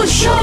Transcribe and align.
O 0.00 0.06
show 0.06 0.39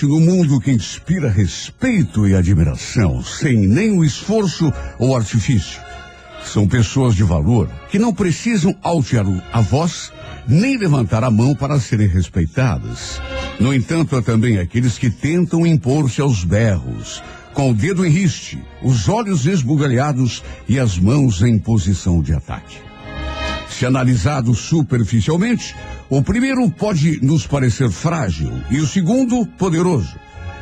gente 0.00 0.06
no 0.06 0.20
mundo 0.20 0.60
que 0.60 0.70
inspira 0.70 1.28
respeito 1.28 2.26
e 2.26 2.34
admiração, 2.34 3.22
sem 3.22 3.66
nenhum 3.66 4.02
esforço 4.02 4.72
ou 4.98 5.14
artifício. 5.14 5.80
São 6.44 6.66
pessoas 6.66 7.14
de 7.14 7.22
valor 7.22 7.68
que 7.90 7.98
não 7.98 8.14
precisam 8.14 8.74
altear 8.82 9.26
a 9.52 9.60
voz 9.60 10.10
nem 10.48 10.78
levantar 10.78 11.22
a 11.22 11.30
mão 11.30 11.54
para 11.54 11.78
serem 11.78 12.08
respeitadas. 12.08 13.20
No 13.58 13.74
entanto, 13.74 14.16
há 14.16 14.22
também 14.22 14.58
aqueles 14.58 14.96
que 14.96 15.10
tentam 15.10 15.66
impor-se 15.66 16.20
aos 16.20 16.44
berros, 16.44 17.22
com 17.52 17.70
o 17.70 17.74
dedo 17.74 18.06
em 18.06 18.10
riste, 18.10 18.58
os 18.82 19.08
olhos 19.08 19.44
esbugalhados 19.44 20.42
e 20.66 20.78
as 20.78 20.98
mãos 20.98 21.42
em 21.42 21.58
posição 21.58 22.22
de 22.22 22.32
ataque. 22.32 22.89
Se 23.70 23.86
analisado 23.86 24.54
superficialmente, 24.54 25.74
o 26.08 26.20
primeiro 26.22 26.70
pode 26.70 27.24
nos 27.24 27.46
parecer 27.46 27.90
frágil 27.90 28.52
e 28.70 28.78
o 28.78 28.86
segundo 28.86 29.46
poderoso. 29.46 30.18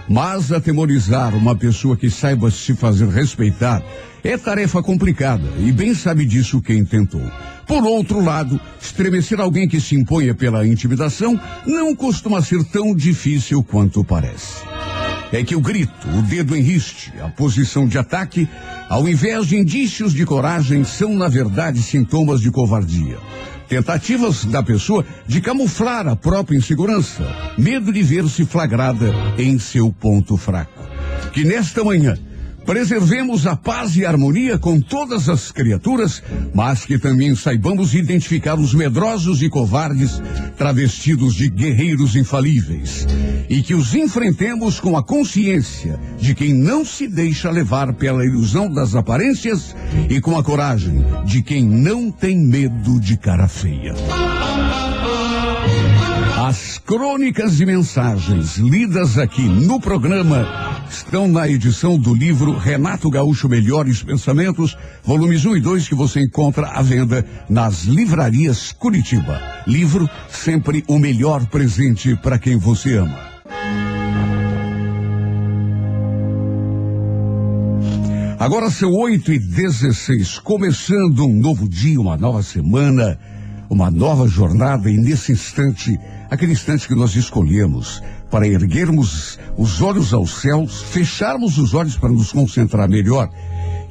Mas 0.09 0.53
atemorizar 0.53 1.35
uma 1.35 1.57
pessoa 1.57 1.97
que 1.97 2.09
saiba 2.09 2.51
se 2.51 2.75
fazer 2.75 3.09
respeitar 3.09 3.83
é 4.23 4.37
tarefa 4.37 4.83
complicada 4.83 5.51
e 5.59 5.73
bem 5.73 5.95
sabe 5.95 6.25
disso 6.25 6.63
quem 6.63 6.85
tentou. 6.85 7.23
Por 7.67 7.85
outro 7.85 8.25
lado, 8.25 8.59
estremecer 8.81 9.41
alguém 9.41 9.69
que 9.69 9.81
se 9.81 9.95
imponha 9.95 10.35
pela 10.35 10.67
intimidação 10.67 11.39
não 11.67 11.95
costuma 11.95 12.41
ser 12.41 12.65
tão 12.65 12.95
difícil 12.95 13.63
quanto 13.63 14.03
parece. 14.03 14.63
É 15.33 15.45
que 15.45 15.55
o 15.55 15.61
grito, 15.61 16.09
o 16.09 16.23
dedo 16.23 16.57
em 16.57 16.63
riste, 16.63 17.13
a 17.21 17.29
posição 17.29 17.87
de 17.87 17.99
ataque, 17.99 18.49
ao 18.89 19.07
invés 19.07 19.47
de 19.47 19.57
indícios 19.57 20.15
de 20.15 20.25
coragem, 20.25 20.85
são 20.85 21.15
na 21.15 21.29
verdade 21.29 21.83
sintomas 21.83 22.41
de 22.41 22.51
covardia. 22.51 23.19
Tentativas 23.69 24.47
da 24.47 24.63
pessoa 24.63 25.05
de 25.27 25.43
camuflar 25.43 26.09
a 26.09 26.17
própria 26.17 26.57
insegurança, 26.57 27.23
medo 27.59 27.93
de 27.93 28.03
ver-se 28.03 28.47
flagrada 28.47 29.13
em 29.37 29.59
seu 29.59 29.93
ponto 29.93 30.39
fraco. 30.39 30.83
Que 31.35 31.45
nesta 31.45 31.85
manhã 31.85 32.17
preservemos 32.69 33.47
a 33.47 33.57
paz 33.57 33.97
e 33.97 34.05
a 34.05 34.11
harmonia 34.11 34.59
com 34.59 34.79
todas 34.79 35.27
as 35.27 35.51
criaturas, 35.51 36.23
mas 36.55 36.85
que 36.85 36.99
também 36.99 37.35
saibamos 37.35 37.95
identificar 37.95 38.61
os 38.61 38.75
medrosos 38.75 39.41
e 39.41 39.49
covardes 39.49 40.21
travestidos 40.59 41.35
de 41.35 41.49
guerreiros 41.49 42.15
infalíveis 42.15 43.07
e 43.49 43.63
que 43.63 43.75
os 43.75 43.95
enfrentemos 43.95 44.79
com 44.81 44.99
a 44.99 45.03
consciência 45.03 45.99
de 46.21 46.35
quem 46.35 46.53
não 46.53 46.85
se 46.85 47.09
deixa 47.09 47.51
levar 47.51 47.95
pela 47.95 48.23
ilusão 48.23 48.71
das 48.71 48.95
aparências 48.95 49.75
e 50.11 50.21
com 50.21 50.37
a 50.37 50.45
coragem 50.45 51.03
de 51.25 51.41
quem 51.41 51.65
não 51.65 52.11
tem 52.11 52.37
medo 52.37 53.01
de 53.01 53.17
cara 53.17 53.49
feia. 53.49 53.95
As 56.89 56.97
crônicas 56.97 57.61
e 57.61 57.67
mensagens 57.67 58.57
lidas 58.57 59.19
aqui 59.19 59.43
no 59.43 59.79
programa 59.79 60.49
estão 60.89 61.29
na 61.29 61.47
edição 61.47 61.99
do 61.99 62.15
livro 62.15 62.57
Renato 62.57 63.11
Gaúcho 63.11 63.47
Melhores 63.47 64.03
Pensamentos, 64.03 64.75
volumes 65.05 65.45
1 65.45 65.59
e 65.59 65.61
2, 65.61 65.87
que 65.87 65.95
você 65.95 66.23
encontra 66.23 66.69
à 66.69 66.81
venda 66.81 67.23
nas 67.47 67.85
livrarias 67.85 68.73
Curitiba. 68.73 69.39
Livro 69.67 70.09
sempre 70.31 70.83
o 70.89 70.99
melhor 70.99 71.45
presente 71.49 72.17
para 72.17 72.39
quem 72.39 72.57
você 72.57 72.97
ama. 72.97 73.19
Agora 78.39 78.71
são 78.71 78.91
8 78.95 79.31
e 79.35 79.39
16, 79.39 80.39
começando 80.39 81.27
um 81.27 81.35
novo 81.35 81.69
dia, 81.69 82.01
uma 82.01 82.17
nova 82.17 82.43
semana, 82.43 83.19
uma 83.69 83.91
nova 83.91 84.27
jornada, 84.27 84.91
e 84.91 84.97
nesse 84.97 85.33
instante, 85.33 85.99
aquele 86.31 86.53
instante 86.53 86.89
que 86.89 86.95
nós 86.95 87.15
escolhemos 87.15 88.03
para 88.31 88.47
erguermos 88.47 89.39
os 89.57 89.81
olhos 89.81 90.13
aos 90.13 90.41
céus, 90.41 90.83
fecharmos 90.83 91.59
os 91.59 91.75
olhos 91.75 91.97
para 91.97 92.11
nos 92.11 92.33
concentrar 92.33 92.89
melhor 92.89 93.31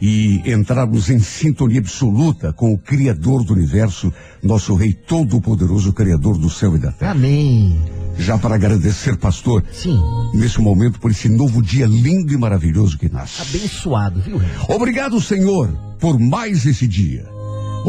e 0.02 0.42
entrarmos 0.46 1.10
em 1.10 1.20
sintonia 1.20 1.80
absoluta 1.80 2.54
com 2.54 2.72
o 2.72 2.78
Criador 2.78 3.44
do 3.44 3.54
universo, 3.54 4.14
nosso 4.44 4.76
Rei 4.76 4.94
Todo-Poderoso, 4.94 5.92
Criador 5.94 6.38
do 6.38 6.50
céu 6.50 6.76
e 6.76 6.80
da 6.80 6.92
terra. 6.92 7.12
Amém. 7.12 7.80
Já 8.18 8.38
para 8.38 8.56
agradecer, 8.56 9.18
pastor, 9.18 9.64
Sim. 9.72 10.00
nesse 10.34 10.60
momento 10.60 11.00
por 11.00 11.12
esse 11.12 11.30
novo 11.30 11.62
dia 11.62 11.86
lindo 11.86 12.34
e 12.34 12.38
maravilhoso 12.38 12.98
que 12.98 13.10
nasce. 13.10 13.42
Abençoado, 13.42 14.22
viu? 14.22 14.40
Obrigado, 14.68 15.20
Senhor, 15.22 15.68
por 16.00 16.20
mais 16.20 16.66
esse 16.66 16.88
dia. 16.88 17.37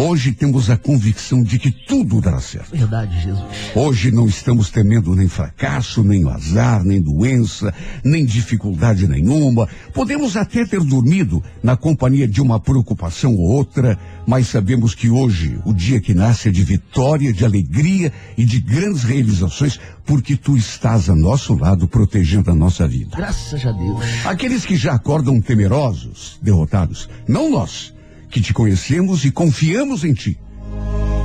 Hoje 0.01 0.31
temos 0.31 0.71
a 0.71 0.77
convicção 0.77 1.43
de 1.43 1.59
que 1.59 1.73
tudo 1.73 2.21
dará 2.21 2.39
certo. 2.39 2.71
Verdade, 2.71 3.21
Jesus. 3.21 3.43
Hoje 3.75 4.13
não 4.13 4.29
estamos 4.29 4.71
temendo 4.71 5.13
nem 5.13 5.27
fracasso, 5.27 6.05
nem 6.05 6.25
azar, 6.29 6.85
nem 6.85 7.03
doença, 7.03 7.75
nem 8.05 8.25
dificuldade 8.25 9.09
nenhuma. 9.09 9.69
Podemos 9.93 10.37
até 10.37 10.65
ter 10.65 10.79
dormido 10.85 11.43
na 11.61 11.77
companhia 11.77 12.29
de 12.29 12.41
uma 12.41 12.61
preocupação 12.61 13.35
ou 13.35 13.49
outra, 13.49 13.99
mas 14.25 14.47
sabemos 14.47 14.95
que 14.95 15.11
hoje, 15.11 15.59
o 15.65 15.75
dia 15.75 16.01
que 16.01 16.15
nasce 16.15 16.49
é 16.49 16.53
de 16.53 16.63
vitória, 16.63 17.33
de 17.33 17.45
alegria 17.45 18.13
e 18.37 18.45
de 18.45 18.61
grandes 18.61 19.03
realizações, 19.03 19.81
porque 20.07 20.37
tu 20.37 20.57
estás 20.57 21.11
a 21.11 21.17
nosso 21.17 21.57
lado 21.57 21.89
protegendo 21.89 22.53
a 22.53 22.55
nossa 22.55 22.87
vida. 22.87 23.17
Graças 23.17 23.67
a 23.67 23.73
Deus. 23.73 24.01
Aqueles 24.25 24.65
que 24.65 24.77
já 24.77 24.93
acordam 24.93 25.41
temerosos, 25.41 26.39
derrotados, 26.41 27.09
não 27.27 27.51
nós, 27.51 27.93
que 28.31 28.41
te 28.41 28.53
conhecemos 28.53 29.25
e 29.25 29.31
confiamos 29.31 30.05
em 30.05 30.13
ti. 30.13 30.39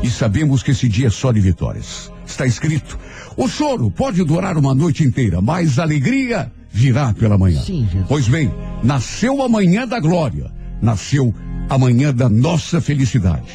E 0.02 0.10
sabemos 0.10 0.62
que 0.64 0.72
esse 0.72 0.88
dia 0.90 1.08
é 1.08 1.10
só 1.10 1.32
de 1.32 1.40
vitórias. 1.40 2.12
Está 2.26 2.46
escrito: 2.46 2.98
o 3.38 3.48
choro 3.48 3.90
pode 3.92 4.24
durar 4.24 4.58
uma 4.58 4.74
noite 4.76 5.04
inteira, 5.04 5.42
mas 5.42 5.80
a 5.80 5.84
alegria 5.84 6.52
virá 6.72 7.14
pela 7.14 7.38
manhã. 7.38 7.62
Sim. 7.62 7.88
Pois 8.08 8.28
bem, 8.28 8.52
nasceu 8.84 9.42
a 9.42 9.48
manhã 9.50 9.88
da 9.88 10.00
glória, 10.00 10.52
nasceu 10.82 11.34
a 11.70 11.78
manhã 11.78 12.14
da 12.14 12.28
nossa 12.30 12.82
felicidade. 12.82 13.52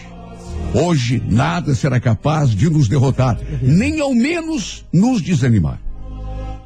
Hoje 0.75 1.23
nada 1.27 1.75
será 1.75 1.99
capaz 1.99 2.51
de 2.51 2.69
nos 2.69 2.89
derrotar, 2.89 3.39
nem 3.63 4.01
ao 4.01 4.15
menos 4.15 4.85
nos 4.93 5.21
desanimar. 5.23 5.81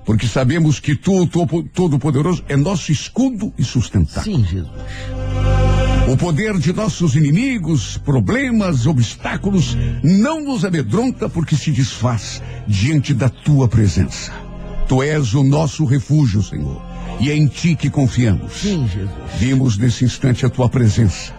Porque 0.05 0.27
sabemos 0.27 0.81
que 0.81 0.97
tu, 0.97 1.23
o 1.23 1.27
Todo- 1.29 1.63
Todo-Poderoso, 1.73 2.43
é 2.49 2.57
nosso 2.57 2.91
escudo 2.91 3.53
e 3.57 3.63
sustentáculo. 3.63 4.37
Sim, 4.37 4.45
Jesus. 4.45 4.71
O 6.13 6.17
poder 6.19 6.59
de 6.59 6.75
nossos 6.75 7.17
inimigos, 7.17 7.97
problemas, 7.97 8.87
obstáculos, 8.87 9.75
não 10.05 10.45
nos 10.45 10.63
amedronta 10.63 11.27
porque 11.27 11.57
se 11.57 11.71
desfaz 11.71 12.43
diante 12.69 13.15
da 13.15 13.31
tua 13.31 13.67
presença. 13.67 14.31
Tu 14.87 15.03
és 15.03 15.33
o 15.33 15.43
nosso 15.43 15.87
refúgio, 15.87 16.43
Senhor, 16.43 16.83
e 17.19 17.31
é 17.31 17.35
em 17.35 17.47
ti 17.47 17.75
que 17.75 17.89
confiamos. 17.89 18.53
Sim, 18.53 18.87
Jesus. 18.87 19.11
Vimos 19.39 19.79
nesse 19.79 20.05
instante 20.05 20.45
a 20.45 20.51
tua 20.51 20.69
presença, 20.69 21.33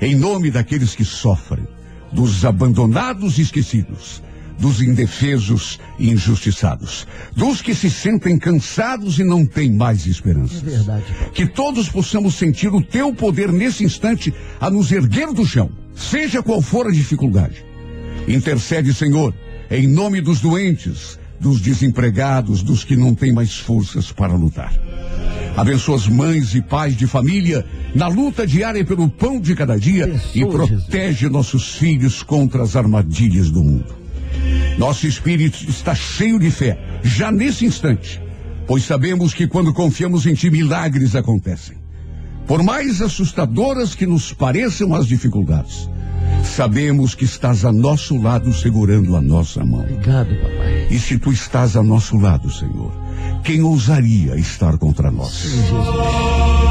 em 0.00 0.14
nome 0.14 0.50
daqueles 0.50 0.94
que 0.94 1.04
sofrem, 1.04 1.68
dos 2.10 2.46
abandonados 2.46 3.36
e 3.36 3.42
esquecidos, 3.42 4.22
dos 4.58 4.80
indefesos 4.80 5.78
e 5.98 6.10
injustiçados, 6.10 7.06
dos 7.34 7.60
que 7.60 7.74
se 7.74 7.90
sentem 7.90 8.38
cansados 8.38 9.18
e 9.18 9.24
não 9.24 9.44
têm 9.44 9.72
mais 9.72 10.06
esperança. 10.06 10.62
É. 10.66 11.30
Que 11.30 11.46
todos 11.46 11.88
possamos 11.88 12.34
sentir 12.34 12.68
o 12.68 12.82
teu 12.82 13.12
poder 13.14 13.52
nesse 13.52 13.84
instante 13.84 14.32
a 14.60 14.70
nos 14.70 14.92
erguer 14.92 15.32
do 15.32 15.46
chão, 15.46 15.70
seja 15.94 16.42
qual 16.42 16.62
for 16.62 16.86
a 16.86 16.92
dificuldade. 16.92 17.64
Intercede, 18.26 18.94
Senhor, 18.94 19.34
em 19.70 19.86
nome 19.86 20.20
dos 20.20 20.40
doentes, 20.40 21.18
dos 21.38 21.60
desempregados, 21.60 22.62
dos 22.62 22.84
que 22.84 22.96
não 22.96 23.14
têm 23.14 23.32
mais 23.32 23.56
forças 23.58 24.10
para 24.12 24.34
lutar. 24.34 24.72
Abençoa 25.56 25.96
as 25.96 26.08
mães 26.08 26.54
e 26.54 26.60
pais 26.60 26.96
de 26.96 27.06
família 27.06 27.64
na 27.94 28.08
luta 28.08 28.46
diária 28.46 28.84
pelo 28.84 29.08
pão 29.08 29.40
de 29.40 29.54
cada 29.54 29.78
dia 29.78 30.20
e 30.34 30.44
protege 30.44 31.28
nossos 31.28 31.76
filhos 31.76 32.22
contra 32.22 32.62
as 32.62 32.74
armadilhas 32.74 33.50
do 33.50 33.62
mundo. 33.62 34.03
Nosso 34.78 35.06
espírito 35.06 35.64
está 35.68 35.94
cheio 35.94 36.38
de 36.38 36.50
fé, 36.50 36.78
já 37.02 37.30
nesse 37.30 37.64
instante, 37.64 38.20
pois 38.66 38.84
sabemos 38.84 39.32
que 39.32 39.46
quando 39.46 39.72
confiamos 39.72 40.26
em 40.26 40.34
Ti, 40.34 40.50
milagres 40.50 41.14
acontecem. 41.14 41.76
Por 42.46 42.62
mais 42.62 43.00
assustadoras 43.00 43.94
que 43.94 44.06
nos 44.06 44.32
pareçam 44.32 44.94
as 44.94 45.06
dificuldades, 45.06 45.88
Sabemos 46.44 47.14
que 47.14 47.24
estás 47.24 47.64
a 47.64 47.72
nosso 47.72 48.16
lado 48.16 48.52
segurando 48.52 49.16
a 49.16 49.20
nossa 49.20 49.64
mão. 49.64 49.80
Obrigado, 49.80 50.28
papai. 50.28 50.86
E 50.90 50.98
se 51.00 51.18
tu 51.18 51.32
estás 51.32 51.74
a 51.74 51.82
nosso 51.82 52.16
lado, 52.16 52.50
Senhor, 52.50 52.92
quem 53.42 53.62
ousaria 53.62 54.36
estar 54.36 54.78
contra 54.78 55.10
nós? 55.10 55.46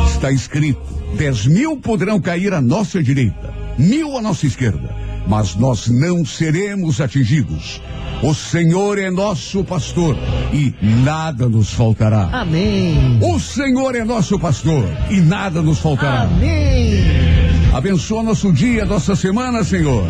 Está 0.08 0.32
escrito: 0.32 0.82
dez 1.18 1.46
mil 1.48 1.76
poderão 1.78 2.22
cair 2.22 2.54
à 2.54 2.62
nossa 2.62 3.04
direita, 3.04 3.54
mil 3.78 4.16
à 4.18 4.22
nossa 4.22 4.46
esquerda, 4.46 4.96
mas 5.28 5.56
nós 5.56 5.88
não 5.88 6.26
seremos 6.26 7.00
atingidos. 7.02 7.82
O 8.22 8.34
Senhor 8.34 8.98
é 8.98 9.12
nosso 9.12 9.64
pastor 9.64 10.18
e 10.54 10.74
nada 10.82 11.50
nos 11.50 11.74
faltará. 11.74 12.30
Amém. 12.32 13.20
O 13.22 13.40
Senhor 13.40 13.96
é 13.96 14.04
nosso 14.04 14.40
pastor 14.40 14.86
e 15.10 15.20
nada 15.20 15.62
nos 15.62 15.80
faltará. 15.80 16.24
Amém. 16.24 17.04
Abençoa 17.74 18.24
nosso 18.24 18.54
dia, 18.54 18.86
nossa 18.86 19.16
semana, 19.16 19.64
Senhor. 19.64 20.08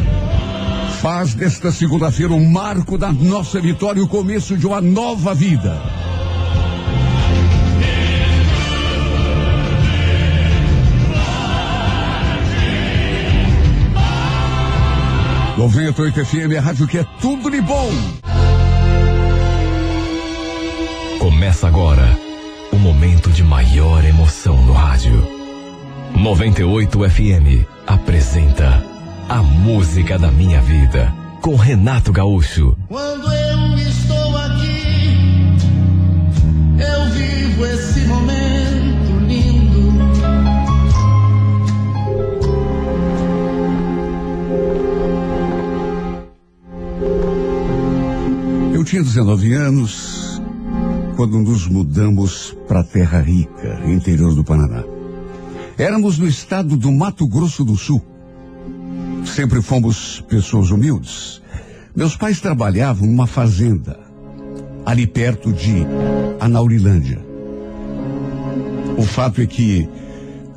Faz 1.01 1.33
desta 1.33 1.71
segunda-feira 1.71 2.33
um 2.33 2.49
marco 2.49 2.97
da 2.97 3.11
nossa 3.11 3.59
vitória 3.59 3.99
e 3.99 4.03
o 4.03 4.07
começo 4.07 4.57
de 4.57 4.67
uma 4.67 4.79
nova 4.79 5.33
vida. 5.33 5.81
Noventa 15.57 16.01
oito 16.01 16.25
FM, 16.25 16.57
a 16.57 16.61
rádio 16.61 16.87
que 16.87 16.97
é 16.97 17.05
tudo 17.21 17.51
de 17.51 17.61
bom. 17.61 17.89
Começa 21.19 21.67
agora 21.67 22.17
o 22.71 22.75
momento 22.77 23.29
de 23.29 23.43
maior 23.43 24.03
emoção 24.03 24.59
no 24.65 24.73
rádio. 24.73 25.25
98 26.15 27.09
FM 27.09 27.67
apresenta 27.85 28.83
A 29.29 29.43
Música 29.43 30.17
da 30.17 30.31
Minha 30.31 30.59
Vida 30.61 31.13
com 31.41 31.55
Renato 31.55 32.11
Gaúcho. 32.11 32.75
Quando 32.87 33.31
eu 33.31 33.77
estou 33.77 34.37
aqui, 34.37 35.17
eu 36.79 37.05
vivo 37.11 37.65
esse 37.65 37.92
Eu 48.83 48.85
tinha 48.85 49.01
19 49.01 49.53
anos 49.53 50.41
quando 51.15 51.39
nos 51.39 51.67
mudamos 51.67 52.53
para 52.67 52.83
Terra 52.83 53.21
Rica, 53.21 53.79
interior 53.87 54.35
do 54.35 54.43
Paraná. 54.43 54.83
Éramos 55.77 56.19
no 56.19 56.27
estado 56.27 56.75
do 56.75 56.91
Mato 56.91 57.25
Grosso 57.25 57.63
do 57.63 57.77
Sul. 57.77 58.03
Sempre 59.23 59.61
fomos 59.61 60.19
pessoas 60.27 60.69
humildes. 60.69 61.41
Meus 61.95 62.17
pais 62.17 62.41
trabalhavam 62.41 63.07
numa 63.07 63.25
fazenda, 63.25 63.97
ali 64.85 65.07
perto 65.07 65.53
de 65.53 65.87
Anaurilândia. 66.41 67.25
O 68.97 69.03
fato 69.03 69.39
é 69.39 69.45
que, 69.45 69.87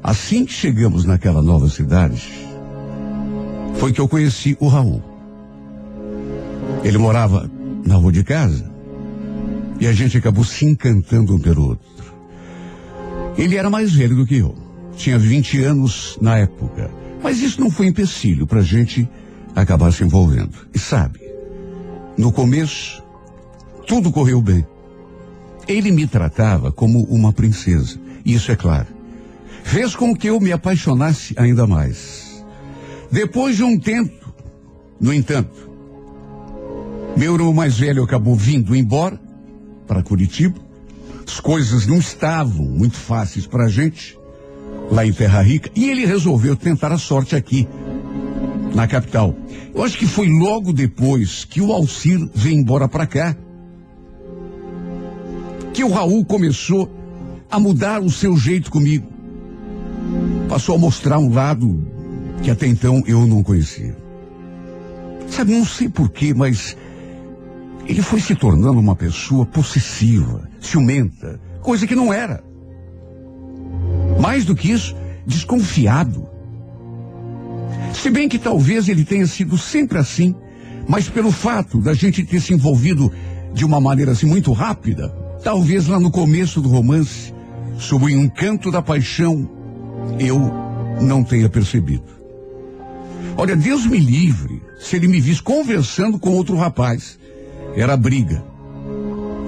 assim 0.03 0.45
que 0.45 0.53
chegamos 0.53 1.05
naquela 1.05 1.41
nova 1.41 1.69
cidade, 1.69 2.29
foi 3.75 3.93
que 3.93 4.01
eu 4.01 4.09
conheci 4.09 4.57
o 4.59 4.67
Raul. 4.67 5.01
Ele 6.83 6.99
morava 6.99 7.49
na 7.87 7.95
rua 7.95 8.13
de 8.13 8.25
casa 8.25 8.77
e 9.81 9.87
a 9.87 9.93
gente 9.93 10.17
acabou 10.17 10.45
se 10.45 10.65
encantando 10.65 11.35
um 11.35 11.39
pelo 11.39 11.69
outro. 11.69 11.87
Ele 13.37 13.57
era 13.57 13.69
mais 13.69 13.93
velho 13.93 14.17
do 14.17 14.27
que 14.27 14.37
eu. 14.39 14.55
Tinha 14.97 15.19
20 15.19 15.63
anos 15.63 16.19
na 16.21 16.39
época. 16.39 16.91
Mas 17.23 17.41
isso 17.41 17.61
não 17.61 17.71
foi 17.71 17.87
empecilho 17.87 18.47
para 18.47 18.61
a 18.61 18.65
gente 18.65 19.09
acabar 19.55 19.93
se 19.93 20.03
envolvendo. 20.03 20.57
E 20.75 20.79
sabe, 20.79 21.21
no 22.17 22.33
começo, 22.33 23.03
tudo 23.87 24.11
correu 24.11 24.41
bem. 24.41 24.67
Ele 25.69 25.91
me 25.91 26.07
tratava 26.07 26.73
como 26.73 27.03
uma 27.05 27.33
princesa. 27.33 27.99
Isso 28.25 28.51
é 28.51 28.57
claro. 28.57 28.87
Fez 29.65 29.95
com 29.95 30.15
que 30.15 30.29
eu 30.29 30.41
me 30.41 30.53
apaixonasse 30.53 31.35
ainda 31.37 31.67
mais. 31.67 32.45
Depois 33.11 33.57
de 33.57 33.65
um 33.65 33.79
tempo, 33.79 34.33
no 35.01 35.13
entanto, 35.13 35.66
meu 37.17 37.35
irmão 37.35 37.53
mais 37.53 37.79
velho 37.79 38.03
acabou 38.03 38.35
vindo 38.35 38.77
embora 38.77 39.19
para 39.87 40.03
Curitiba. 40.03 40.61
As 41.27 41.41
coisas 41.41 41.87
não 41.87 41.99
estavam 41.99 42.65
muito 42.65 42.97
fáceis 42.97 43.47
para 43.47 43.65
a 43.65 43.69
gente 43.69 44.19
lá 44.91 45.05
em 45.05 45.13
Terra 45.13 45.43
Rica 45.43 45.71
e 45.75 45.89
ele 45.89 46.05
resolveu 46.05 46.55
tentar 46.55 46.93
a 46.93 46.99
sorte 46.99 47.35
aqui 47.35 47.67
na 48.75 48.87
capital. 48.87 49.35
Eu 49.75 49.83
acho 49.83 49.99
que 49.99 50.07
foi 50.07 50.29
logo 50.29 50.73
depois 50.73 51.45
que 51.45 51.61
o 51.61 51.73
Alcir 51.73 52.29
veio 52.35 52.57
embora 52.57 52.87
para 52.87 53.07
cá 53.07 53.37
que 55.73 55.83
o 55.83 55.91
Raul 55.91 56.25
começou 56.25 56.91
a 57.51 57.59
mudar 57.59 58.01
o 58.01 58.11
seu 58.11 58.37
jeito 58.37 58.71
comigo. 58.71 59.07
Passou 60.49 60.75
a 60.75 60.79
mostrar 60.79 61.19
um 61.19 61.33
lado 61.33 61.87
que 62.43 62.51
até 62.51 62.67
então 62.67 63.03
eu 63.07 63.27
não 63.27 63.43
conhecia. 63.43 63.97
Sabe, 65.29 65.53
não 65.53 65.65
sei 65.65 65.89
porquê, 65.89 66.33
mas 66.33 66.77
ele 67.89 68.03
foi 68.03 68.21
se 68.21 68.35
tornando 68.35 68.81
uma 68.81 68.97
pessoa 68.97 69.47
possessiva, 69.47 70.49
ciumenta, 70.61 71.41
coisa 71.63 71.87
que 71.87 71.95
não 71.95 72.13
era. 72.13 72.43
Mais 74.21 74.45
do 74.45 74.55
que 74.55 74.71
isso, 74.71 74.95
desconfiado. 75.27 76.27
Se 77.95 78.11
bem 78.11 78.29
que 78.29 78.39
talvez 78.39 78.89
ele 78.89 79.05
tenha 79.05 79.27
sido 79.27 79.57
sempre 79.57 79.99
assim, 79.99 80.35
mas 80.89 81.09
pelo 81.09 81.31
fato 81.31 81.81
da 81.81 81.95
gente 81.95 82.25
ter 82.25 82.41
se 82.41 82.53
envolvido 82.53 83.13
de 83.53 83.65
uma 83.65 83.81
maneira 83.81 84.13
assim 84.13 84.27
muito 84.27 84.53
rápida, 84.53 85.09
talvez 85.43 85.87
lá 85.87 85.99
no 85.99 86.11
começo 86.11 86.61
do 86.61 86.69
romance, 86.69 87.33
sob 87.79 88.05
o 88.05 88.11
encanto 88.11 88.71
da 88.71 88.83
paixão, 88.83 89.49
eu 90.19 90.41
não 91.01 91.23
tenha 91.23 91.49
percebido. 91.49 92.17
Olha, 93.37 93.55
Deus 93.55 93.87
me 93.87 93.99
livre 93.99 94.63
se 94.79 94.97
ele 94.97 95.09
me 95.09 95.21
visse 95.21 95.43
conversando 95.43 96.19
com 96.19 96.31
outro 96.31 96.57
rapaz. 96.57 97.19
Era 97.77 97.97
briga. 97.97 98.43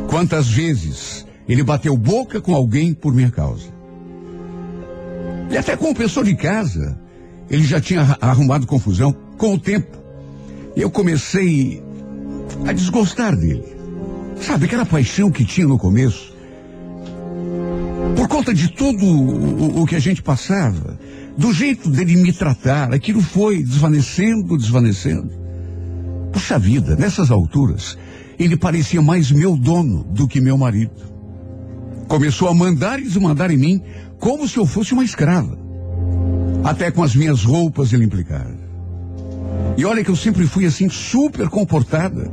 Quantas 0.09 0.49
vezes 0.49 1.27
ele 1.49 1.63
bateu 1.63 1.97
boca 1.97 2.41
com 2.41 2.55
alguém 2.55 2.93
por 2.93 3.15
minha 3.15 3.31
causa. 3.31 3.69
E 5.51 5.57
até 5.57 5.77
com 5.77 5.91
o 5.91 5.95
pessoal 5.95 6.25
de 6.25 6.37
casa, 6.37 7.01
ele 7.49 7.65
já 7.65 7.81
tinha 7.81 8.19
arrumado 8.21 8.67
confusão. 8.67 9.17
Com 9.39 9.55
o 9.55 9.59
tempo, 9.59 9.97
eu 10.77 10.91
comecei 10.91 11.83
a 12.67 12.73
desgostar 12.73 13.35
dele. 13.35 13.65
Sabe, 14.41 14.67
aquela 14.67 14.85
paixão 14.85 15.31
que 15.31 15.45
tinha 15.45 15.67
no 15.67 15.79
começo. 15.79 16.37
Por 18.15 18.29
conta 18.29 18.53
de 18.53 18.69
tudo 18.69 19.05
o, 19.05 19.83
o 19.83 19.87
que 19.87 19.97
a 19.97 20.01
gente 20.01 20.23
passava, 20.23 20.99
do 21.37 21.53
jeito 21.53 21.89
dele 21.89 22.17
me 22.17 22.33
tratar, 22.33 22.93
aquilo 22.93 23.23
foi 23.23 23.63
desvanecendo, 23.63 24.57
desvanecendo. 24.57 25.31
Puxa 26.33 26.59
vida, 26.59 26.95
nessas 26.95 27.31
alturas, 27.31 27.97
ele 28.39 28.57
parecia 28.57 29.03
mais 29.03 29.33
meu 29.33 29.57
dono 29.57 30.05
do 30.05 30.29
que 30.29 30.41
meu 30.41 30.57
marido. 30.57 31.03
Começou 32.07 32.49
a 32.49 32.55
mandar 32.55 33.01
e 33.01 33.03
desmandar 33.03 33.51
em 33.51 33.57
mim 33.57 33.83
como 34.19 34.49
se 34.49 34.57
eu 34.57 34.65
fosse 34.65 34.93
uma 34.93 35.05
escrava. 35.05 35.59
Até 36.65 36.91
com 36.91 37.03
as 37.03 37.15
minhas 37.15 37.45
roupas 37.45 37.93
ele 37.93 38.05
implicava. 38.05 38.57
E 39.77 39.85
olha 39.85 40.03
que 40.03 40.11
eu 40.11 40.17
sempre 40.17 40.47
fui 40.47 40.67
assim 40.67 40.89
super 40.89 41.49
comportada. 41.49 42.31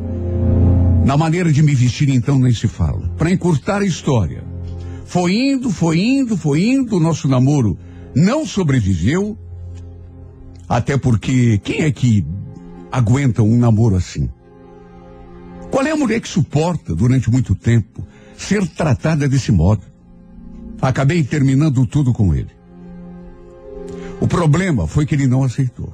Na 1.05 1.17
maneira 1.17 1.51
de 1.51 1.61
me 1.61 1.75
vestir 1.75 2.09
então 2.09 2.39
nem 2.39 2.53
se 2.53 2.67
fala. 2.67 3.09
Para 3.17 3.31
encurtar 3.31 3.81
a 3.81 3.85
história. 3.85 4.43
Foi 5.05 5.33
indo, 5.33 5.69
foi 5.69 5.99
indo, 5.99 6.35
foi 6.35 6.63
indo, 6.63 6.97
o 6.97 6.99
nosso 6.99 7.27
namoro 7.27 7.77
não 8.15 8.45
sobreviveu. 8.45 9.37
Até 10.67 10.97
porque 10.97 11.59
quem 11.59 11.81
é 11.81 11.91
que 11.91 12.25
aguenta 12.91 13.43
um 13.43 13.57
namoro 13.57 13.95
assim? 13.95 14.29
Qual 15.75 15.85
é 15.85 15.91
a 15.91 15.97
mulher 15.97 16.21
que 16.21 16.29
suporta 16.29 16.95
durante 16.95 17.29
muito 17.29 17.53
tempo 17.53 18.07
ser 18.37 18.65
tratada 18.65 19.27
desse 19.27 19.51
modo? 19.51 19.81
Acabei 20.81 21.21
terminando 21.21 21.85
tudo 21.85 22.13
com 22.13 22.33
ele. 22.33 22.51
O 24.21 24.25
problema 24.25 24.87
foi 24.87 25.05
que 25.05 25.13
ele 25.13 25.27
não 25.27 25.43
aceitou. 25.43 25.93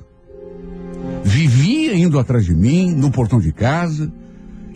Vivia 1.24 1.96
indo 1.96 2.20
atrás 2.20 2.46
de 2.46 2.54
mim, 2.54 2.94
no 2.94 3.10
portão 3.10 3.40
de 3.40 3.52
casa, 3.52 4.14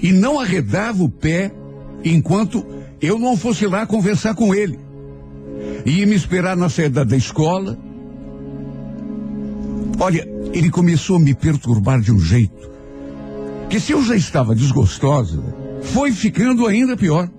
e 0.02 0.12
não 0.12 0.40
arredava 0.40 1.04
o 1.04 1.10
pé 1.10 1.54
enquanto 2.04 2.66
eu 3.00 3.20
não 3.20 3.38
fosse 3.38 3.68
lá 3.68 3.86
conversar 3.86 4.34
com 4.34 4.56
ele. 4.56 4.80
Ia 5.86 6.08
me 6.08 6.16
esperar 6.16 6.58
na 6.58 6.68
saída 6.68 7.06
da 7.06 7.16
escola. 7.16 7.78
Olha, 10.00 10.28
ele 10.52 10.72
começou 10.72 11.18
a 11.18 11.20
me 11.20 11.36
perturbar 11.36 12.02
de 12.02 12.12
um 12.12 12.20
jeito 12.20 12.75
que 13.70 13.80
se 13.80 13.92
eu 13.92 14.04
já 14.04 14.16
estava 14.16 14.56
desgostosa, 14.56 15.44
foi 15.82 16.12
ficando 16.12 16.68
ainda 16.68 16.96
pior. 16.96 17.30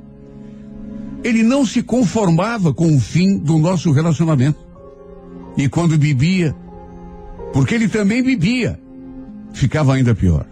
Ele 1.22 1.42
não 1.42 1.64
se 1.66 1.82
conformava 1.82 2.72
com 2.72 2.94
o 2.94 3.00
fim 3.00 3.38
do 3.38 3.58
nosso 3.58 3.90
relacionamento. 3.90 4.58
E 5.56 5.68
quando 5.68 5.98
bebia, 5.98 6.54
porque 7.52 7.74
ele 7.74 7.88
também 7.88 8.22
bebia, 8.22 8.78
ficava 9.52 9.94
ainda 9.94 10.14
pior. 10.14 10.46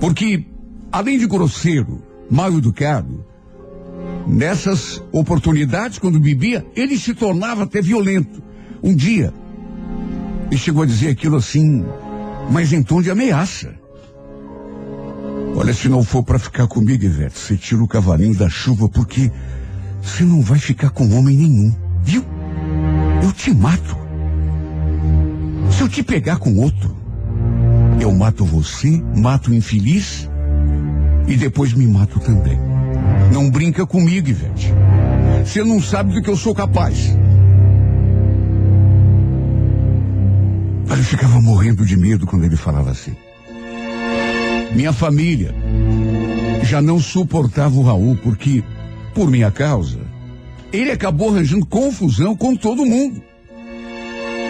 Porque, 0.00 0.46
além 0.90 1.18
de 1.18 1.26
grosseiro, 1.26 2.02
mal 2.30 2.52
educado, 2.56 3.24
nessas 4.26 5.02
oportunidades, 5.12 5.98
quando 5.98 6.18
bebia, 6.18 6.64
ele 6.74 6.98
se 6.98 7.14
tornava 7.14 7.64
até 7.64 7.82
violento. 7.82 8.42
Um 8.82 8.94
dia, 8.94 9.32
ele 10.50 10.58
chegou 10.58 10.82
a 10.82 10.86
dizer 10.86 11.08
aquilo 11.08 11.36
assim, 11.36 11.84
mas 12.50 12.72
em 12.72 12.82
tom 12.82 13.02
de 13.02 13.10
ameaça. 13.10 13.79
Olha, 15.60 15.74
se 15.74 15.90
não 15.90 16.02
for 16.02 16.22
para 16.22 16.38
ficar 16.38 16.66
comigo, 16.66 17.04
Ivete, 17.04 17.38
você 17.38 17.54
tira 17.54 17.84
o 17.84 17.86
cavalinho 17.86 18.34
da 18.34 18.48
chuva, 18.48 18.88
porque 18.88 19.30
você 20.00 20.24
não 20.24 20.40
vai 20.40 20.58
ficar 20.58 20.88
com 20.88 21.14
homem 21.14 21.36
nenhum, 21.36 21.76
viu? 22.02 22.24
Eu 23.22 23.30
te 23.30 23.52
mato. 23.52 23.94
Se 25.70 25.82
eu 25.82 25.88
te 25.90 26.02
pegar 26.02 26.38
com 26.38 26.56
outro, 26.56 26.96
eu 28.00 28.10
mato 28.10 28.42
você, 28.42 29.04
mato 29.14 29.50
o 29.50 29.54
infeliz 29.54 30.26
e 31.28 31.36
depois 31.36 31.74
me 31.74 31.86
mato 31.86 32.18
também. 32.20 32.58
Não 33.30 33.50
brinca 33.50 33.84
comigo, 33.84 34.30
Ivete. 34.30 34.72
Você 35.44 35.62
não 35.62 35.78
sabe 35.78 36.14
do 36.14 36.22
que 36.22 36.30
eu 36.30 36.38
sou 36.38 36.54
capaz. 36.54 37.14
Eu 40.88 41.04
ficava 41.04 41.38
morrendo 41.42 41.84
de 41.84 41.98
medo 41.98 42.26
quando 42.26 42.44
ele 42.44 42.56
falava 42.56 42.90
assim. 42.92 43.14
Minha 44.74 44.92
família 44.92 45.54
já 46.62 46.80
não 46.80 47.00
suportava 47.00 47.76
o 47.76 47.82
Raul 47.82 48.16
porque, 48.22 48.62
por 49.14 49.30
minha 49.30 49.50
causa, 49.50 50.00
ele 50.72 50.92
acabou 50.92 51.30
arranjando 51.30 51.66
confusão 51.66 52.36
com 52.36 52.54
todo 52.54 52.86
mundo. 52.86 53.20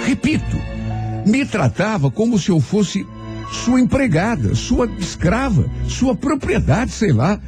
Repito, 0.06 0.56
me 1.26 1.44
tratava 1.46 2.10
como 2.10 2.38
se 2.38 2.50
eu 2.50 2.60
fosse 2.60 3.06
sua 3.50 3.80
empregada, 3.80 4.54
sua 4.54 4.86
escrava, 4.98 5.64
sua 5.88 6.14
propriedade, 6.14 6.90
sei 6.90 7.12
lá. 7.12 7.40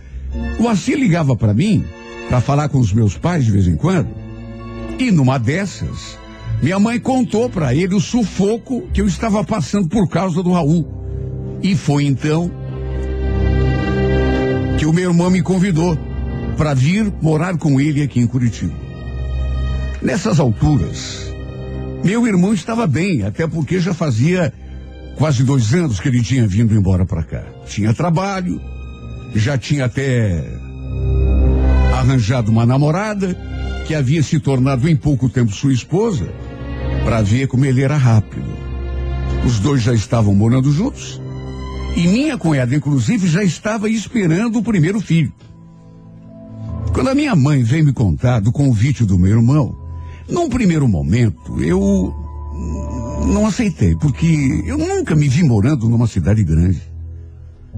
O 0.58 0.68
Assi 0.68 0.94
ligava 0.94 1.36
para 1.36 1.52
mim 1.52 1.84
para 2.28 2.40
falar 2.40 2.68
com 2.70 2.78
os 2.78 2.92
meus 2.92 3.16
pais 3.18 3.44
de 3.44 3.50
vez 3.50 3.66
em 3.66 3.76
quando. 3.76 4.08
E 4.98 5.10
numa 5.10 5.38
dessas, 5.38 6.18
minha 6.62 6.78
mãe 6.78 6.98
contou 6.98 7.50
para 7.50 7.74
ele 7.74 7.94
o 7.94 8.00
sufoco 8.00 8.82
que 8.92 9.02
eu 9.02 9.06
estava 9.06 9.44
passando 9.44 9.88
por 9.88 10.08
causa 10.08 10.42
do 10.42 10.52
Raul. 10.52 10.88
E 11.62 11.76
foi 11.76 12.04
então 12.04 12.50
meu 15.02 15.10
irmão 15.10 15.30
me 15.30 15.42
convidou 15.42 15.98
para 16.56 16.74
vir 16.74 17.12
morar 17.20 17.58
com 17.58 17.80
ele 17.80 18.02
aqui 18.02 18.20
em 18.20 18.26
Curitiba. 18.26 18.72
Nessas 20.00 20.38
alturas, 20.38 21.34
meu 22.04 22.24
irmão 22.24 22.54
estava 22.54 22.86
bem, 22.86 23.24
até 23.24 23.48
porque 23.48 23.80
já 23.80 23.92
fazia 23.92 24.52
quase 25.16 25.42
dois 25.42 25.74
anos 25.74 25.98
que 25.98 26.08
ele 26.08 26.22
tinha 26.22 26.46
vindo 26.46 26.72
embora 26.72 27.04
para 27.04 27.24
cá. 27.24 27.44
Tinha 27.66 27.92
trabalho, 27.92 28.60
já 29.34 29.58
tinha 29.58 29.86
até 29.86 30.44
arranjado 31.98 32.52
uma 32.52 32.64
namorada 32.64 33.36
que 33.88 33.96
havia 33.96 34.22
se 34.22 34.38
tornado 34.38 34.88
em 34.88 34.94
pouco 34.94 35.28
tempo 35.28 35.50
sua 35.52 35.72
esposa, 35.72 36.32
para 37.04 37.22
ver 37.22 37.48
como 37.48 37.64
ele 37.64 37.82
era 37.82 37.96
rápido. 37.96 38.56
Os 39.44 39.58
dois 39.58 39.82
já 39.82 39.92
estavam 39.92 40.32
morando 40.32 40.70
juntos 40.70 41.20
e 41.96 42.08
minha 42.08 42.38
cunhada, 42.38 42.74
inclusive, 42.74 43.26
já 43.26 43.42
estava 43.42 43.88
esperando 43.88 44.58
o 44.58 44.62
primeiro 44.62 45.00
filho. 45.00 45.32
Quando 46.92 47.08
a 47.08 47.14
minha 47.14 47.34
mãe 47.34 47.62
veio 47.62 47.84
me 47.84 47.92
contar 47.92 48.40
do 48.40 48.52
convite 48.52 49.04
do 49.04 49.18
meu 49.18 49.30
irmão, 49.30 49.76
num 50.28 50.48
primeiro 50.48 50.86
momento 50.88 51.62
eu 51.62 52.14
não 53.26 53.46
aceitei, 53.46 53.96
porque 53.96 54.62
eu 54.66 54.76
nunca 54.76 55.14
me 55.14 55.28
vi 55.28 55.42
morando 55.42 55.88
numa 55.88 56.06
cidade 56.06 56.42
grande. 56.44 56.82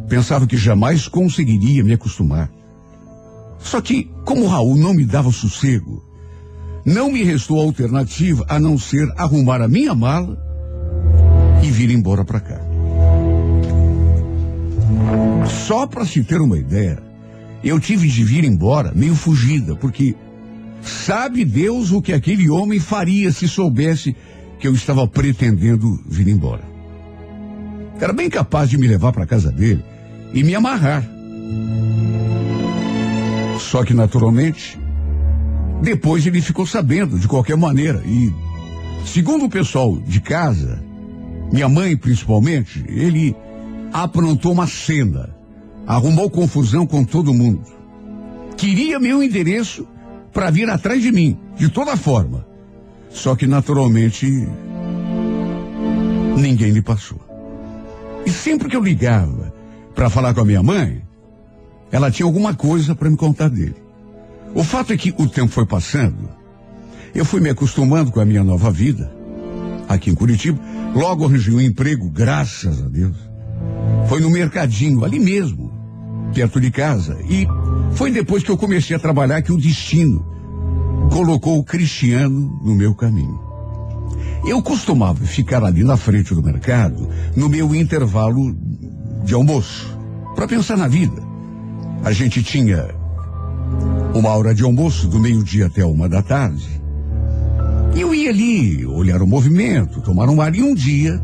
Pensava 0.08 0.46
que 0.46 0.56
jamais 0.56 1.08
conseguiria 1.08 1.84
me 1.84 1.92
acostumar. 1.92 2.50
Só 3.58 3.80
que, 3.80 4.10
como 4.24 4.46
Raul 4.46 4.76
não 4.76 4.92
me 4.92 5.04
dava 5.04 5.30
sossego, 5.32 6.04
não 6.84 7.10
me 7.10 7.22
restou 7.22 7.60
alternativa 7.60 8.44
a 8.48 8.58
não 8.58 8.78
ser 8.78 9.08
arrumar 9.16 9.62
a 9.62 9.68
minha 9.68 9.94
mala 9.94 10.38
e 11.62 11.70
vir 11.70 11.90
embora 11.90 12.24
para 12.24 12.40
cá. 12.40 12.63
Só 15.66 15.86
para 15.86 16.04
se 16.04 16.22
ter 16.22 16.40
uma 16.40 16.58
ideia, 16.58 17.02
eu 17.62 17.80
tive 17.80 18.08
de 18.08 18.24
vir 18.24 18.44
embora 18.44 18.92
meio 18.94 19.14
fugida, 19.14 19.74
porque 19.76 20.14
sabe 20.82 21.44
Deus 21.44 21.92
o 21.92 22.02
que 22.02 22.12
aquele 22.12 22.50
homem 22.50 22.78
faria 22.78 23.32
se 23.32 23.48
soubesse 23.48 24.14
que 24.58 24.68
eu 24.68 24.74
estava 24.74 25.06
pretendendo 25.06 25.98
vir 26.06 26.28
embora. 26.28 26.62
Era 28.00 28.12
bem 28.12 28.28
capaz 28.28 28.68
de 28.68 28.76
me 28.76 28.86
levar 28.86 29.12
para 29.12 29.26
casa 29.26 29.50
dele 29.50 29.84
e 30.32 30.42
me 30.42 30.54
amarrar. 30.54 31.08
Só 33.58 33.84
que, 33.84 33.94
naturalmente, 33.94 34.78
depois 35.82 36.26
ele 36.26 36.40
ficou 36.40 36.66
sabendo 36.66 37.18
de 37.18 37.28
qualquer 37.28 37.56
maneira. 37.56 38.02
E, 38.04 38.32
segundo 39.06 39.44
o 39.44 39.50
pessoal 39.50 39.96
de 39.98 40.20
casa, 40.20 40.82
minha 41.52 41.68
mãe 41.68 41.96
principalmente, 41.96 42.84
ele 42.88 43.34
aprontou 43.94 44.50
uma 44.50 44.66
cena, 44.66 45.30
arrumou 45.86 46.28
confusão 46.28 46.84
com 46.84 47.04
todo 47.04 47.32
mundo. 47.32 47.62
Queria 48.56 48.98
meu 48.98 49.22
endereço 49.22 49.86
para 50.32 50.50
vir 50.50 50.68
atrás 50.68 51.00
de 51.00 51.12
mim, 51.12 51.38
de 51.56 51.68
toda 51.68 51.96
forma. 51.96 52.44
Só 53.08 53.36
que 53.36 53.46
naturalmente 53.46 54.26
ninguém 56.36 56.72
lhe 56.72 56.82
passou. 56.82 57.20
E 58.26 58.32
sempre 58.32 58.68
que 58.68 58.74
eu 58.74 58.82
ligava 58.82 59.54
para 59.94 60.10
falar 60.10 60.34
com 60.34 60.40
a 60.40 60.44
minha 60.44 60.62
mãe, 60.62 61.00
ela 61.92 62.10
tinha 62.10 62.26
alguma 62.26 62.52
coisa 62.52 62.96
para 62.96 63.08
me 63.08 63.16
contar 63.16 63.48
dele. 63.48 63.76
O 64.56 64.64
fato 64.64 64.92
é 64.92 64.96
que 64.96 65.14
o 65.16 65.28
tempo 65.28 65.52
foi 65.52 65.66
passando, 65.66 66.28
eu 67.14 67.24
fui 67.24 67.40
me 67.40 67.50
acostumando 67.50 68.10
com 68.10 68.18
a 68.18 68.24
minha 68.24 68.42
nova 68.42 68.72
vida 68.72 69.14
aqui 69.88 70.10
em 70.10 70.16
Curitiba. 70.16 70.58
Logo 70.96 71.24
arranjei 71.24 71.54
um 71.54 71.60
emprego, 71.60 72.10
graças 72.10 72.82
a 72.82 72.88
Deus. 72.88 73.33
Foi 74.08 74.20
no 74.20 74.30
mercadinho, 74.30 75.04
ali 75.04 75.18
mesmo, 75.18 75.72
perto 76.34 76.60
de 76.60 76.70
casa. 76.70 77.18
E 77.28 77.46
foi 77.92 78.10
depois 78.10 78.42
que 78.42 78.50
eu 78.50 78.56
comecei 78.56 78.94
a 78.94 78.98
trabalhar 78.98 79.42
que 79.42 79.52
o 79.52 79.60
destino 79.60 80.24
colocou 81.10 81.58
o 81.58 81.64
Cristiano 81.64 82.60
no 82.62 82.74
meu 82.74 82.94
caminho. 82.94 83.40
Eu 84.46 84.62
costumava 84.62 85.24
ficar 85.24 85.64
ali 85.64 85.82
na 85.82 85.96
frente 85.96 86.34
do 86.34 86.42
mercado 86.42 87.08
no 87.34 87.48
meu 87.48 87.74
intervalo 87.74 88.54
de 89.24 89.32
almoço, 89.32 89.96
para 90.34 90.46
pensar 90.46 90.76
na 90.76 90.86
vida. 90.86 91.22
A 92.04 92.12
gente 92.12 92.42
tinha 92.42 92.94
uma 94.14 94.30
hora 94.30 94.54
de 94.54 94.62
almoço 94.62 95.08
do 95.08 95.18
meio-dia 95.18 95.66
até 95.66 95.84
uma 95.84 96.08
da 96.08 96.22
tarde. 96.22 96.68
Eu 97.96 98.14
ia 98.14 98.30
ali 98.30 98.84
olhar 98.84 99.22
o 99.22 99.26
movimento, 99.26 100.02
tomar 100.02 100.28
um 100.28 100.40
ar 100.40 100.54
e 100.54 100.62
um 100.62 100.74
dia, 100.74 101.22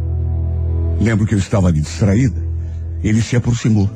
lembro 1.00 1.26
que 1.26 1.34
eu 1.34 1.38
estava 1.38 1.68
ali 1.68 1.80
distraída, 1.80 2.49
ele 3.02 3.22
se 3.22 3.36
aproximou 3.36 3.88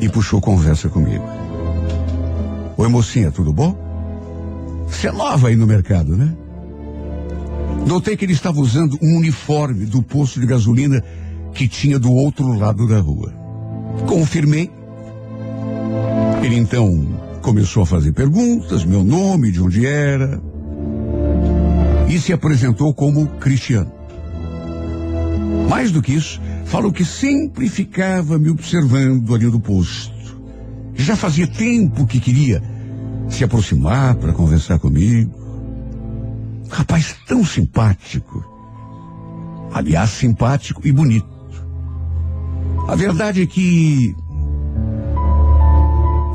e 0.00 0.08
puxou 0.08 0.40
conversa 0.40 0.88
comigo. 0.88 1.24
Oi, 2.76 2.88
mocinha, 2.88 3.30
tudo 3.30 3.52
bom? 3.52 3.76
Você 4.86 5.08
é 5.08 5.12
nova 5.12 5.48
aí 5.48 5.56
no 5.56 5.66
mercado, 5.66 6.16
né? 6.16 6.34
Notei 7.86 8.16
que 8.16 8.24
ele 8.24 8.32
estava 8.32 8.60
usando 8.60 8.98
um 9.00 9.16
uniforme 9.16 9.86
do 9.86 10.02
posto 10.02 10.40
de 10.40 10.46
gasolina 10.46 11.02
que 11.54 11.68
tinha 11.68 11.98
do 11.98 12.12
outro 12.12 12.52
lado 12.52 12.86
da 12.86 12.98
rua. 13.00 13.32
Confirmei. 14.06 14.70
Ele 16.42 16.56
então 16.56 17.08
começou 17.42 17.82
a 17.82 17.86
fazer 17.86 18.12
perguntas, 18.12 18.84
meu 18.84 19.04
nome, 19.04 19.52
de 19.52 19.62
onde 19.62 19.86
era, 19.86 20.40
e 22.08 22.18
se 22.18 22.32
apresentou 22.32 22.92
como 22.92 23.26
Cristiano. 23.38 23.92
Mais 25.68 25.90
do 25.90 26.02
que 26.02 26.12
isso, 26.12 26.40
falou 26.66 26.92
que 26.92 27.04
sempre 27.04 27.68
ficava 27.68 28.38
me 28.38 28.50
observando 28.50 29.34
ali 29.34 29.46
no 29.46 29.60
posto. 29.60 30.14
Já 30.94 31.16
fazia 31.16 31.46
tempo 31.46 32.06
que 32.06 32.20
queria 32.20 32.62
se 33.28 33.44
aproximar 33.44 34.16
para 34.16 34.32
conversar 34.32 34.78
comigo. 34.78 35.32
Rapaz 36.68 37.16
tão 37.26 37.44
simpático. 37.44 38.44
Aliás, 39.72 40.10
simpático 40.10 40.86
e 40.86 40.92
bonito. 40.92 41.26
A 42.88 42.94
verdade 42.94 43.42
é 43.42 43.46
que 43.46 44.14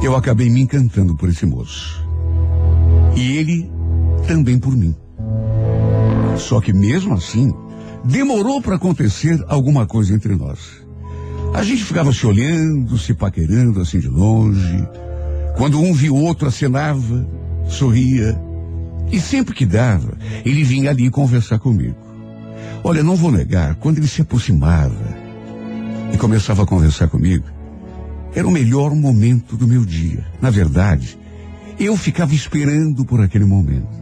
eu 0.02 0.16
acabei 0.16 0.50
me 0.50 0.62
encantando 0.62 1.16
por 1.16 1.30
esse 1.30 1.46
moço. 1.46 2.06
E 3.16 3.38
ele 3.38 3.70
também 4.28 4.58
por 4.58 4.76
mim. 4.76 4.96
Só 6.38 6.62
que 6.62 6.72
mesmo 6.72 7.14
assim, 7.14 7.54
demorou 8.04 8.62
para 8.62 8.76
acontecer 8.76 9.44
alguma 9.48 9.86
coisa 9.86 10.14
entre 10.14 10.36
nós. 10.36 10.60
A 11.54 11.64
gente 11.64 11.84
ficava 11.84 12.14
se 12.14 12.26
olhando, 12.26 12.98
se 12.98 13.14
paquerando 13.14 13.82
assim 13.82 14.00
de 14.00 14.08
longe. 14.08 14.88
Quando 15.58 15.80
um 15.80 15.94
viu 15.94 16.16
o 16.16 16.24
outro, 16.24 16.48
acenava, 16.48 17.28
sorria. 17.68 18.40
E 19.12 19.20
sempre 19.20 19.54
que 19.54 19.66
dava, 19.66 20.18
ele 20.46 20.64
vinha 20.64 20.90
ali 20.90 21.10
conversar 21.10 21.60
comigo. 21.60 21.98
Olha, 22.84 23.04
não 23.04 23.16
vou 23.16 23.32
negar, 23.32 23.76
quando 23.76 23.98
ele 23.98 24.08
se 24.08 24.22
aproximava 24.22 24.96
e 26.14 26.18
começava 26.18 26.64
a 26.64 26.66
conversar 26.66 27.08
comigo, 27.10 27.46
era 28.34 28.48
o 28.48 28.52
melhor 28.52 28.96
momento 28.96 29.58
do 29.58 29.68
meu 29.68 29.86
dia. 29.86 30.26
Na 30.42 30.50
verdade, 30.50 31.18
eu 31.78 31.96
ficava 31.98 32.34
esperando 32.34 33.04
por 33.04 33.22
aquele 33.22 33.46
momento. 33.46 34.02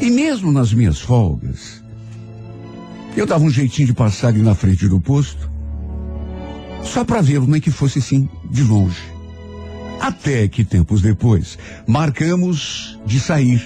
E 0.00 0.10
mesmo 0.10 0.50
nas 0.50 0.74
minhas 0.74 1.00
folgas, 1.00 1.81
eu 3.16 3.26
dava 3.26 3.44
um 3.44 3.50
jeitinho 3.50 3.88
de 3.88 3.94
passar 3.94 4.28
ali 4.28 4.42
na 4.42 4.54
frente 4.54 4.88
do 4.88 5.00
posto, 5.00 5.50
só 6.82 7.04
para 7.04 7.20
vê-lo, 7.20 7.46
nem 7.46 7.60
que 7.60 7.70
fosse 7.70 7.98
assim, 7.98 8.28
de 8.50 8.62
longe. 8.62 9.02
Até 10.00 10.48
que 10.48 10.64
tempos 10.64 11.00
depois, 11.00 11.58
marcamos 11.86 12.98
de 13.06 13.20
sair. 13.20 13.62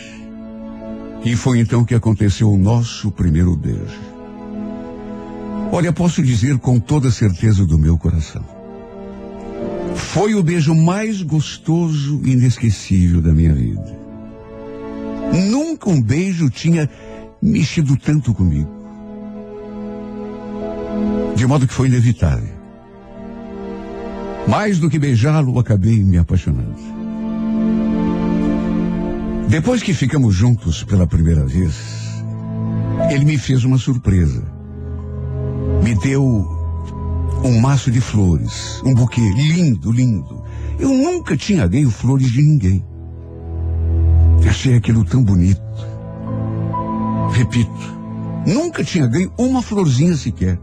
E 1.24 1.34
foi 1.34 1.60
então 1.60 1.84
que 1.84 1.94
aconteceu 1.94 2.50
o 2.50 2.58
nosso 2.58 3.10
primeiro 3.10 3.56
beijo. 3.56 4.06
Olha, 5.72 5.92
posso 5.92 6.22
dizer 6.22 6.58
com 6.58 6.78
toda 6.78 7.10
certeza 7.10 7.64
do 7.64 7.78
meu 7.78 7.96
coração. 7.96 8.44
Foi 9.94 10.34
o 10.34 10.42
beijo 10.42 10.74
mais 10.74 11.22
gostoso 11.22 12.20
e 12.22 12.32
inesquecível 12.32 13.22
da 13.22 13.32
minha 13.32 13.54
vida. 13.54 13.98
Nunca 15.50 15.90
um 15.90 16.00
beijo 16.00 16.50
tinha 16.50 16.88
mexido 17.42 17.96
tanto 17.96 18.32
comigo. 18.32 18.75
De 21.34 21.46
modo 21.46 21.66
que 21.66 21.74
foi 21.74 21.88
inevitável. 21.88 22.56
Mais 24.48 24.78
do 24.78 24.88
que 24.88 24.98
beijá-lo, 24.98 25.58
acabei 25.58 26.02
me 26.02 26.18
apaixonando. 26.18 26.76
Depois 29.48 29.82
que 29.82 29.94
ficamos 29.94 30.34
juntos 30.34 30.82
pela 30.84 31.06
primeira 31.06 31.44
vez, 31.44 31.74
ele 33.10 33.24
me 33.24 33.38
fez 33.38 33.64
uma 33.64 33.78
surpresa. 33.78 34.42
Me 35.82 35.94
deu 35.96 36.22
um 37.44 37.60
maço 37.60 37.90
de 37.90 38.00
flores, 38.00 38.80
um 38.84 38.94
buquê 38.94 39.20
lindo, 39.20 39.92
lindo. 39.92 40.42
Eu 40.78 40.88
nunca 40.88 41.36
tinha 41.36 41.66
ganho 41.66 41.90
flores 41.90 42.30
de 42.30 42.42
ninguém. 42.42 42.84
Achei 44.48 44.74
aquilo 44.74 45.04
tão 45.04 45.22
bonito. 45.22 45.60
Repito, 47.32 47.70
nunca 48.46 48.82
tinha 48.82 49.06
ganho 49.06 49.32
uma 49.38 49.60
florzinha 49.60 50.16
sequer. 50.16 50.58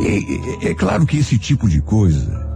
E, 0.00 0.68
é 0.68 0.74
claro 0.74 1.06
que 1.06 1.18
esse 1.18 1.38
tipo 1.38 1.68
de 1.68 1.80
coisa, 1.80 2.46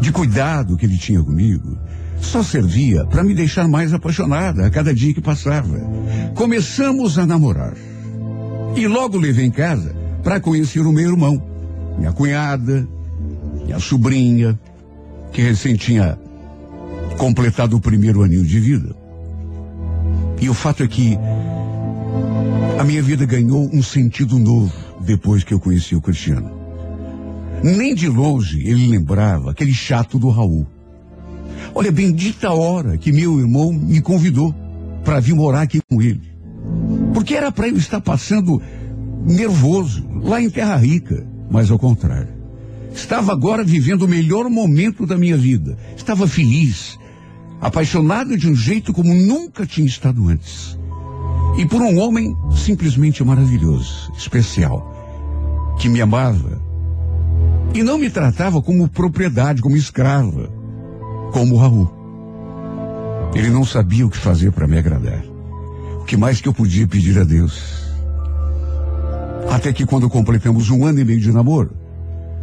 de 0.00 0.10
cuidado 0.10 0.76
que 0.76 0.86
ele 0.86 0.98
tinha 0.98 1.22
comigo, 1.22 1.78
só 2.20 2.42
servia 2.42 3.04
para 3.04 3.22
me 3.22 3.34
deixar 3.34 3.68
mais 3.68 3.92
apaixonada 3.92 4.66
a 4.66 4.70
cada 4.70 4.94
dia 4.94 5.14
que 5.14 5.20
passava. 5.20 5.80
Começamos 6.34 7.18
a 7.18 7.26
namorar. 7.26 7.74
E 8.76 8.86
logo 8.86 9.18
levei 9.18 9.46
em 9.46 9.50
casa 9.50 9.94
para 10.22 10.40
conhecer 10.40 10.80
o 10.80 10.92
meu 10.92 11.10
irmão, 11.10 11.42
minha 11.98 12.12
cunhada, 12.12 12.86
minha 13.64 13.78
sobrinha, 13.78 14.58
que 15.32 15.42
recém 15.42 15.76
tinha 15.76 16.18
completado 17.18 17.76
o 17.76 17.80
primeiro 17.80 18.22
aninho 18.22 18.44
de 18.44 18.58
vida. 18.58 18.94
E 20.40 20.48
o 20.48 20.54
fato 20.54 20.82
é 20.82 20.88
que 20.88 21.18
a 22.78 22.84
minha 22.84 23.02
vida 23.02 23.24
ganhou 23.24 23.68
um 23.72 23.82
sentido 23.82 24.38
novo 24.38 24.91
depois 25.04 25.44
que 25.44 25.52
eu 25.52 25.60
conheci 25.60 25.94
o 25.94 26.00
Cristiano. 26.00 26.50
Nem 27.62 27.94
de 27.94 28.08
longe 28.08 28.60
ele 28.66 28.88
lembrava 28.88 29.50
aquele 29.50 29.72
chato 29.72 30.18
do 30.18 30.30
Raul. 30.30 30.66
Olha, 31.74 31.92
bendita 31.92 32.50
hora 32.50 32.98
que 32.98 33.12
meu 33.12 33.38
irmão 33.38 33.72
me 33.72 34.00
convidou 34.00 34.54
para 35.04 35.20
vir 35.20 35.34
morar 35.34 35.62
aqui 35.62 35.80
com 35.88 36.02
ele. 36.02 36.32
Porque 37.14 37.34
era 37.34 37.52
para 37.52 37.68
eu 37.68 37.76
estar 37.76 38.00
passando 38.00 38.60
nervoso 39.24 40.06
lá 40.22 40.40
em 40.40 40.50
Terra 40.50 40.76
Rica, 40.76 41.26
mas 41.50 41.70
ao 41.70 41.78
contrário. 41.78 42.42
Estava 42.94 43.32
agora 43.32 43.64
vivendo 43.64 44.02
o 44.02 44.08
melhor 44.08 44.50
momento 44.50 45.06
da 45.06 45.16
minha 45.16 45.36
vida. 45.36 45.78
Estava 45.96 46.26
feliz, 46.26 46.98
apaixonado 47.60 48.36
de 48.36 48.48
um 48.48 48.54
jeito 48.54 48.92
como 48.92 49.14
nunca 49.14 49.64
tinha 49.64 49.86
estado 49.86 50.28
antes. 50.28 50.78
E 51.56 51.66
por 51.66 51.80
um 51.80 51.98
homem 51.98 52.34
simplesmente 52.50 53.22
maravilhoso, 53.24 54.12
especial, 54.16 54.91
que 55.78 55.88
me 55.88 56.00
amava 56.00 56.60
e 57.74 57.82
não 57.82 57.98
me 57.98 58.10
tratava 58.10 58.60
como 58.60 58.88
propriedade, 58.88 59.62
como 59.62 59.76
escrava, 59.76 60.50
como 61.32 61.56
Raul. 61.56 61.90
Ele 63.34 63.48
não 63.48 63.64
sabia 63.64 64.06
o 64.06 64.10
que 64.10 64.16
fazer 64.16 64.52
para 64.52 64.66
me 64.66 64.78
agradar. 64.78 65.24
O 66.00 66.04
que 66.04 66.16
mais 66.16 66.40
que 66.40 66.48
eu 66.48 66.52
podia 66.52 66.86
pedir 66.86 67.18
a 67.18 67.24
Deus? 67.24 67.82
Até 69.50 69.72
que 69.72 69.86
quando 69.86 70.10
completamos 70.10 70.70
um 70.70 70.84
ano 70.84 71.00
e 71.00 71.04
meio 71.04 71.20
de 71.20 71.32
namoro, 71.32 71.70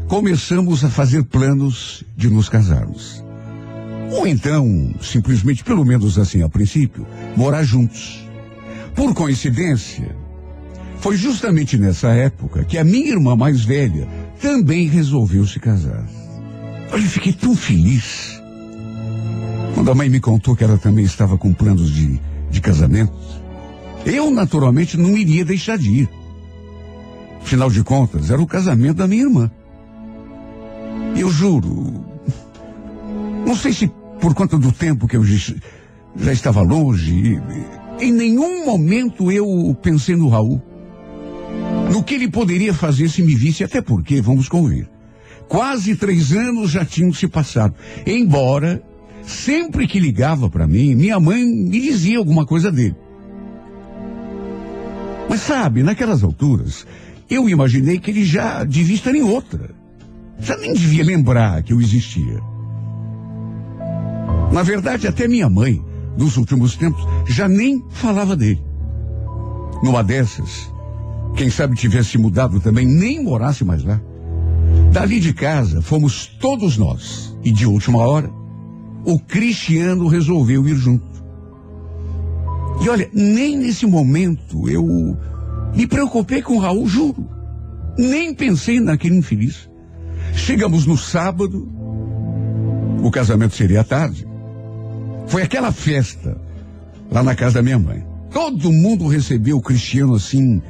começamos 0.08 0.84
a 0.84 0.90
fazer 0.90 1.24
planos 1.24 2.04
de 2.18 2.30
nos 2.30 2.50
casarmos. 2.50 3.24
Ou 4.12 4.26
então, 4.26 4.96
simplesmente, 5.02 5.64
pelo 5.64 5.86
menos 5.86 6.18
assim 6.18 6.42
a 6.42 6.50
princípio, 6.50 7.06
morar 7.36 7.64
juntos. 7.64 8.28
Por 8.96 9.14
coincidência, 9.14 10.16
foi 11.00 11.16
justamente 11.16 11.78
nessa 11.78 12.10
época 12.10 12.64
que 12.66 12.78
a 12.78 12.84
minha 12.84 13.10
irmã 13.10 13.36
mais 13.36 13.64
velha 13.64 14.08
também 14.42 14.88
resolveu 14.88 15.46
se 15.46 15.60
casar. 15.60 16.06
Olha, 16.92 17.02
eu 17.02 17.10
fiquei 17.10 17.34
tão 17.34 17.56
feliz. 17.56 18.42
Quando 19.74 19.92
a 19.92 19.96
mãe 19.96 20.10
me 20.10 20.20
contou 20.20 20.56
que 20.56 20.64
ela 20.64 20.78
também 20.78 21.06
estava 21.06 21.38
com 21.38 21.54
planos 21.54 21.92
de, 21.92 22.20
de 22.50 22.60
casamento, 22.60 23.14
eu 24.06 24.30
naturalmente 24.32 24.98
não 24.98 25.16
iria 25.18 25.46
deixar 25.46 25.78
de 25.78 25.90
ir. 25.90 26.10
Afinal 27.42 27.70
de 27.70 27.84
contas, 27.84 28.30
era 28.30 28.42
o 28.42 28.48
casamento 28.48 28.98
da 28.98 29.08
minha 29.08 29.24
irmã. 29.24 29.50
Eu 31.16 31.30
juro, 31.32 32.06
não 33.46 33.56
sei 33.56 33.74
se 33.74 33.92
por 34.20 34.34
conta 34.34 34.58
do 34.58 34.72
tempo 34.72 35.08
que 35.08 35.16
eu 35.16 35.24
já 35.24 36.34
estava 36.34 36.62
longe, 36.62 37.42
em 38.00 38.12
nenhum 38.12 38.66
momento 38.66 39.32
eu 39.32 39.76
pensei 39.82 40.16
no 40.16 40.28
Raul. 40.28 40.69
No 41.92 42.04
que 42.04 42.16
ele 42.16 42.30
poderia 42.30 42.74
fazer 42.74 43.10
se 43.10 43.22
me 43.24 43.36
visse, 43.36 43.64
até 43.64 43.82
porque, 43.82 44.22
vamos 44.22 44.48
convir, 44.48 44.88
quase 45.48 45.96
três 45.96 46.32
anos 46.32 46.72
já 46.72 46.86
tinham 46.86 47.12
se 47.12 47.28
passado. 47.28 47.74
Embora, 48.06 48.82
sempre 49.24 49.88
que 49.88 50.00
ligava 50.00 50.50
para 50.50 50.68
mim, 50.68 50.96
minha 50.96 51.20
mãe 51.20 51.44
me 51.44 51.82
dizia 51.82 52.20
alguma 52.20 52.46
coisa 52.46 52.72
dele. 52.72 52.96
Mas 55.28 55.42
sabe, 55.42 55.84
naquelas 55.84 56.24
alturas, 56.24 56.86
eu 57.30 57.48
imaginei 57.50 58.00
que 58.00 58.12
ele 58.12 58.26
já 58.26 58.64
devia 58.64 58.96
estar 58.96 59.14
em 59.14 59.22
outra. 59.22 59.72
Já 60.40 60.58
nem 60.58 60.74
devia 60.74 61.04
lembrar 61.04 61.62
que 61.64 61.74
eu 61.74 61.82
existia. 61.82 62.40
Na 64.52 64.64
verdade, 64.64 65.08
até 65.08 65.28
minha 65.28 65.50
mãe, 65.50 65.84
nos 66.18 66.38
últimos 66.38 66.76
tempos, 66.76 67.06
já 67.28 67.48
nem 67.48 67.84
falava 67.90 68.36
dele. 68.36 68.64
Numa 69.84 70.04
dessas, 70.04 70.72
quem 71.36 71.50
sabe 71.50 71.76
tivesse 71.76 72.18
mudado 72.18 72.60
também, 72.60 72.86
nem 72.86 73.24
morasse 73.24 73.64
mais 73.64 73.84
lá. 73.84 74.00
Dali 74.92 75.20
de 75.20 75.34
casa, 75.34 75.82
fomos 75.82 76.26
todos 76.26 76.78
nós. 76.78 77.36
E 77.44 77.52
de 77.52 77.66
última 77.66 78.00
hora, 78.00 78.30
o 79.06 79.20
Cristiano 79.20 80.08
resolveu 80.08 80.68
ir 80.68 80.76
junto. 80.76 81.08
E 82.82 82.90
olha, 82.90 83.10
nem 83.14 83.58
nesse 83.58 83.86
momento 83.86 84.70
eu 84.70 84.86
me 85.76 85.86
preocupei 85.86 86.42
com 86.42 86.56
o 86.56 86.60
Raul, 86.60 86.88
juro. 86.88 87.28
Nem 87.98 88.34
pensei 88.34 88.80
naquele 88.80 89.18
infeliz. 89.18 89.70
Chegamos 90.34 90.86
no 90.86 90.98
sábado, 90.98 91.68
o 93.04 93.12
casamento 93.12 93.56
seria 93.56 93.82
à 93.82 93.84
tarde. 93.84 94.28
Foi 95.28 95.44
aquela 95.44 95.72
festa 95.72 96.40
lá 97.12 97.22
na 97.22 97.36
casa 97.36 97.56
da 97.56 97.62
minha 97.62 97.80
mãe. 97.80 98.04
Todo 98.32 98.72
mundo 98.72 99.08
recebeu 99.08 99.58
o 99.58 99.62
Cristiano 99.62 100.16
assim, 100.16 100.62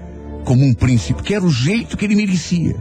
como 0.50 0.66
um 0.66 0.74
príncipe, 0.74 1.22
que 1.22 1.36
era 1.36 1.46
o 1.46 1.52
jeito 1.52 1.96
que 1.96 2.06
ele 2.06 2.16
merecia. 2.16 2.76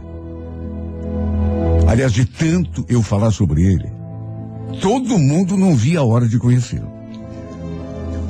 Aliás, 1.87 2.11
de 2.11 2.25
tanto 2.25 2.83
eu 2.89 3.03
falar 3.03 3.29
sobre 3.29 3.61
ele, 3.61 3.91
todo 4.81 5.19
mundo 5.19 5.55
não 5.55 5.75
via 5.75 5.99
a 5.99 6.03
hora 6.03 6.27
de 6.27 6.39
conhecê-lo. 6.39 6.91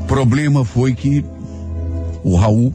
O 0.04 0.08
problema 0.08 0.66
foi 0.66 0.94
que 0.94 1.24
o 2.22 2.36
Raul, 2.36 2.74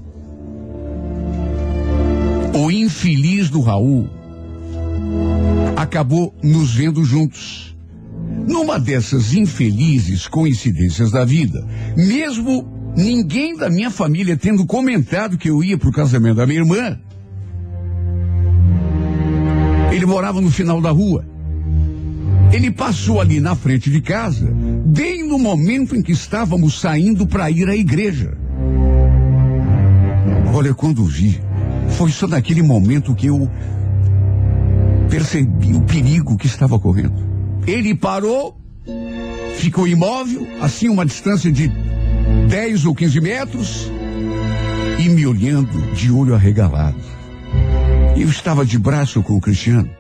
o 2.54 2.70
infeliz 2.70 3.50
do 3.50 3.60
Raul, 3.60 4.08
acabou 5.76 6.34
nos 6.42 6.74
vendo 6.74 7.04
juntos. 7.04 7.76
Numa 8.48 8.80
dessas 8.80 9.34
infelizes 9.34 10.26
coincidências 10.26 11.10
da 11.10 11.26
vida, 11.26 11.62
mesmo 11.94 12.73
ninguém 12.96 13.56
da 13.56 13.68
minha 13.68 13.90
família 13.90 14.36
tendo 14.36 14.66
comentado 14.66 15.36
que 15.38 15.50
eu 15.50 15.62
ia 15.62 15.78
pro 15.78 15.92
casamento 15.92 16.36
da 16.36 16.46
minha 16.46 16.60
irmã, 16.60 16.98
ele 19.92 20.06
morava 20.06 20.40
no 20.40 20.50
final 20.50 20.80
da 20.80 20.90
rua. 20.90 21.24
Ele 22.52 22.70
passou 22.70 23.20
ali 23.20 23.40
na 23.40 23.56
frente 23.56 23.90
de 23.90 24.00
casa, 24.00 24.48
bem 24.86 25.26
no 25.26 25.38
momento 25.38 25.96
em 25.96 26.02
que 26.02 26.12
estávamos 26.12 26.80
saindo 26.80 27.26
para 27.26 27.50
ir 27.50 27.68
à 27.68 27.74
igreja. 27.74 28.36
Olha, 30.52 30.72
quando 30.72 31.04
vi, 31.04 31.40
Foi 31.96 32.10
só 32.10 32.26
naquele 32.26 32.62
momento 32.62 33.14
que 33.14 33.26
eu 33.26 33.48
percebi 35.08 35.74
o 35.74 35.82
perigo 35.82 36.36
que 36.36 36.46
estava 36.46 36.78
correndo. 36.78 37.14
Ele 37.66 37.94
parou, 37.94 38.56
ficou 39.56 39.86
imóvel, 39.86 40.46
assim 40.60 40.88
uma 40.88 41.06
distância 41.06 41.52
de 41.52 41.70
10 42.48 42.86
ou 42.86 42.94
15 42.94 43.20
metros, 43.20 43.90
e 44.98 45.08
me 45.08 45.26
olhando 45.26 45.92
de 45.92 46.10
olho 46.10 46.34
arregalado. 46.34 46.96
Eu 48.16 48.28
estava 48.28 48.64
de 48.64 48.78
braço 48.78 49.22
com 49.22 49.34
o 49.34 49.40
Cristiano. 49.40 49.90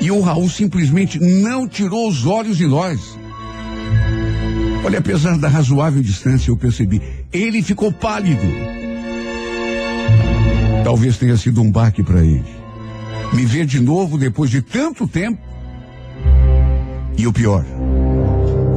E 0.00 0.10
o 0.10 0.20
Raul 0.20 0.48
simplesmente 0.48 1.18
não 1.18 1.68
tirou 1.68 2.08
os 2.08 2.24
olhos 2.24 2.56
de 2.56 2.66
nós. 2.66 3.18
Olha, 4.84 5.00
apesar 5.00 5.36
da 5.36 5.48
razoável 5.48 6.02
distância, 6.02 6.50
eu 6.50 6.56
percebi. 6.56 7.02
Ele 7.32 7.62
ficou 7.62 7.92
pálido. 7.92 8.46
Talvez 10.84 11.18
tenha 11.18 11.36
sido 11.36 11.60
um 11.60 11.70
baque 11.70 12.02
para 12.02 12.24
ele. 12.24 12.44
Me 13.32 13.44
ver 13.44 13.66
de 13.66 13.80
novo 13.80 14.16
depois 14.16 14.50
de 14.50 14.62
tanto 14.62 15.06
tempo. 15.06 15.42
E 17.18 17.26
o 17.26 17.32
pior, 17.32 17.64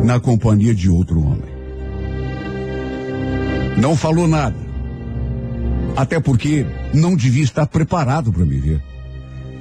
na 0.03 0.19
companhia 0.19 0.73
de 0.73 0.89
outro 0.89 1.21
homem. 1.21 1.60
Não 3.77 3.95
falou 3.95 4.27
nada. 4.27 4.55
Até 5.95 6.19
porque 6.19 6.65
não 6.93 7.15
devia 7.15 7.43
estar 7.43 7.65
preparado 7.67 8.31
para 8.31 8.45
me 8.45 8.57
ver. 8.57 8.81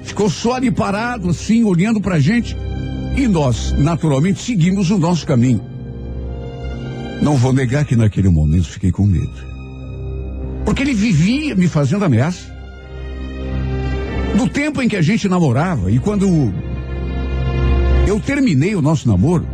Ficou 0.03 0.31
só 0.31 0.55
ali 0.55 0.71
parado, 0.71 1.29
assim, 1.29 1.65
olhando 1.65 2.01
para 2.01 2.17
a 2.17 2.21
gente. 2.21 2.57
E 3.17 3.27
nós, 3.27 3.73
naturalmente, 3.73 4.41
seguimos 4.41 4.91
o 4.91 4.99
nosso 4.99 5.27
caminho. 5.27 5.61
Não 7.23 7.37
vou 7.37 7.53
negar 7.53 7.85
que 7.85 7.97
naquele 7.97 8.29
momento 8.29 8.69
fiquei 8.69 8.91
com 8.91 9.05
medo. 9.05 9.51
Porque 10.65 10.83
ele 10.83 10.95
vivia 10.95 11.55
me 11.55 11.69
fazendo 11.69 12.05
ameaça. 12.05 12.49
Do 14.37 14.49
tempo 14.49 14.81
em 14.81 14.89
que 14.89 14.97
a 14.97 15.03
gente 15.03 15.29
namorava 15.29 15.91
e 15.91 15.99
quando 15.99 16.55
eu 18.07 18.21
terminei 18.21 18.75
o 18.75 18.81
nosso 18.81 19.09
namoro, 19.09 19.47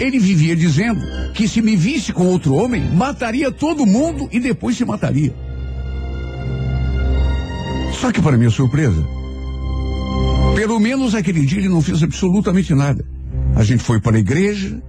ele 0.00 0.18
vivia 0.18 0.56
dizendo 0.56 1.00
que 1.32 1.46
se 1.46 1.62
me 1.62 1.76
visse 1.76 2.12
com 2.12 2.26
outro 2.26 2.54
homem, 2.54 2.82
mataria 2.94 3.50
todo 3.50 3.86
mundo 3.86 4.28
e 4.32 4.40
depois 4.40 4.76
se 4.76 4.84
mataria. 4.84 5.34
Só 7.92 8.10
que, 8.12 8.20
para 8.20 8.36
minha 8.36 8.50
surpresa, 8.50 9.04
pelo 10.54 10.78
menos 10.78 11.14
aquele 11.14 11.44
dia 11.46 11.58
ele 11.58 11.68
não 11.68 11.80
fez 11.80 12.02
absolutamente 12.02 12.74
nada. 12.74 13.04
A 13.54 13.62
gente 13.62 13.82
foi 13.82 14.00
para 14.00 14.16
a 14.16 14.20
igreja, 14.20 14.82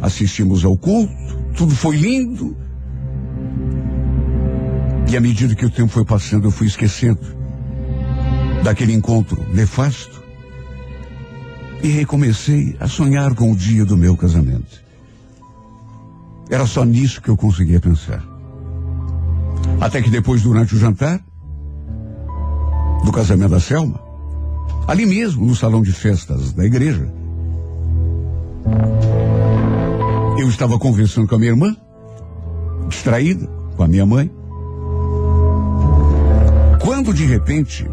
assistimos 0.00 0.64
ao 0.64 0.76
culto, 0.76 1.12
tudo 1.56 1.74
foi 1.74 1.96
lindo. 1.96 2.56
E 5.10 5.16
à 5.16 5.20
medida 5.20 5.54
que 5.54 5.66
o 5.66 5.70
tempo 5.70 5.88
foi 5.88 6.04
passando, 6.04 6.46
eu 6.46 6.50
fui 6.50 6.66
esquecendo 6.66 7.20
daquele 8.62 8.92
encontro 8.92 9.44
nefasto 9.52 10.19
e 11.82 11.88
recomecei 11.88 12.76
a 12.78 12.86
sonhar 12.86 13.34
com 13.34 13.52
o 13.52 13.56
dia 13.56 13.84
do 13.84 13.96
meu 13.96 14.16
casamento. 14.16 14.82
Era 16.50 16.66
só 16.66 16.84
nisso 16.84 17.22
que 17.22 17.28
eu 17.28 17.36
conseguia 17.36 17.80
pensar. 17.80 18.22
Até 19.80 20.02
que 20.02 20.10
depois, 20.10 20.42
durante 20.42 20.74
o 20.74 20.78
jantar 20.78 21.20
do 23.04 23.12
casamento 23.12 23.50
da 23.50 23.60
Selma, 23.60 24.00
ali 24.86 25.06
mesmo 25.06 25.46
no 25.46 25.54
salão 25.54 25.82
de 25.82 25.92
festas 25.92 26.52
da 26.52 26.64
igreja, 26.64 27.10
eu 30.38 30.48
estava 30.48 30.78
conversando 30.78 31.28
com 31.28 31.34
a 31.34 31.38
minha 31.38 31.52
irmã, 31.52 31.76
distraída 32.88 33.46
com 33.76 33.82
a 33.82 33.88
minha 33.88 34.04
mãe, 34.04 34.30
quando 36.82 37.14
de 37.14 37.24
repente 37.24 37.86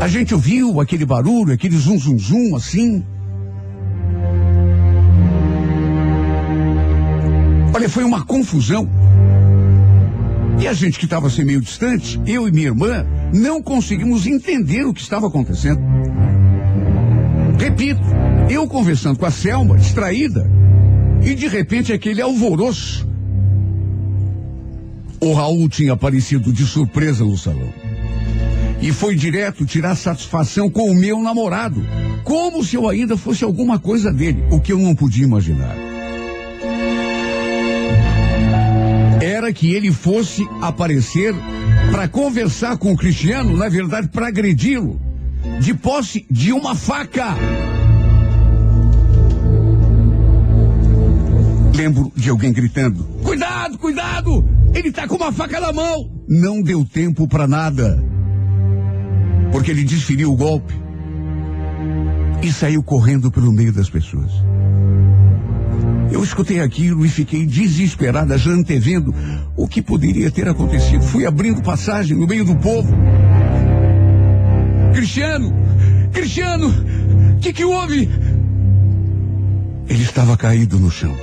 a 0.00 0.08
gente 0.08 0.34
ouviu 0.34 0.80
aquele 0.80 1.04
barulho, 1.04 1.52
aquele 1.52 1.76
zum 1.76 1.98
zum 1.98 2.18
zum 2.18 2.56
assim. 2.56 3.04
Olha, 7.74 7.88
foi 7.88 8.04
uma 8.04 8.24
confusão. 8.24 8.88
E 10.58 10.66
a 10.66 10.72
gente 10.72 10.98
que 10.98 11.04
estava 11.04 11.26
assim 11.26 11.44
meio 11.44 11.60
distante, 11.60 12.20
eu 12.26 12.48
e 12.48 12.50
minha 12.52 12.68
irmã, 12.68 13.06
não 13.34 13.62
conseguimos 13.62 14.26
entender 14.26 14.84
o 14.84 14.94
que 14.94 15.02
estava 15.02 15.26
acontecendo. 15.26 15.80
Repito, 17.58 18.00
eu 18.48 18.66
conversando 18.66 19.18
com 19.18 19.26
a 19.26 19.30
Selma, 19.30 19.76
distraída, 19.76 20.50
e 21.22 21.34
de 21.34 21.48
repente 21.48 21.92
aquele 21.92 22.22
alvoroço. 22.22 23.06
O 25.20 25.32
Raul 25.32 25.68
tinha 25.68 25.92
aparecido 25.92 26.52
de 26.52 26.64
surpresa 26.64 27.24
no 27.24 27.36
salão. 27.36 27.85
E 28.80 28.92
foi 28.92 29.14
direto 29.14 29.64
tirar 29.64 29.94
satisfação 29.96 30.70
com 30.70 30.90
o 30.90 30.94
meu 30.94 31.20
namorado. 31.22 31.84
Como 32.22 32.64
se 32.64 32.76
eu 32.76 32.88
ainda 32.88 33.16
fosse 33.16 33.44
alguma 33.44 33.78
coisa 33.78 34.12
dele, 34.12 34.44
o 34.50 34.60
que 34.60 34.72
eu 34.72 34.78
não 34.78 34.94
podia 34.94 35.24
imaginar. 35.24 35.76
Era 39.20 39.52
que 39.52 39.72
ele 39.72 39.92
fosse 39.92 40.46
aparecer 40.60 41.34
para 41.90 42.08
conversar 42.08 42.76
com 42.76 42.92
o 42.92 42.96
Cristiano, 42.96 43.56
na 43.56 43.68
verdade, 43.68 44.08
para 44.08 44.28
agredi-lo, 44.28 45.00
de 45.60 45.72
posse 45.72 46.26
de 46.30 46.52
uma 46.52 46.74
faca. 46.74 47.34
Lembro 51.74 52.12
de 52.16 52.30
alguém 52.30 52.52
gritando: 52.52 53.04
Cuidado, 53.22 53.78
cuidado! 53.78 54.48
Ele 54.74 54.90
tá 54.90 55.06
com 55.06 55.16
uma 55.16 55.32
faca 55.32 55.60
na 55.60 55.72
mão! 55.72 56.10
Não 56.28 56.62
deu 56.62 56.84
tempo 56.84 57.28
para 57.28 57.46
nada. 57.46 58.02
Porque 59.56 59.70
ele 59.70 59.84
desferiu 59.84 60.30
o 60.30 60.36
golpe 60.36 60.74
e 62.42 62.52
saiu 62.52 62.82
correndo 62.82 63.30
pelo 63.30 63.50
meio 63.50 63.72
das 63.72 63.88
pessoas. 63.88 64.30
Eu 66.12 66.22
escutei 66.22 66.60
aquilo 66.60 67.06
e 67.06 67.08
fiquei 67.08 67.46
desesperada, 67.46 68.36
já 68.36 68.50
antevendo 68.50 69.14
o 69.56 69.66
que 69.66 69.80
poderia 69.80 70.30
ter 70.30 70.46
acontecido. 70.46 71.02
Fui 71.02 71.24
abrindo 71.24 71.62
passagem 71.62 72.18
no 72.18 72.26
meio 72.26 72.44
do 72.44 72.54
povo. 72.56 72.94
Cristiano! 74.92 75.50
Cristiano! 76.12 76.68
O 77.36 77.40
que, 77.40 77.54
que 77.54 77.64
houve? 77.64 78.10
Ele 79.88 80.02
estava 80.02 80.36
caído 80.36 80.78
no 80.78 80.90
chão. 80.90 81.16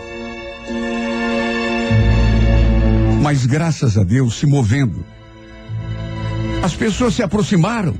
Mas 3.21 3.45
graças 3.45 3.95
a 3.95 4.03
Deus, 4.03 4.39
se 4.39 4.47
movendo. 4.47 5.05
As 6.63 6.73
pessoas 6.73 7.13
se 7.13 7.21
aproximaram, 7.21 7.93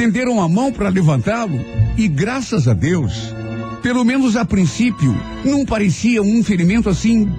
estenderam 0.00 0.40
a 0.40 0.48
mão 0.48 0.72
para 0.72 0.88
levantá-lo 0.88 1.60
e 1.94 2.08
graças 2.08 2.66
a 2.66 2.72
Deus, 2.72 3.34
pelo 3.82 4.02
menos 4.02 4.34
a 4.34 4.46
princípio, 4.46 5.14
não 5.44 5.66
parecia 5.66 6.22
um 6.22 6.42
ferimento 6.42 6.88
assim 6.88 7.30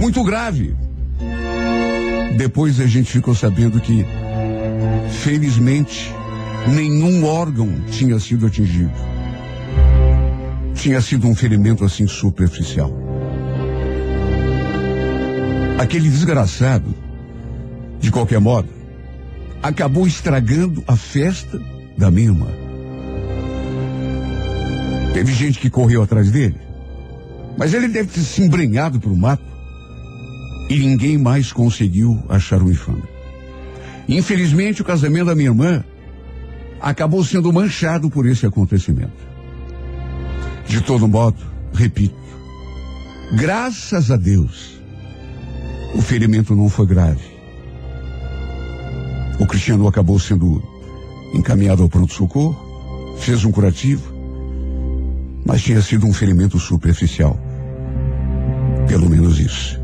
muito 0.00 0.24
grave. 0.24 0.74
Depois 2.38 2.80
a 2.80 2.86
gente 2.86 3.12
ficou 3.12 3.34
sabendo 3.34 3.78
que, 3.78 4.06
felizmente, 5.22 6.10
nenhum 6.66 7.26
órgão 7.26 7.70
tinha 7.90 8.18
sido 8.18 8.46
atingido. 8.46 8.94
Tinha 10.74 11.02
sido 11.02 11.28
um 11.28 11.34
ferimento 11.34 11.84
assim 11.84 12.06
superficial. 12.06 12.90
Aquele 15.78 16.08
desgraçado, 16.08 16.94
de 18.00 18.10
qualquer 18.10 18.40
modo, 18.40 18.70
acabou 19.62 20.06
estragando 20.06 20.82
a 20.88 20.96
festa 20.96 21.60
da 21.96 22.10
minha 22.10 22.28
irmã. 22.28 22.48
Teve 25.12 25.32
gente 25.32 25.58
que 25.58 25.68
correu 25.68 26.02
atrás 26.02 26.30
dele, 26.30 26.58
mas 27.58 27.74
ele 27.74 27.88
deve 27.88 28.08
ter 28.08 28.20
se 28.20 28.42
embrenhado 28.42 28.98
para 28.98 29.10
o 29.10 29.16
mato 29.16 29.44
e 30.70 30.78
ninguém 30.78 31.18
mais 31.18 31.52
conseguiu 31.52 32.22
achar 32.28 32.62
o 32.62 32.70
infame. 32.70 33.02
Infelizmente, 34.08 34.82
o 34.82 34.84
casamento 34.84 35.26
da 35.26 35.34
minha 35.34 35.50
irmã 35.50 35.84
acabou 36.80 37.22
sendo 37.24 37.52
manchado 37.52 38.10
por 38.10 38.26
esse 38.26 38.46
acontecimento. 38.46 39.12
De 40.66 40.80
todo 40.80 41.06
modo, 41.06 41.38
repito, 41.72 42.16
graças 43.34 44.10
a 44.10 44.16
Deus, 44.16 44.80
o 45.94 46.00
ferimento 46.00 46.56
não 46.56 46.68
foi 46.68 46.86
grave. 46.86 47.32
O 49.38 49.46
Cristiano 49.46 49.86
acabou 49.86 50.18
sendo 50.18 50.62
encaminhado 51.32 51.82
ao 51.82 51.88
pronto-socorro, 51.88 53.16
fez 53.18 53.44
um 53.44 53.52
curativo, 53.52 54.12
mas 55.44 55.62
tinha 55.62 55.80
sido 55.80 56.06
um 56.06 56.12
ferimento 56.12 56.58
superficial. 56.58 57.38
Pelo 58.86 59.08
menos 59.08 59.38
isso. 59.38 59.80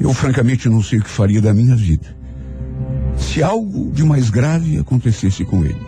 Eu 0.00 0.12
francamente 0.12 0.68
não 0.68 0.82
sei 0.82 0.98
o 0.98 1.02
que 1.02 1.10
faria 1.10 1.40
da 1.40 1.54
minha 1.54 1.74
vida 1.74 2.16
se 3.16 3.42
algo 3.42 3.90
de 3.92 4.04
mais 4.04 4.30
grave 4.30 4.78
acontecesse 4.78 5.44
com 5.44 5.64
ele. 5.64 5.80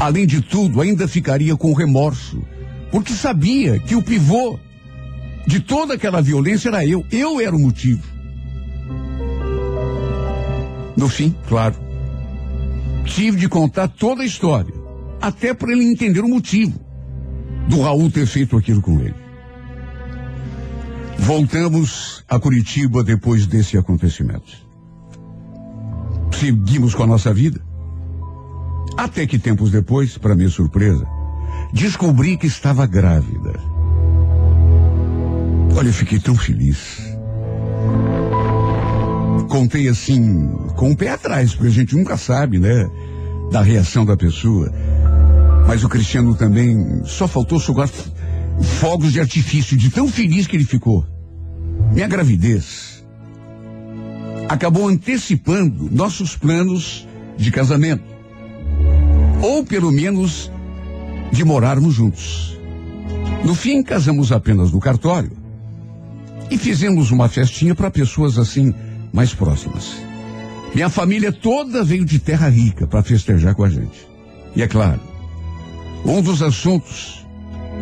Além 0.00 0.26
de 0.26 0.40
tudo, 0.40 0.80
ainda 0.80 1.08
ficaria 1.08 1.56
com 1.56 1.72
remorso, 1.72 2.42
porque 2.90 3.12
sabia 3.12 3.78
que 3.78 3.96
o 3.96 4.02
pivô 4.02 4.58
de 5.46 5.60
toda 5.60 5.94
aquela 5.94 6.20
violência 6.20 6.68
era 6.68 6.86
eu. 6.86 7.04
Eu 7.10 7.40
era 7.40 7.54
o 7.54 7.58
motivo. 7.58 8.02
No 10.96 11.08
fim, 11.08 11.34
claro, 11.48 11.74
tive 13.08 13.36
de 13.36 13.48
contar 13.48 13.88
toda 13.88 14.22
a 14.22 14.26
história, 14.26 14.74
até 15.20 15.52
para 15.52 15.72
ele 15.72 15.84
entender 15.84 16.20
o 16.20 16.28
motivo 16.28 16.78
do 17.68 17.80
Raul 17.82 18.10
ter 18.10 18.26
feito 18.26 18.56
aquilo 18.56 18.80
com 18.80 19.00
ele. 19.00 19.14
Voltamos 21.18 22.24
a 22.28 22.38
Curitiba 22.38 23.02
depois 23.02 23.46
desse 23.46 23.76
acontecimento. 23.76 24.66
Seguimos 26.32 26.94
com 26.94 27.02
a 27.02 27.06
nossa 27.06 27.34
vida. 27.34 27.60
Até 28.96 29.26
que 29.26 29.38
tempos 29.38 29.70
depois, 29.70 30.16
para 30.16 30.34
minha 30.34 30.48
surpresa, 30.48 31.06
descobri 31.72 32.36
que 32.36 32.46
estava 32.46 32.86
grávida. 32.86 33.60
Olha, 35.76 35.88
eu 35.88 35.92
fiquei 35.92 36.18
tão 36.18 36.36
feliz. 36.36 37.07
Contei 39.58 39.88
assim, 39.88 40.48
com 40.76 40.92
o 40.92 40.96
pé 40.96 41.08
atrás, 41.08 41.52
porque 41.52 41.66
a 41.66 41.72
gente 41.72 41.96
nunca 41.96 42.16
sabe, 42.16 42.60
né? 42.60 42.88
Da 43.50 43.60
reação 43.60 44.06
da 44.06 44.16
pessoa. 44.16 44.72
Mas 45.66 45.82
o 45.82 45.88
Cristiano 45.88 46.32
também 46.36 47.02
só 47.04 47.26
faltou 47.26 47.58
sugar 47.58 47.90
fogos 48.78 49.12
de 49.12 49.18
artifício 49.18 49.76
de 49.76 49.90
tão 49.90 50.06
feliz 50.06 50.46
que 50.46 50.54
ele 50.54 50.64
ficou. 50.64 51.04
Minha 51.92 52.06
gravidez 52.06 53.04
acabou 54.48 54.86
antecipando 54.86 55.88
nossos 55.90 56.36
planos 56.36 57.08
de 57.36 57.50
casamento. 57.50 58.04
Ou 59.42 59.64
pelo 59.64 59.90
menos 59.90 60.52
de 61.32 61.44
morarmos 61.44 61.94
juntos. 61.94 62.56
No 63.44 63.56
fim, 63.56 63.82
casamos 63.82 64.30
apenas 64.30 64.70
no 64.70 64.78
cartório 64.78 65.32
e 66.48 66.56
fizemos 66.56 67.10
uma 67.10 67.28
festinha 67.28 67.74
para 67.74 67.90
pessoas 67.90 68.38
assim 68.38 68.72
mais 69.12 69.34
próximas. 69.34 69.96
Minha 70.74 70.88
família 70.88 71.32
toda 71.32 71.82
veio 71.82 72.04
de 72.04 72.18
terra 72.18 72.48
rica 72.48 72.86
para 72.86 73.02
festejar 73.02 73.54
com 73.54 73.64
a 73.64 73.70
gente. 73.70 74.06
E 74.54 74.62
é 74.62 74.66
claro, 74.66 75.00
um 76.04 76.22
dos 76.22 76.42
assuntos 76.42 77.26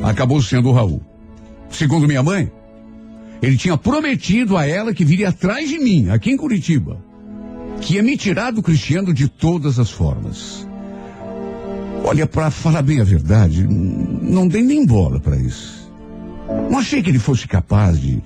acabou 0.02 0.40
sendo 0.42 0.68
o 0.68 0.72
Raul. 0.72 1.02
Segundo 1.70 2.06
minha 2.06 2.22
mãe, 2.22 2.50
ele 3.42 3.56
tinha 3.56 3.76
prometido 3.76 4.56
a 4.56 4.66
ela 4.66 4.94
que 4.94 5.04
viria 5.04 5.28
atrás 5.28 5.68
de 5.68 5.78
mim, 5.78 6.08
aqui 6.10 6.30
em 6.30 6.36
Curitiba, 6.36 6.98
que 7.80 7.94
ia 7.94 8.02
me 8.02 8.16
tirar 8.16 8.52
do 8.52 8.62
Cristiano 8.62 9.12
de 9.12 9.28
todas 9.28 9.78
as 9.78 9.90
formas. 9.90 10.66
Olha, 12.04 12.26
para 12.26 12.50
falar 12.50 12.82
bem 12.82 13.00
a 13.00 13.04
verdade, 13.04 13.66
não 13.66 14.46
dei 14.46 14.62
nem 14.62 14.86
bola 14.86 15.18
para 15.18 15.36
isso. 15.36 15.90
Não 16.70 16.78
achei 16.78 17.02
que 17.02 17.10
ele 17.10 17.18
fosse 17.18 17.48
capaz 17.48 18.00
de 18.00 18.22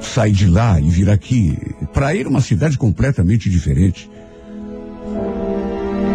sair 0.00 0.32
de 0.32 0.46
lá 0.46 0.80
e 0.80 0.88
vir 0.88 1.10
aqui. 1.10 1.56
Para 1.92 2.14
ir 2.14 2.26
uma 2.26 2.40
cidade 2.40 2.76
completamente 2.76 3.50
diferente. 3.50 4.10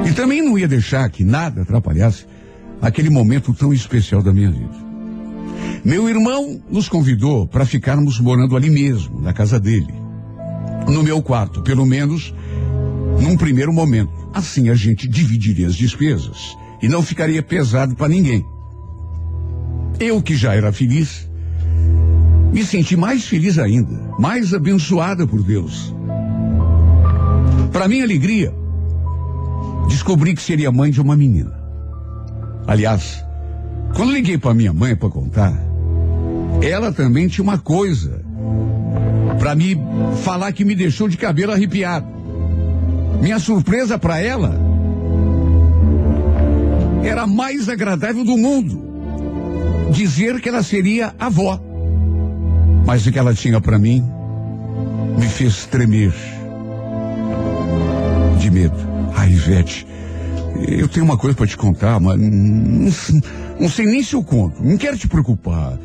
E 0.07 0.13
também 0.13 0.41
não 0.41 0.57
ia 0.57 0.67
deixar 0.67 1.09
que 1.09 1.23
nada 1.23 1.61
atrapalhasse 1.61 2.25
aquele 2.81 3.09
momento 3.09 3.53
tão 3.53 3.73
especial 3.73 4.21
da 4.21 4.33
minha 4.33 4.51
vida. 4.51 4.83
Meu 5.83 6.07
irmão 6.07 6.61
nos 6.69 6.87
convidou 6.87 7.47
para 7.47 7.65
ficarmos 7.65 8.19
morando 8.19 8.55
ali 8.55 8.69
mesmo, 8.69 9.19
na 9.19 9.33
casa 9.33 9.59
dele. 9.59 9.93
No 10.87 11.03
meu 11.03 11.21
quarto, 11.21 11.61
pelo 11.61 11.85
menos 11.85 12.33
num 13.21 13.37
primeiro 13.37 13.71
momento. 13.71 14.11
Assim 14.33 14.69
a 14.69 14.75
gente 14.75 15.07
dividiria 15.07 15.67
as 15.67 15.75
despesas 15.75 16.57
e 16.81 16.87
não 16.87 17.01
ficaria 17.01 17.41
pesado 17.41 17.95
para 17.95 18.09
ninguém. 18.09 18.45
Eu 19.99 20.21
que 20.21 20.35
já 20.35 20.55
era 20.55 20.73
feliz, 20.73 21.29
me 22.53 22.63
senti 22.63 22.95
mais 22.95 23.25
feliz 23.25 23.57
ainda, 23.57 23.99
mais 24.19 24.53
abençoada 24.53 25.25
por 25.25 25.41
Deus. 25.43 25.93
Para 27.71 27.87
minha 27.87 28.03
alegria, 28.03 28.53
descobri 29.87 30.35
que 30.35 30.41
seria 30.41 30.71
mãe 30.71 30.91
de 30.91 31.01
uma 31.01 31.17
menina. 31.17 31.51
Aliás, 32.67 33.25
quando 33.95 34.11
liguei 34.11 34.37
para 34.37 34.53
minha 34.53 34.71
mãe 34.71 34.95
para 34.95 35.09
contar, 35.09 35.53
ela 36.61 36.91
também 36.91 37.27
tinha 37.27 37.43
uma 37.43 37.57
coisa 37.57 38.21
para 39.39 39.55
me 39.55 39.75
falar 40.23 40.53
que 40.53 40.63
me 40.63 40.75
deixou 40.75 41.09
de 41.09 41.17
cabelo 41.17 41.51
arrepiado. 41.51 42.05
Minha 43.19 43.39
surpresa 43.39 43.97
para 43.97 44.19
ela 44.19 44.59
era 47.03 47.23
a 47.23 47.27
mais 47.27 47.67
agradável 47.67 48.23
do 48.23 48.37
mundo. 48.37 48.83
Dizer 49.91 50.39
que 50.39 50.49
ela 50.49 50.61
seria 50.61 51.15
avó. 51.19 51.72
Mas 52.85 53.05
o 53.05 53.11
que 53.11 53.19
ela 53.19 53.33
tinha 53.33 53.59
para 53.61 53.79
mim 53.79 54.03
me 55.17 55.27
fez 55.27 55.65
tremer 55.65 56.13
de 58.39 58.51
medo. 58.51 58.75
Ai, 59.15 59.31
Ivete, 59.31 59.87
eu 60.67 60.87
tenho 60.87 61.05
uma 61.05 61.17
coisa 61.17 61.35
para 61.35 61.47
te 61.47 61.55
contar, 61.55 61.99
mas 61.99 62.19
não, 62.19 63.21
não 63.59 63.69
sei 63.69 63.85
nem 63.85 64.03
se 64.03 64.15
eu 64.15 64.23
conto. 64.23 64.63
Não 64.63 64.77
quero 64.77 64.97
te 64.97 65.07
preocupar. 65.07 65.77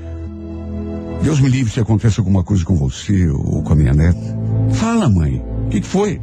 Deus 1.22 1.40
me 1.40 1.48
livre 1.48 1.72
se 1.72 1.80
acontece 1.80 2.20
alguma 2.20 2.42
coisa 2.44 2.64
com 2.64 2.76
você 2.76 3.28
ou 3.28 3.62
com 3.62 3.72
a 3.72 3.76
minha 3.76 3.92
neta. 3.92 4.38
Fala, 4.72 5.08
mãe. 5.08 5.42
O 5.66 5.68
que, 5.68 5.80
que 5.80 5.86
foi? 5.86 6.20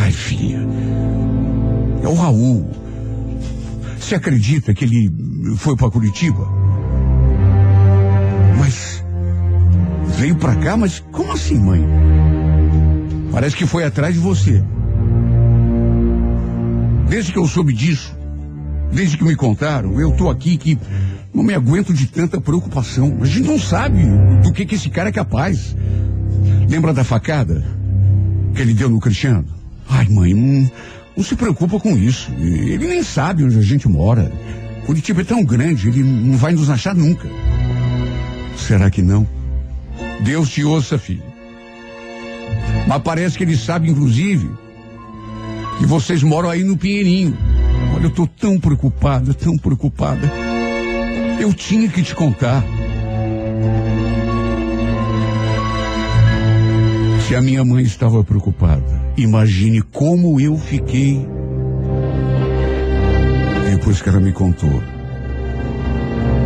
Ai, 0.00 0.10
filha. 0.10 0.60
É 2.02 2.08
o 2.08 2.14
Raul. 2.14 2.66
Você 3.98 4.16
acredita 4.16 4.74
que 4.74 4.84
ele 4.84 5.10
foi 5.56 5.76
para 5.76 5.90
Curitiba? 5.90 6.48
Veio 10.22 10.36
para 10.36 10.54
cá, 10.54 10.76
mas 10.76 11.00
como 11.10 11.32
assim, 11.32 11.58
mãe? 11.58 11.84
Parece 13.32 13.56
que 13.56 13.66
foi 13.66 13.82
atrás 13.82 14.14
de 14.14 14.20
você. 14.20 14.62
Desde 17.08 17.32
que 17.32 17.38
eu 17.40 17.48
soube 17.48 17.72
disso, 17.72 18.16
desde 18.92 19.18
que 19.18 19.24
me 19.24 19.34
contaram, 19.34 19.98
eu 19.98 20.12
tô 20.12 20.30
aqui 20.30 20.56
que 20.56 20.78
não 21.34 21.42
me 21.42 21.52
aguento 21.52 21.92
de 21.92 22.06
tanta 22.06 22.40
preocupação. 22.40 23.18
A 23.20 23.26
gente 23.26 23.48
não 23.48 23.58
sabe 23.58 24.00
do 24.44 24.52
que, 24.52 24.64
que 24.64 24.76
esse 24.76 24.88
cara 24.90 25.08
é 25.08 25.12
capaz. 25.12 25.74
Lembra 26.70 26.94
da 26.94 27.02
facada 27.02 27.64
que 28.54 28.62
ele 28.62 28.74
deu 28.74 28.88
no 28.88 29.00
Cristiano? 29.00 29.46
Ai, 29.88 30.06
mãe, 30.08 30.32
não, 30.32 30.70
não 31.16 31.24
se 31.24 31.34
preocupa 31.34 31.80
com 31.80 31.98
isso. 31.98 32.30
Ele 32.38 32.86
nem 32.86 33.02
sabe 33.02 33.42
onde 33.42 33.58
a 33.58 33.62
gente 33.62 33.88
mora. 33.88 34.30
Curitiba 34.86 35.22
é 35.22 35.24
tão 35.24 35.44
grande, 35.44 35.88
ele 35.88 36.04
não 36.04 36.36
vai 36.36 36.52
nos 36.52 36.70
achar 36.70 36.94
nunca. 36.94 37.28
Será 38.56 38.88
que 38.88 39.02
não? 39.02 39.41
Deus 40.20 40.50
te 40.50 40.64
ouça, 40.64 40.98
filho. 40.98 41.22
Mas 42.86 43.02
parece 43.02 43.36
que 43.36 43.44
ele 43.44 43.56
sabe, 43.56 43.90
inclusive, 43.90 44.50
que 45.78 45.86
vocês 45.86 46.22
moram 46.22 46.50
aí 46.50 46.62
no 46.62 46.76
Pinheirinho. 46.76 47.36
Olha, 47.94 48.04
eu 48.04 48.10
tô 48.10 48.26
tão 48.26 48.58
preocupada, 48.58 49.34
tão 49.34 49.56
preocupada. 49.56 50.30
Eu 51.40 51.52
tinha 51.52 51.88
que 51.88 52.02
te 52.02 52.14
contar. 52.14 52.62
Se 57.26 57.34
a 57.34 57.40
minha 57.40 57.64
mãe 57.64 57.84
estava 57.84 58.22
preocupada, 58.22 59.12
imagine 59.16 59.80
como 59.82 60.40
eu 60.40 60.56
fiquei 60.58 61.26
depois 63.70 64.02
que 64.02 64.08
ela 64.08 64.20
me 64.20 64.32
contou 64.32 64.82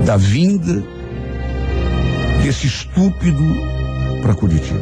da 0.07 0.17
vinda 0.17 0.96
desse 2.47 2.69
estúpido 2.69 3.43
para 4.23 4.33
Curitiba. 4.33 4.79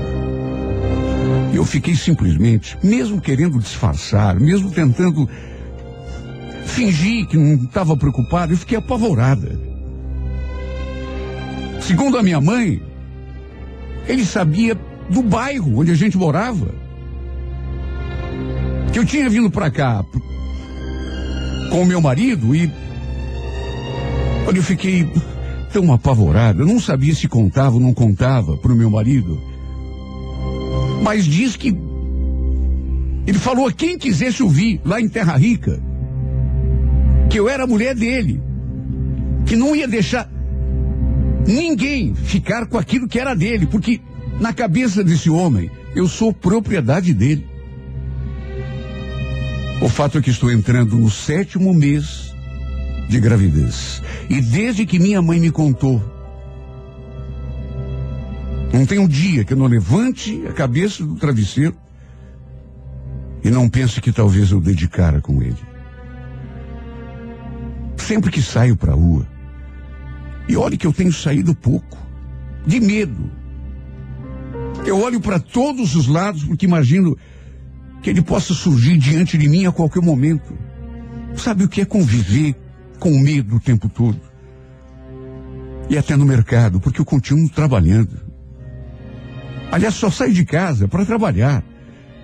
Eu 1.54 1.64
fiquei 1.64 1.94
simplesmente, 1.94 2.76
mesmo 2.82 3.22
querendo 3.22 3.58
disfarçar, 3.58 4.38
mesmo 4.38 4.70
tentando 4.70 5.26
fingir 6.66 7.26
que 7.26 7.38
não 7.38 7.64
estava 7.64 7.96
preocupado, 7.96 8.52
eu 8.52 8.58
fiquei 8.58 8.76
apavorada. 8.76 9.58
Segundo 11.80 12.18
a 12.18 12.22
minha 12.22 12.38
mãe, 12.38 12.82
ele 14.06 14.26
sabia 14.26 14.78
do 15.08 15.22
bairro 15.22 15.78
onde 15.80 15.90
a 15.90 15.94
gente 15.94 16.18
morava. 16.18 16.68
Que 18.92 18.98
eu 18.98 19.06
tinha 19.06 19.30
vindo 19.30 19.50
para 19.50 19.70
cá 19.70 20.04
com 21.70 21.80
o 21.80 21.86
meu 21.86 22.02
marido 22.02 22.54
e. 22.54 22.70
Olha, 24.46 24.58
eu 24.58 24.62
fiquei 24.62 25.10
tão 25.74 25.92
apavorado. 25.92 26.62
Eu 26.62 26.66
não 26.66 26.78
sabia 26.78 27.12
se 27.12 27.26
contava 27.26 27.74
ou 27.74 27.80
não 27.80 27.92
contava 27.92 28.56
para 28.56 28.72
o 28.72 28.76
meu 28.76 28.88
marido. 28.88 29.42
Mas 31.02 31.24
diz 31.24 31.56
que. 31.56 31.76
Ele 33.26 33.38
falou 33.38 33.66
a 33.66 33.72
quem 33.72 33.98
quisesse 33.98 34.42
ouvir, 34.42 34.80
lá 34.84 35.00
em 35.00 35.08
Terra 35.08 35.36
Rica, 35.36 35.82
que 37.28 37.40
eu 37.40 37.48
era 37.48 37.64
a 37.64 37.66
mulher 37.66 37.94
dele. 37.94 38.40
Que 39.46 39.56
não 39.56 39.74
ia 39.74 39.88
deixar 39.88 40.30
ninguém 41.46 42.14
ficar 42.14 42.66
com 42.66 42.78
aquilo 42.78 43.08
que 43.08 43.18
era 43.18 43.34
dele, 43.34 43.66
porque 43.66 44.00
na 44.40 44.52
cabeça 44.52 45.02
desse 45.02 45.28
homem, 45.28 45.70
eu 45.94 46.06
sou 46.06 46.32
propriedade 46.32 47.12
dele. 47.12 47.46
O 49.80 49.88
fato 49.88 50.18
é 50.18 50.22
que 50.22 50.30
estou 50.30 50.52
entrando 50.52 50.96
no 50.96 51.10
sétimo 51.10 51.74
mês 51.74 52.33
de 53.08 53.20
gravidez. 53.20 54.02
E 54.28 54.40
desde 54.40 54.86
que 54.86 54.98
minha 54.98 55.20
mãe 55.20 55.38
me 55.38 55.50
contou, 55.50 56.02
não 58.72 58.84
tem 58.84 58.98
um 58.98 59.06
dia 59.06 59.44
que 59.44 59.52
eu 59.52 59.56
não 59.56 59.66
levante 59.66 60.42
a 60.48 60.52
cabeça 60.52 61.04
do 61.06 61.14
travesseiro 61.14 61.76
E 63.44 63.48
não 63.48 63.68
pense 63.68 64.00
que 64.00 64.10
talvez 64.10 64.50
eu 64.50 64.60
dê 64.60 64.74
de 64.74 64.88
cara 64.88 65.20
com 65.20 65.40
ele. 65.40 65.62
Sempre 67.96 68.30
que 68.30 68.42
saio 68.42 68.76
para 68.76 68.92
a 68.92 68.96
rua, 68.96 69.26
e 70.48 70.56
olhe 70.56 70.76
que 70.76 70.86
eu 70.86 70.92
tenho 70.92 71.12
saído 71.12 71.54
pouco, 71.54 71.96
de 72.66 72.80
medo. 72.80 73.30
Eu 74.84 75.00
olho 75.00 75.20
para 75.20 75.38
todos 75.38 75.94
os 75.94 76.06
lados 76.06 76.44
porque 76.44 76.66
imagino 76.66 77.16
que 78.02 78.10
ele 78.10 78.20
possa 78.22 78.52
surgir 78.52 78.98
diante 78.98 79.38
de 79.38 79.48
mim 79.48 79.66
a 79.66 79.72
qualquer 79.72 80.02
momento. 80.02 80.52
Sabe 81.36 81.64
o 81.64 81.68
que 81.68 81.80
é 81.80 81.84
conviver 81.84 82.54
com 83.04 83.18
medo 83.18 83.56
o 83.56 83.60
tempo 83.60 83.86
todo? 83.86 84.18
E 85.90 85.98
até 85.98 86.16
no 86.16 86.24
mercado, 86.24 86.80
porque 86.80 87.02
eu 87.02 87.04
continuo 87.04 87.50
trabalhando. 87.50 88.18
Aliás, 89.70 89.94
só 89.94 90.10
saio 90.10 90.32
de 90.32 90.42
casa 90.42 90.88
para 90.88 91.04
trabalhar. 91.04 91.62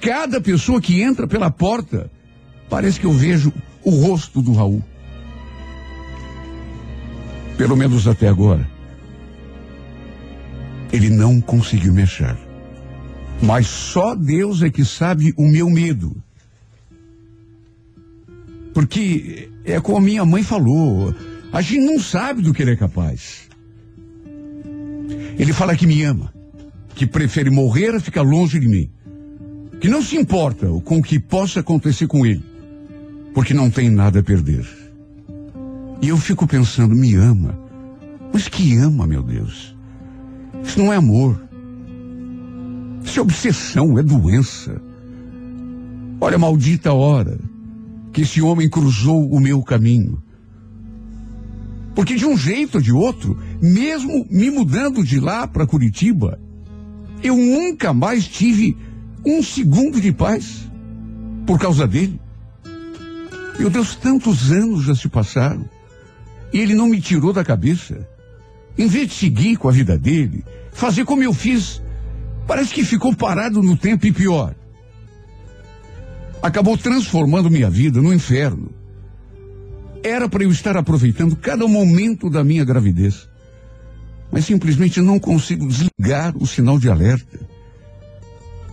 Cada 0.00 0.40
pessoa 0.40 0.80
que 0.80 1.02
entra 1.02 1.28
pela 1.28 1.50
porta, 1.50 2.10
parece 2.70 2.98
que 2.98 3.04
eu 3.04 3.12
vejo 3.12 3.52
o 3.84 3.90
rosto 3.90 4.40
do 4.40 4.54
Raul. 4.54 4.82
Pelo 7.58 7.76
menos 7.76 8.08
até 8.08 8.26
agora. 8.26 8.66
Ele 10.90 11.10
não 11.10 11.42
conseguiu 11.42 11.92
mexer. 11.92 12.38
Mas 13.42 13.66
só 13.66 14.14
Deus 14.14 14.62
é 14.62 14.70
que 14.70 14.82
sabe 14.86 15.34
o 15.36 15.46
meu 15.46 15.68
medo. 15.68 16.16
Porque 18.72 19.50
é 19.64 19.80
como 19.80 20.00
minha 20.00 20.24
mãe 20.24 20.42
falou, 20.42 21.14
a 21.52 21.60
gente 21.60 21.84
não 21.84 21.98
sabe 21.98 22.42
do 22.42 22.52
que 22.52 22.62
ele 22.62 22.72
é 22.72 22.76
capaz. 22.76 23.48
Ele 25.38 25.52
fala 25.52 25.76
que 25.76 25.86
me 25.86 26.02
ama, 26.02 26.32
que 26.94 27.06
prefere 27.06 27.50
morrer 27.50 27.94
a 27.94 28.00
ficar 28.00 28.22
longe 28.22 28.60
de 28.60 28.68
mim, 28.68 28.90
que 29.80 29.88
não 29.88 30.02
se 30.02 30.16
importa 30.16 30.68
com 30.84 30.98
o 30.98 31.02
que 31.02 31.18
possa 31.18 31.60
acontecer 31.60 32.06
com 32.06 32.24
ele, 32.24 32.44
porque 33.34 33.54
não 33.54 33.70
tem 33.70 33.90
nada 33.90 34.20
a 34.20 34.22
perder. 34.22 34.66
E 36.02 36.08
eu 36.08 36.16
fico 36.16 36.46
pensando, 36.46 36.94
me 36.94 37.14
ama. 37.14 37.58
Mas 38.32 38.48
que 38.48 38.76
ama, 38.76 39.06
meu 39.06 39.22
Deus? 39.22 39.74
Isso 40.62 40.78
não 40.78 40.92
é 40.92 40.96
amor. 40.96 41.40
Isso 43.04 43.18
é 43.18 43.22
obsessão, 43.22 43.98
é 43.98 44.02
doença. 44.02 44.80
Olha, 46.20 46.38
maldita 46.38 46.92
hora 46.92 47.38
que 48.12 48.22
esse 48.22 48.40
homem 48.40 48.68
cruzou 48.68 49.30
o 49.30 49.40
meu 49.40 49.62
caminho. 49.62 50.22
Porque 51.94 52.14
de 52.14 52.24
um 52.24 52.36
jeito 52.36 52.76
ou 52.76 52.80
de 52.80 52.92
outro, 52.92 53.38
mesmo 53.60 54.26
me 54.30 54.50
mudando 54.50 55.04
de 55.04 55.20
lá 55.20 55.46
para 55.46 55.66
Curitiba, 55.66 56.40
eu 57.22 57.36
nunca 57.36 57.92
mais 57.92 58.26
tive 58.26 58.76
um 59.24 59.42
segundo 59.42 60.00
de 60.00 60.12
paz 60.12 60.70
por 61.46 61.58
causa 61.58 61.86
dele. 61.86 62.20
Meu 63.58 63.68
Deus, 63.68 63.94
tantos 63.94 64.50
anos 64.50 64.84
já 64.84 64.94
se 64.94 65.08
passaram. 65.08 65.68
E 66.52 66.58
ele 66.58 66.74
não 66.74 66.88
me 66.88 67.00
tirou 67.00 67.32
da 67.32 67.44
cabeça. 67.44 68.08
Em 68.78 68.86
vez 68.86 69.08
de 69.08 69.14
seguir 69.14 69.56
com 69.56 69.68
a 69.68 69.72
vida 69.72 69.98
dele, 69.98 70.44
fazer 70.72 71.04
como 71.04 71.22
eu 71.22 71.34
fiz, 71.34 71.82
parece 72.46 72.72
que 72.72 72.84
ficou 72.84 73.14
parado 73.14 73.62
no 73.62 73.76
tempo 73.76 74.06
e 74.06 74.12
pior. 74.12 74.54
Acabou 76.42 76.76
transformando 76.76 77.50
minha 77.50 77.68
vida 77.68 78.00
no 78.00 78.12
inferno. 78.12 78.70
Era 80.02 80.28
para 80.28 80.44
eu 80.44 80.50
estar 80.50 80.76
aproveitando 80.76 81.36
cada 81.36 81.66
momento 81.68 82.30
da 82.30 82.42
minha 82.42 82.64
gravidez. 82.64 83.28
Mas 84.32 84.46
simplesmente 84.46 85.00
não 85.00 85.18
consigo 85.18 85.66
desligar 85.66 86.36
o 86.36 86.46
sinal 86.46 86.78
de 86.78 86.88
alerta. 86.88 87.40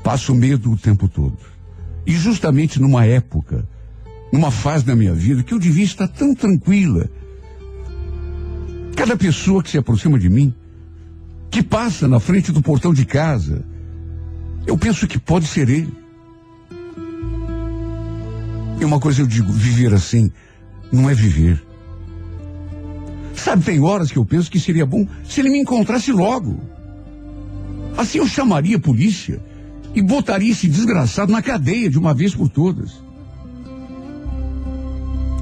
Passo 0.03 0.33
medo 0.33 0.71
o 0.71 0.77
tempo 0.77 1.09
todo. 1.09 1.37
E 2.05 2.13
justamente 2.13 2.79
numa 2.79 3.05
época, 3.05 3.67
numa 4.31 4.51
fase 4.51 4.85
da 4.85 4.95
minha 4.95 5.13
vida 5.13 5.43
que 5.43 5.53
eu 5.53 5.59
devia 5.59 5.83
estar 5.83 6.07
tão 6.07 6.33
tranquila, 6.33 7.09
Cada 8.97 9.15
pessoa 9.15 9.61
que 9.61 9.69
se 9.69 9.77
aproxima 9.77 10.17
de 10.17 10.27
mim, 10.27 10.51
que 11.51 11.61
passa 11.61 12.07
na 12.07 12.19
frente 12.19 12.51
do 12.51 12.63
portão 12.63 12.91
de 12.91 13.05
casa, 13.05 13.63
eu 14.65 14.75
penso 14.75 15.07
que 15.07 15.19
pode 15.19 15.45
ser 15.45 15.69
ele. 15.69 15.93
E 18.79 18.85
uma 18.85 18.99
coisa 18.99 19.21
eu 19.21 19.27
digo, 19.27 19.51
viver 19.51 19.93
assim 19.93 20.31
não 20.91 21.09
é 21.09 21.13
viver. 21.13 21.63
Sabe, 23.33 23.63
tem 23.63 23.79
horas 23.79 24.11
que 24.11 24.17
eu 24.17 24.25
penso 24.25 24.49
que 24.49 24.59
seria 24.59 24.85
bom 24.85 25.07
se 25.23 25.39
ele 25.39 25.49
me 25.49 25.59
encontrasse 25.59 26.11
logo. 26.11 26.59
Assim 27.97 28.19
eu 28.19 28.27
chamaria 28.27 28.77
a 28.77 28.79
polícia 28.79 29.41
e 29.95 30.01
botaria 30.01 30.51
esse 30.51 30.67
desgraçado 30.67 31.31
na 31.31 31.41
cadeia 31.41 31.89
de 31.89 31.97
uma 31.97 32.13
vez 32.13 32.35
por 32.35 32.49
todas. 32.49 32.91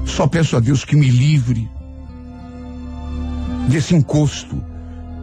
Só 0.04 0.26
peço 0.26 0.56
a 0.56 0.60
Deus 0.60 0.84
que 0.84 0.96
me 0.96 1.10
livre 1.10 1.68
desse 3.68 3.94
encosto, 3.94 4.62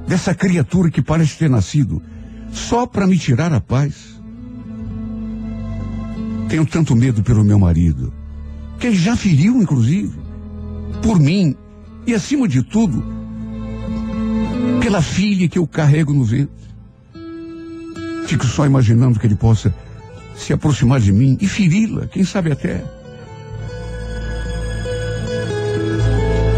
dessa 0.07 0.35
criatura 0.35 0.91
que 0.91 1.01
parece 1.01 1.37
ter 1.37 1.49
nascido 1.49 2.01
só 2.51 2.85
para 2.85 3.07
me 3.07 3.17
tirar 3.17 3.51
a 3.53 3.61
paz. 3.61 4.12
Tenho 6.53 6.67
tanto 6.67 6.95
medo 6.95 7.23
pelo 7.23 7.43
meu 7.43 7.57
marido, 7.57 8.13
que 8.77 8.85
ele 8.85 8.95
já 8.95 9.15
feriu, 9.15 9.59
inclusive, 9.59 10.13
por 11.01 11.19
mim 11.19 11.55
e, 12.05 12.13
acima 12.13 12.47
de 12.47 12.61
tudo, 12.61 13.03
pela 14.79 15.01
filha 15.01 15.49
que 15.49 15.57
eu 15.57 15.65
carrego 15.65 16.13
no 16.13 16.23
ventre. 16.23 16.53
Fico 18.27 18.45
só 18.45 18.67
imaginando 18.67 19.19
que 19.19 19.25
ele 19.25 19.35
possa 19.35 19.73
se 20.35 20.53
aproximar 20.53 20.99
de 20.99 21.11
mim 21.11 21.39
e 21.41 21.47
feri-la, 21.47 22.05
quem 22.05 22.23
sabe 22.23 22.51
até. 22.51 22.85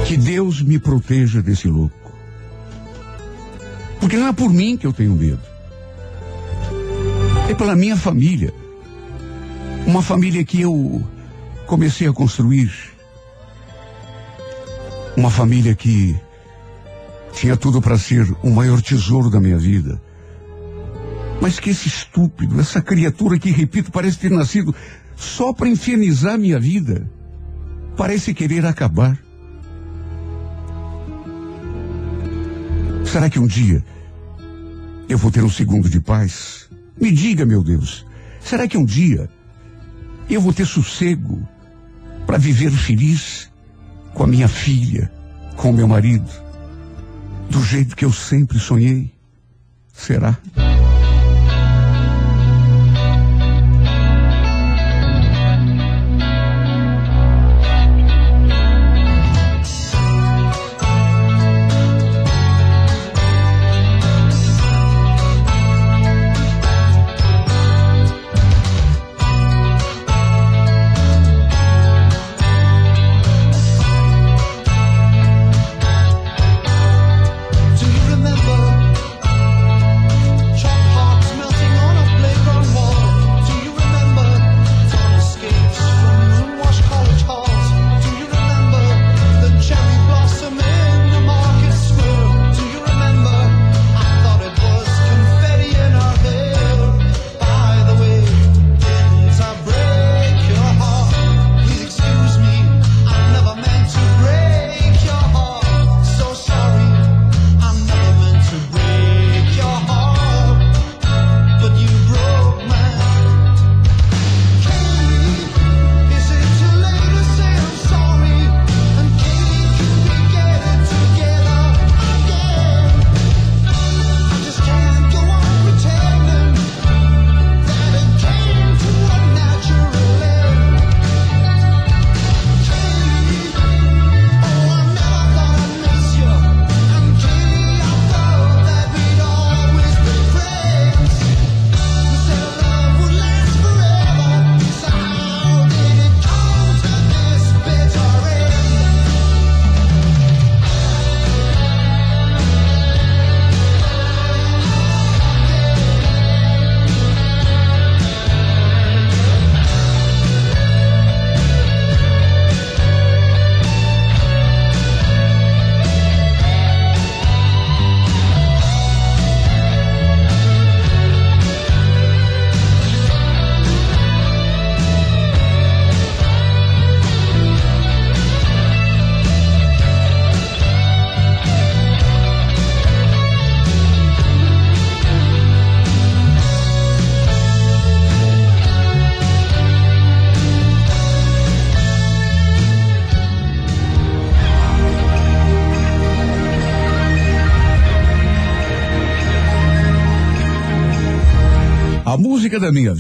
Que 0.06 0.18
Deus 0.18 0.62
me 0.62 0.78
proteja 0.78 1.42
desse 1.42 1.70
louco. 1.70 2.12
Porque 4.02 4.18
não 4.18 4.28
é 4.28 4.34
por 4.34 4.50
mim 4.50 4.76
que 4.76 4.86
eu 4.86 4.92
tenho 4.92 5.16
medo. 5.16 5.40
É 7.50 7.54
pela 7.54 7.78
minha 7.78 7.96
família. 7.96 8.65
Uma 9.86 10.02
família 10.02 10.44
que 10.44 10.62
eu 10.62 11.04
comecei 11.68 12.08
a 12.08 12.14
construir. 12.14 12.72
Uma 15.16 15.30
família 15.30 15.76
que 15.76 16.20
tinha 17.32 17.56
tudo 17.56 17.82
para 17.82 17.98
ser 17.98 18.28
o 18.42 18.50
maior 18.50 18.82
tesouro 18.82 19.30
da 19.30 19.40
minha 19.40 19.58
vida. 19.58 20.02
Mas 21.40 21.60
que 21.60 21.70
esse 21.70 21.88
estúpido, 21.88 22.60
essa 22.60 22.82
criatura 22.82 23.38
que, 23.38 23.52
repito, 23.52 23.92
parece 23.92 24.18
ter 24.18 24.32
nascido 24.32 24.74
só 25.16 25.54
para 25.54 25.70
infernizar 25.70 26.38
minha 26.38 26.60
vida, 26.60 27.08
parece 27.96 28.34
querer 28.34 28.66
acabar. 28.66 29.18
Será 33.06 33.30
que 33.30 33.40
um 33.40 33.48
dia 33.48 33.86
eu 35.08 35.18
vou 35.18 35.32
ter 35.32 35.44
um 35.44 35.50
segundo 35.50 35.90
de 35.90 36.00
paz? 36.00 36.70
Me 37.00 37.12
diga, 37.12 37.46
meu 37.46 37.64
Deus, 37.64 38.06
será 38.42 38.68
que 38.68 38.78
um 38.78 38.84
dia 38.84 39.30
eu 40.34 40.42
vou 40.42 40.54
ter 40.54 40.66
sossego 40.66 41.48
para 42.26 42.38
viver 42.38 42.72
feliz 42.72 43.52
com 44.14 44.24
a 44.24 44.28
minha 44.28 44.48
filha, 44.48 45.12
com 45.56 45.70
o 45.70 45.74
meu 45.74 45.88
marido, 45.88 46.30
do 47.50 47.64
jeito 47.64 47.96
que 47.96 48.06
eu 48.06 48.12
sempre 48.12 48.60
sonhei? 48.60 49.12
Será? 49.94 50.38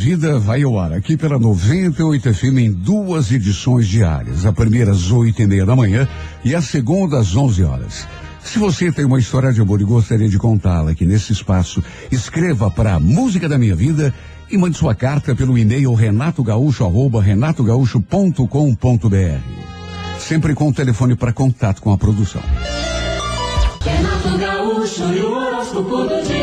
Vida 0.05 0.37
vai 0.37 0.61
ao 0.61 0.79
ar 0.79 0.93
aqui 0.93 1.17
pela 1.17 1.39
98 1.39 2.31
FM 2.31 2.57
em 2.59 2.71
duas 2.71 3.31
edições 3.31 3.87
diárias. 3.87 4.45
A 4.45 4.53
primeira 4.53 4.91
às 4.91 5.09
oito 5.09 5.41
e 5.41 5.47
meia 5.47 5.65
da 5.65 5.75
manhã 5.75 6.07
e 6.43 6.53
a 6.53 6.61
segunda 6.61 7.17
às 7.17 7.35
11 7.35 7.63
horas. 7.63 8.07
Se 8.43 8.59
você 8.59 8.91
tem 8.91 9.03
uma 9.03 9.17
história 9.17 9.51
de 9.51 9.61
amor 9.61 9.81
e 9.81 9.83
gostaria 9.83 10.29
de 10.29 10.37
contá-la 10.37 10.91
aqui 10.91 11.07
nesse 11.07 11.33
espaço, 11.33 11.83
escreva 12.11 12.69
para 12.69 12.93
a 12.93 12.99
Música 12.99 13.49
da 13.49 13.57
Minha 13.57 13.75
Vida 13.75 14.13
e 14.47 14.55
mande 14.59 14.77
sua 14.77 14.93
carta 14.93 15.35
pelo 15.35 15.57
e-mail 15.57 15.91
renatogaúcho, 15.95 16.85
arroba 16.85 17.19
renatogaúcho.com.br. 17.19 19.39
Sempre 20.19 20.53
com 20.53 20.67
o 20.67 20.73
telefone 20.73 21.15
para 21.15 21.33
contato 21.33 21.81
com 21.81 21.91
a 21.91 21.97
produção. 21.97 22.43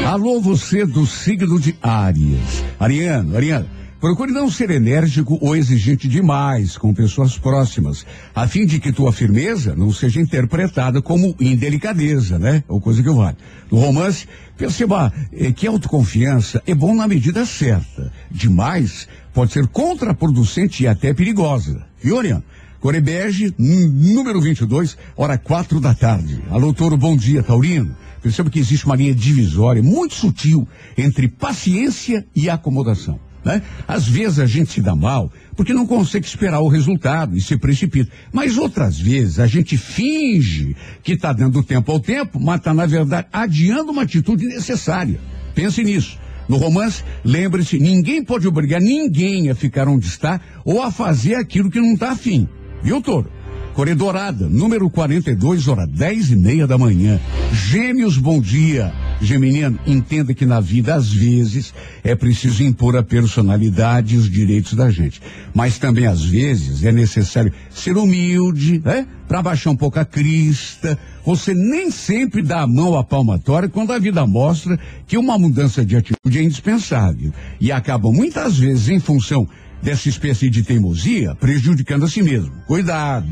Alô, 0.07 0.38
você 0.38 0.84
do 0.84 1.07
signo 1.07 1.59
de 1.59 1.74
Áries. 1.82 2.62
Ariano, 2.78 3.34
Ariano, 3.34 3.66
procure 3.98 4.30
não 4.30 4.50
ser 4.50 4.70
enérgico 4.70 5.38
ou 5.40 5.57
exigente 5.57 6.07
demais 6.07 6.76
com 6.76 6.92
pessoas 6.92 7.38
próximas, 7.38 8.05
a 8.34 8.46
fim 8.46 8.66
de 8.66 8.78
que 8.78 8.92
tua 8.92 9.11
firmeza 9.11 9.74
não 9.74 9.90
seja 9.90 10.20
interpretada 10.20 11.00
como 11.00 11.34
indelicadeza, 11.40 12.38
né? 12.38 12.62
Ou 12.68 12.78
coisa 12.78 13.03
que 13.03 13.09
vale. 13.09 13.38
No 13.70 13.78
romance, 13.78 14.28
perceba 14.55 15.11
eh, 15.32 15.50
que 15.50 15.66
a 15.66 15.70
autoconfiança 15.70 16.62
é 16.66 16.74
bom 16.74 16.94
na 16.94 17.09
medida 17.09 17.46
certa. 17.46 18.12
Demais 18.30 19.09
pode 19.32 19.53
ser 19.53 19.66
contraproducente 19.68 20.82
e 20.82 20.86
até 20.86 21.14
perigosa. 21.14 21.86
Viu, 22.03 22.18
Ariano? 22.18 22.44
Corebege, 22.80 23.55
número 23.57 24.40
22, 24.40 24.98
hora 25.16 25.38
quatro 25.38 25.80
da 25.80 25.94
tarde. 25.94 26.42
Alô, 26.50 26.74
Toro, 26.74 26.96
bom 26.96 27.16
dia, 27.16 27.40
Taurino. 27.40 27.96
Perceba 28.22 28.48
que 28.48 28.58
existe 28.58 28.86
uma 28.86 28.96
linha 28.96 29.14
divisória 29.14 29.82
muito 29.82 30.14
sutil 30.14 30.66
entre 30.96 31.28
paciência 31.28 32.24
e 32.34 32.48
acomodação. 32.48 33.18
Né? 33.44 33.60
Às 33.88 34.06
vezes 34.06 34.38
a 34.38 34.46
gente 34.46 34.70
se 34.70 34.80
dá 34.80 34.94
mal 34.94 35.32
porque 35.56 35.74
não 35.74 35.86
consegue 35.86 36.24
esperar 36.24 36.60
o 36.60 36.68
resultado 36.68 37.36
e 37.36 37.40
se 37.40 37.56
precipita. 37.56 38.10
Mas 38.32 38.56
outras 38.56 38.98
vezes 38.98 39.40
a 39.40 39.46
gente 39.46 39.76
finge 39.76 40.76
que 41.02 41.12
está 41.12 41.32
dando 41.32 41.62
tempo 41.62 41.90
ao 41.90 41.98
tempo, 41.98 42.38
mas 42.38 42.58
está, 42.58 42.72
na 42.72 42.86
verdade, 42.86 43.26
adiando 43.32 43.90
uma 43.90 44.02
atitude 44.02 44.46
necessária. 44.46 45.18
Pense 45.54 45.82
nisso. 45.82 46.18
No 46.48 46.56
romance, 46.56 47.02
lembre-se, 47.24 47.78
ninguém 47.78 48.24
pode 48.24 48.46
obrigar 48.46 48.80
ninguém 48.80 49.50
a 49.50 49.54
ficar 49.54 49.88
onde 49.88 50.06
está 50.06 50.40
ou 50.64 50.82
a 50.82 50.90
fazer 50.92 51.34
aquilo 51.34 51.70
que 51.70 51.80
não 51.80 51.94
está 51.94 52.12
afim. 52.12 52.48
Viu, 52.82 53.00
Toro? 53.00 53.30
Corredorada, 53.74 54.46
número 54.48 54.90
42, 54.90 55.66
hora 55.66 55.86
10 55.86 56.32
e 56.32 56.36
meia 56.36 56.66
da 56.66 56.76
manhã. 56.76 57.18
Gêmeos, 57.52 58.18
bom 58.18 58.38
dia. 58.38 58.92
Geminiano, 59.18 59.78
entenda 59.86 60.34
que 60.34 60.44
na 60.44 60.60
vida, 60.60 60.94
às 60.94 61.10
vezes, 61.10 61.72
é 62.04 62.14
preciso 62.14 62.62
impor 62.64 62.96
a 62.96 63.02
personalidade 63.02 64.14
e 64.14 64.18
os 64.18 64.30
direitos 64.30 64.74
da 64.74 64.90
gente. 64.90 65.22
Mas 65.54 65.78
também, 65.78 66.06
às 66.06 66.22
vezes, 66.22 66.84
é 66.84 66.92
necessário 66.92 67.52
ser 67.70 67.96
humilde, 67.96 68.82
né? 68.84 69.06
Para 69.26 69.40
baixar 69.40 69.70
um 69.70 69.76
pouco 69.76 69.98
a 69.98 70.04
crista. 70.04 70.98
Você 71.24 71.54
nem 71.54 71.90
sempre 71.90 72.42
dá 72.42 72.62
a 72.62 72.66
mão 72.66 72.98
à 72.98 73.02
palmatória 73.02 73.70
quando 73.70 73.92
a 73.92 73.98
vida 73.98 74.26
mostra 74.26 74.78
que 75.06 75.16
uma 75.16 75.38
mudança 75.38 75.82
de 75.82 75.96
atitude 75.96 76.38
é 76.38 76.42
indispensável. 76.42 77.32
E 77.58 77.72
acaba 77.72 78.12
muitas 78.12 78.58
vezes, 78.58 78.90
em 78.90 79.00
função 79.00 79.48
dessa 79.82 80.08
espécie 80.08 80.48
de 80.48 80.62
teimosia, 80.62 81.34
prejudicando 81.34 82.04
a 82.04 82.08
si 82.08 82.22
mesmo. 82.22 82.52
Cuidado. 82.66 83.28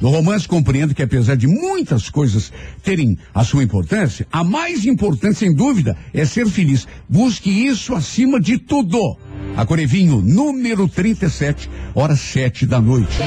No 0.00 0.08
romance, 0.08 0.48
compreendo 0.48 0.94
que 0.94 1.02
apesar 1.02 1.36
de 1.36 1.46
muitas 1.46 2.08
coisas 2.08 2.50
terem 2.82 3.18
a 3.34 3.44
sua 3.44 3.62
importância, 3.62 4.26
a 4.32 4.42
mais 4.42 4.86
importante, 4.86 5.38
sem 5.38 5.54
dúvida, 5.54 5.94
é 6.14 6.24
ser 6.24 6.46
feliz. 6.46 6.88
Busque 7.06 7.50
isso 7.50 7.94
acima 7.94 8.40
de 8.40 8.56
tudo. 8.56 9.18
A 9.56 9.66
Corevinho, 9.66 10.22
número 10.22 10.88
37, 10.88 11.68
hora 11.94 12.16
sete 12.16 12.64
da 12.64 12.80
noite. 12.80 13.18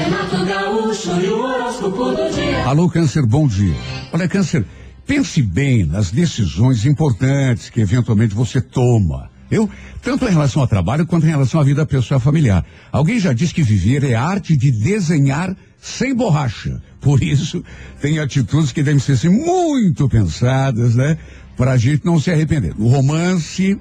Gaúcho. 0.48 1.10
Alô, 2.66 2.88
Câncer, 2.88 3.24
bom 3.24 3.46
dia. 3.46 3.76
Olha, 4.12 4.26
Câncer, 4.26 4.64
pense 5.06 5.40
bem 5.42 5.84
nas 5.84 6.10
decisões 6.10 6.84
importantes 6.84 7.70
que 7.70 7.80
eventualmente 7.80 8.34
você 8.34 8.60
toma. 8.60 9.30
Eu, 9.50 9.68
tanto 10.02 10.24
em 10.26 10.30
relação 10.30 10.62
ao 10.62 10.68
trabalho 10.68 11.06
quanto 11.06 11.26
em 11.26 11.30
relação 11.30 11.60
à 11.60 11.64
vida 11.64 11.86
pessoal 11.86 12.18
familiar. 12.18 12.64
Alguém 12.90 13.18
já 13.18 13.32
disse 13.32 13.54
que 13.54 13.62
viver 13.62 14.04
é 14.04 14.14
a 14.14 14.22
arte 14.22 14.56
de 14.56 14.70
desenhar 14.70 15.54
sem 15.80 16.14
borracha. 16.14 16.82
Por 17.00 17.22
isso, 17.22 17.62
tem 18.00 18.18
atitudes 18.18 18.72
que 18.72 18.82
devem 18.82 18.98
ser 18.98 19.12
assim, 19.12 19.28
muito 19.28 20.08
pensadas, 20.08 20.94
né? 20.94 21.18
Para 21.56 21.72
a 21.72 21.76
gente 21.76 22.04
não 22.04 22.18
se 22.18 22.30
arrepender. 22.30 22.74
No 22.76 22.88
romance, 22.88 23.78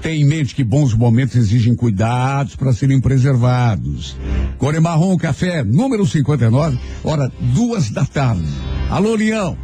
tem 0.00 0.22
em 0.22 0.24
mente 0.24 0.54
que 0.54 0.64
bons 0.64 0.94
momentos 0.94 1.36
exigem 1.36 1.74
cuidados 1.74 2.56
para 2.56 2.72
serem 2.72 3.00
preservados. 3.00 4.16
Core 4.58 4.80
Marrom 4.80 5.16
Café, 5.16 5.62
número 5.64 6.06
59, 6.06 6.78
hora 7.04 7.30
duas 7.54 7.90
da 7.90 8.04
tarde. 8.04 8.46
Alô, 8.88 9.14
Leão. 9.14 9.56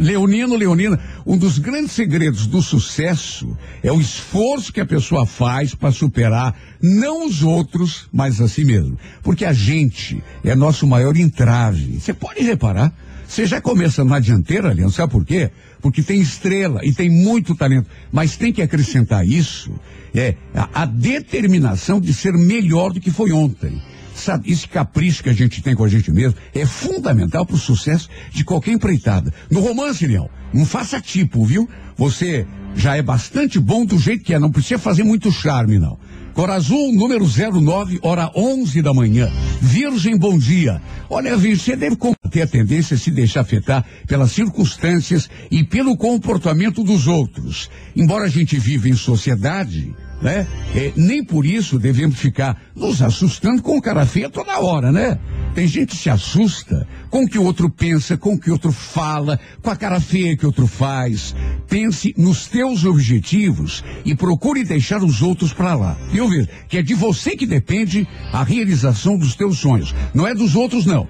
Leonino, 0.00 0.56
Leonina, 0.56 0.98
um 1.26 1.36
dos 1.36 1.58
grandes 1.58 1.92
segredos 1.92 2.46
do 2.46 2.62
sucesso 2.62 3.56
é 3.82 3.92
o 3.92 4.00
esforço 4.00 4.72
que 4.72 4.80
a 4.80 4.86
pessoa 4.86 5.26
faz 5.26 5.74
para 5.74 5.92
superar 5.92 6.58
não 6.82 7.26
os 7.26 7.42
outros, 7.42 8.08
mas 8.10 8.40
a 8.40 8.48
si 8.48 8.64
mesmo. 8.64 8.98
Porque 9.22 9.44
a 9.44 9.52
gente 9.52 10.22
é 10.42 10.54
nosso 10.54 10.86
maior 10.86 11.14
entrave. 11.16 12.00
Você 12.00 12.14
pode 12.14 12.42
reparar. 12.42 12.92
Você 13.28 13.46
já 13.46 13.60
começa 13.60 14.04
na 14.04 14.18
dianteira, 14.18 14.72
Leandro, 14.72 14.90
sabe 14.90 15.12
por 15.12 15.24
quê? 15.24 15.50
Porque 15.80 16.02
tem 16.02 16.20
estrela 16.20 16.80
e 16.82 16.92
tem 16.92 17.08
muito 17.08 17.54
talento. 17.54 17.88
Mas 18.10 18.36
tem 18.36 18.52
que 18.52 18.60
acrescentar 18.60 19.24
isso, 19.24 19.70
é 20.12 20.34
a, 20.52 20.82
a 20.82 20.84
determinação 20.84 22.00
de 22.00 22.12
ser 22.12 22.32
melhor 22.32 22.92
do 22.92 23.00
que 23.00 23.10
foi 23.10 23.30
ontem. 23.30 23.80
Sabe, 24.20 24.52
esse 24.52 24.68
capricho 24.68 25.22
que 25.22 25.30
a 25.30 25.32
gente 25.32 25.62
tem 25.62 25.74
com 25.74 25.82
a 25.82 25.88
gente 25.88 26.12
mesmo 26.12 26.38
é 26.54 26.66
fundamental 26.66 27.46
para 27.46 27.56
o 27.56 27.58
sucesso 27.58 28.08
de 28.30 28.44
qualquer 28.44 28.72
empreitada. 28.72 29.32
No 29.50 29.60
romance, 29.60 30.06
Leão, 30.06 30.28
não 30.52 30.66
faça 30.66 31.00
tipo, 31.00 31.42
viu? 31.44 31.66
Você 31.96 32.46
já 32.74 32.96
é 32.96 33.02
bastante 33.02 33.58
bom 33.58 33.86
do 33.86 33.98
jeito 33.98 34.22
que 34.22 34.34
é, 34.34 34.38
não 34.38 34.50
precisa 34.50 34.78
fazer 34.78 35.04
muito 35.04 35.32
charme, 35.32 35.78
não. 35.78 35.98
Cor 36.34 36.50
Azul, 36.50 36.92
número 36.92 37.26
09, 37.26 37.98
hora 38.02 38.30
11 38.36 38.82
da 38.82 38.92
manhã. 38.92 39.30
Virgem, 39.60 40.16
bom 40.16 40.38
dia. 40.38 40.80
Olha, 41.08 41.36
Virgem, 41.36 41.64
você 41.64 41.76
deve 41.76 41.96
combater 41.96 42.42
a 42.42 42.46
tendência 42.46 42.94
a 42.94 42.98
se 42.98 43.10
deixar 43.10 43.40
afetar 43.40 43.84
pelas 44.06 44.32
circunstâncias 44.32 45.28
e 45.50 45.64
pelo 45.64 45.96
comportamento 45.96 46.84
dos 46.84 47.06
outros. 47.06 47.70
Embora 47.96 48.26
a 48.26 48.28
gente 48.28 48.58
viva 48.58 48.88
em 48.88 48.94
sociedade, 48.94 49.94
né? 50.20 50.46
É, 50.74 50.92
nem 50.96 51.24
por 51.24 51.46
isso 51.46 51.78
devemos 51.78 52.18
ficar 52.18 52.60
nos 52.74 53.00
assustando 53.02 53.62
com 53.62 53.80
cara 53.80 54.04
feia 54.04 54.28
toda 54.28 54.60
hora, 54.60 54.92
né? 54.92 55.18
Tem 55.54 55.66
gente 55.66 55.88
que 55.90 55.96
se 55.96 56.10
assusta 56.10 56.86
com 57.08 57.24
o 57.24 57.28
que 57.28 57.38
o 57.38 57.44
outro 57.44 57.68
pensa, 57.68 58.16
com 58.16 58.34
o 58.34 58.38
que 58.38 58.50
o 58.50 58.52
outro 58.52 58.70
fala, 58.70 59.38
com 59.62 59.70
a 59.70 59.76
cara 59.76 60.00
feia 60.00 60.36
que 60.36 60.44
o 60.44 60.48
outro 60.48 60.66
faz. 60.66 61.34
Pense 61.68 62.14
nos 62.16 62.46
teus 62.46 62.84
objetivos 62.84 63.82
e 64.04 64.14
procure 64.14 64.64
deixar 64.64 65.02
os 65.02 65.22
outros 65.22 65.52
para 65.52 65.74
lá. 65.74 65.96
E 66.12 66.20
ouvir 66.20 66.48
que 66.68 66.78
é 66.78 66.82
de 66.82 66.94
você 66.94 67.36
que 67.36 67.46
depende 67.46 68.06
a 68.32 68.44
realização 68.44 69.16
dos 69.16 69.34
teus 69.34 69.58
sonhos, 69.58 69.94
não 70.14 70.26
é 70.26 70.34
dos 70.34 70.54
outros 70.54 70.86
não. 70.86 71.08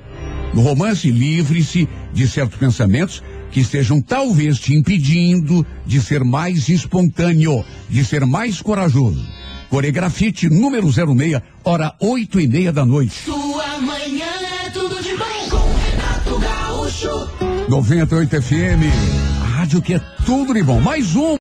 No 0.55 0.63
romance, 0.63 1.11
livre-se 1.11 1.89
de 2.13 2.27
certos 2.27 2.59
pensamentos 2.59 3.23
que 3.51 3.61
estejam 3.61 4.01
talvez 4.01 4.59
te 4.59 4.75
impedindo 4.75 5.67
de 5.87 6.01
ser 6.01 6.25
mais 6.25 6.69
espontâneo, 6.69 7.65
de 7.89 8.05
ser 8.05 8.25
mais 8.25 8.61
corajoso. 8.61 9.25
Coregrafite 9.69 10.49
número 10.49 10.91
06, 10.91 11.41
hora 11.65 11.95
oito 12.01 12.41
e 12.41 12.49
meia 12.49 12.73
da 12.73 12.85
noite. 12.85 13.15
Sua 13.25 13.79
manhã 13.79 14.27
é 14.67 14.71
tudo 14.71 15.03
de 15.03 15.17
bom 15.17 15.49
com 15.49 15.91
Renato 15.91 16.39
Gaúcho. 16.39 17.69
98 17.69 18.43
FM, 18.43 19.30
rádio 19.61 19.83
que 19.83 19.93
é 19.93 20.01
tudo 20.25 20.55
de 20.55 20.63
bom. 20.63 20.81
Mais 20.81 21.15
um. 21.15 21.37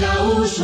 Gaúcho. 0.00 0.62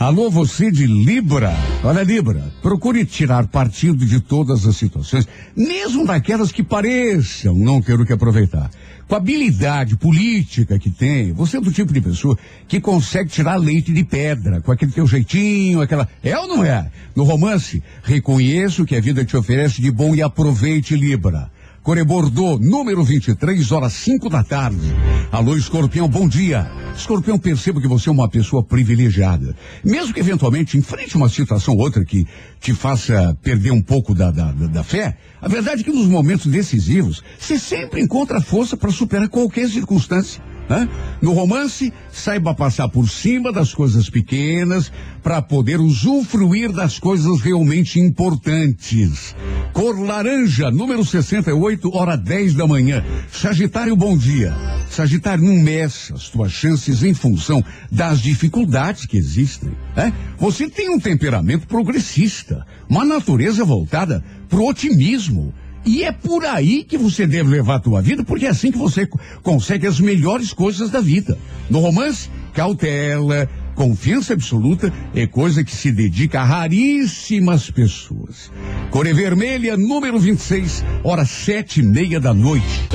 Alô, 0.00 0.30
você 0.30 0.70
de 0.70 0.86
Libra. 0.86 1.52
Olha, 1.82 2.02
Libra, 2.02 2.50
procure 2.62 3.04
tirar 3.04 3.46
partido 3.46 4.06
de 4.06 4.20
todas 4.20 4.66
as 4.66 4.76
situações, 4.76 5.28
mesmo 5.54 6.06
daquelas 6.06 6.50
que 6.50 6.62
pareçam 6.62 7.54
não 7.54 7.82
ter 7.82 8.00
o 8.00 8.06
que 8.06 8.12
aproveitar. 8.14 8.70
Com 9.06 9.14
a 9.14 9.18
habilidade 9.18 9.98
política 9.98 10.78
que 10.78 10.88
tem, 10.88 11.30
você 11.32 11.58
é 11.58 11.60
do 11.60 11.70
tipo 11.70 11.92
de 11.92 12.00
pessoa 12.00 12.38
que 12.66 12.80
consegue 12.80 13.28
tirar 13.28 13.56
leite 13.56 13.92
de 13.92 14.02
pedra, 14.02 14.62
com 14.62 14.72
aquele 14.72 14.92
teu 14.92 15.06
jeitinho, 15.06 15.82
aquela. 15.82 16.08
É 16.22 16.38
ou 16.38 16.48
não 16.48 16.64
é? 16.64 16.90
No 17.14 17.24
romance, 17.24 17.82
reconheça 18.02 18.82
o 18.82 18.86
que 18.86 18.96
a 18.96 19.00
vida 19.00 19.26
te 19.26 19.36
oferece 19.36 19.82
de 19.82 19.90
bom 19.90 20.14
e 20.14 20.22
aproveite, 20.22 20.96
Libra. 20.96 21.52
Core 21.84 22.02
Bordeaux, 22.02 22.58
número 22.58 23.04
23, 23.04 23.70
horas 23.70 23.92
5 23.92 24.30
da 24.30 24.42
tarde. 24.42 24.90
Alô, 25.30 25.54
Escorpião, 25.54 26.08
bom 26.08 26.26
dia. 26.26 26.66
Escorpião, 26.96 27.38
perceba 27.38 27.78
que 27.78 27.86
você 27.86 28.08
é 28.08 28.12
uma 28.12 28.26
pessoa 28.26 28.64
privilegiada. 28.64 29.54
Mesmo 29.84 30.14
que 30.14 30.20
eventualmente 30.20 30.78
enfrente 30.78 31.14
uma 31.14 31.28
situação 31.28 31.74
ou 31.74 31.80
outra 31.80 32.02
que 32.02 32.26
te 32.58 32.72
faça 32.72 33.36
perder 33.42 33.70
um 33.70 33.82
pouco 33.82 34.14
da, 34.14 34.30
da, 34.30 34.50
da, 34.50 34.66
da 34.66 34.82
fé, 34.82 35.18
a 35.42 35.46
verdade 35.46 35.82
é 35.82 35.84
que 35.84 35.92
nos 35.92 36.06
momentos 36.06 36.46
decisivos, 36.46 37.22
você 37.38 37.58
sempre 37.58 38.00
encontra 38.00 38.40
força 38.40 38.78
para 38.78 38.90
superar 38.90 39.28
qualquer 39.28 39.68
circunstância. 39.68 40.42
Né? 40.68 40.88
No 41.20 41.32
romance, 41.32 41.92
saiba 42.10 42.54
passar 42.54 42.88
por 42.88 43.08
cima 43.08 43.52
das 43.52 43.74
coisas 43.74 44.08
pequenas 44.08 44.90
para 45.22 45.40
poder 45.40 45.80
usufruir 45.80 46.72
das 46.72 46.98
coisas 46.98 47.40
realmente 47.40 47.98
importantes. 47.98 49.34
Cor 49.72 49.98
laranja, 49.98 50.70
número 50.70 51.04
68, 51.04 51.94
hora 51.94 52.16
10 52.16 52.54
da 52.54 52.66
manhã. 52.66 53.04
Sagitário, 53.32 53.96
bom 53.96 54.16
dia. 54.16 54.54
Sagitário, 54.88 55.44
não 55.44 55.56
meça 55.56 56.14
as 56.14 56.28
tuas 56.28 56.52
chances 56.52 57.02
em 57.02 57.14
função 57.14 57.64
das 57.90 58.20
dificuldades 58.20 59.06
que 59.06 59.16
existem. 59.16 59.72
né? 59.96 60.12
Você 60.38 60.68
tem 60.68 60.90
um 60.90 61.00
temperamento 61.00 61.66
progressista, 61.66 62.64
uma 62.88 63.04
natureza 63.04 63.64
voltada 63.64 64.22
para 64.48 64.58
o 64.58 64.68
otimismo. 64.68 65.52
E 65.84 66.02
é 66.02 66.10
por 66.12 66.44
aí 66.46 66.82
que 66.82 66.96
você 66.96 67.26
deve 67.26 67.50
levar 67.50 67.76
a 67.76 67.80
tua 67.80 68.00
vida, 68.00 68.24
porque 68.24 68.46
é 68.46 68.48
assim 68.50 68.72
que 68.72 68.78
você 68.78 69.06
co- 69.06 69.18
consegue 69.42 69.86
as 69.86 70.00
melhores 70.00 70.52
coisas 70.52 70.90
da 70.90 71.00
vida. 71.00 71.36
No 71.68 71.78
romance, 71.80 72.30
cautela, 72.54 73.48
confiança 73.74 74.32
absoluta 74.32 74.92
é 75.14 75.26
coisa 75.26 75.62
que 75.62 75.74
se 75.74 75.92
dedica 75.92 76.40
a 76.40 76.44
raríssimas 76.44 77.70
pessoas. 77.70 78.50
Core 78.90 79.12
Vermelha, 79.12 79.76
número 79.76 80.18
26, 80.18 80.82
hora 81.02 81.24
sete 81.26 81.80
e 81.80 81.82
meia 81.82 82.18
da 82.18 82.32
noite. 82.32 82.88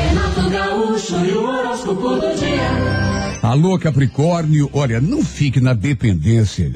Alô, 3.43 3.77
Capricórnio, 3.79 4.69
olha, 4.73 4.99
não 4.99 5.23
fique 5.23 5.59
na 5.61 5.73
dependência 5.73 6.69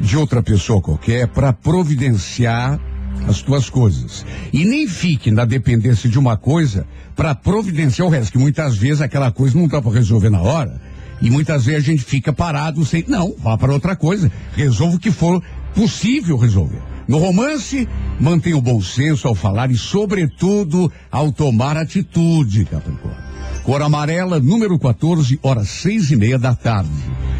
de 0.00 0.16
outra 0.16 0.42
pessoa 0.42 0.80
qualquer 0.80 1.28
para 1.28 1.52
providenciar 1.52 2.80
as 3.26 3.42
tuas 3.42 3.68
coisas. 3.68 4.24
E 4.52 4.64
nem 4.64 4.86
fique 4.86 5.30
na 5.30 5.44
dependência 5.44 6.08
de 6.08 6.18
uma 6.18 6.36
coisa 6.36 6.86
para 7.16 7.34
providenciar 7.34 8.06
o 8.06 8.10
resto, 8.10 8.32
que 8.32 8.38
muitas 8.38 8.76
vezes 8.76 9.00
aquela 9.00 9.30
coisa 9.30 9.58
não 9.58 9.66
dá 9.66 9.82
para 9.82 9.92
resolver 9.92 10.30
na 10.30 10.40
hora. 10.40 10.80
E 11.20 11.30
muitas 11.30 11.64
vezes 11.64 11.82
a 11.82 11.86
gente 11.90 12.04
fica 12.04 12.32
parado 12.32 12.84
sem. 12.84 13.04
Não, 13.08 13.34
vá 13.38 13.58
para 13.58 13.72
outra 13.72 13.96
coisa. 13.96 14.30
Resolva 14.54 14.96
o 14.96 15.00
que 15.00 15.10
for 15.10 15.42
possível 15.74 16.36
resolver. 16.36 16.80
No 17.08 17.18
romance, 17.18 17.88
mantenha 18.20 18.56
o 18.56 18.62
bom 18.62 18.80
senso 18.80 19.26
ao 19.26 19.34
falar 19.34 19.70
e, 19.70 19.76
sobretudo, 19.76 20.92
ao 21.10 21.32
tomar 21.32 21.76
atitude, 21.76 22.66
Capricórnio. 22.66 23.28
Cor 23.62 23.82
amarela, 23.82 24.38
número 24.38 24.78
14, 24.78 25.38
horas 25.42 25.68
seis 25.68 26.10
e 26.10 26.16
meia 26.16 26.38
da 26.38 26.54
tarde. 26.54 26.90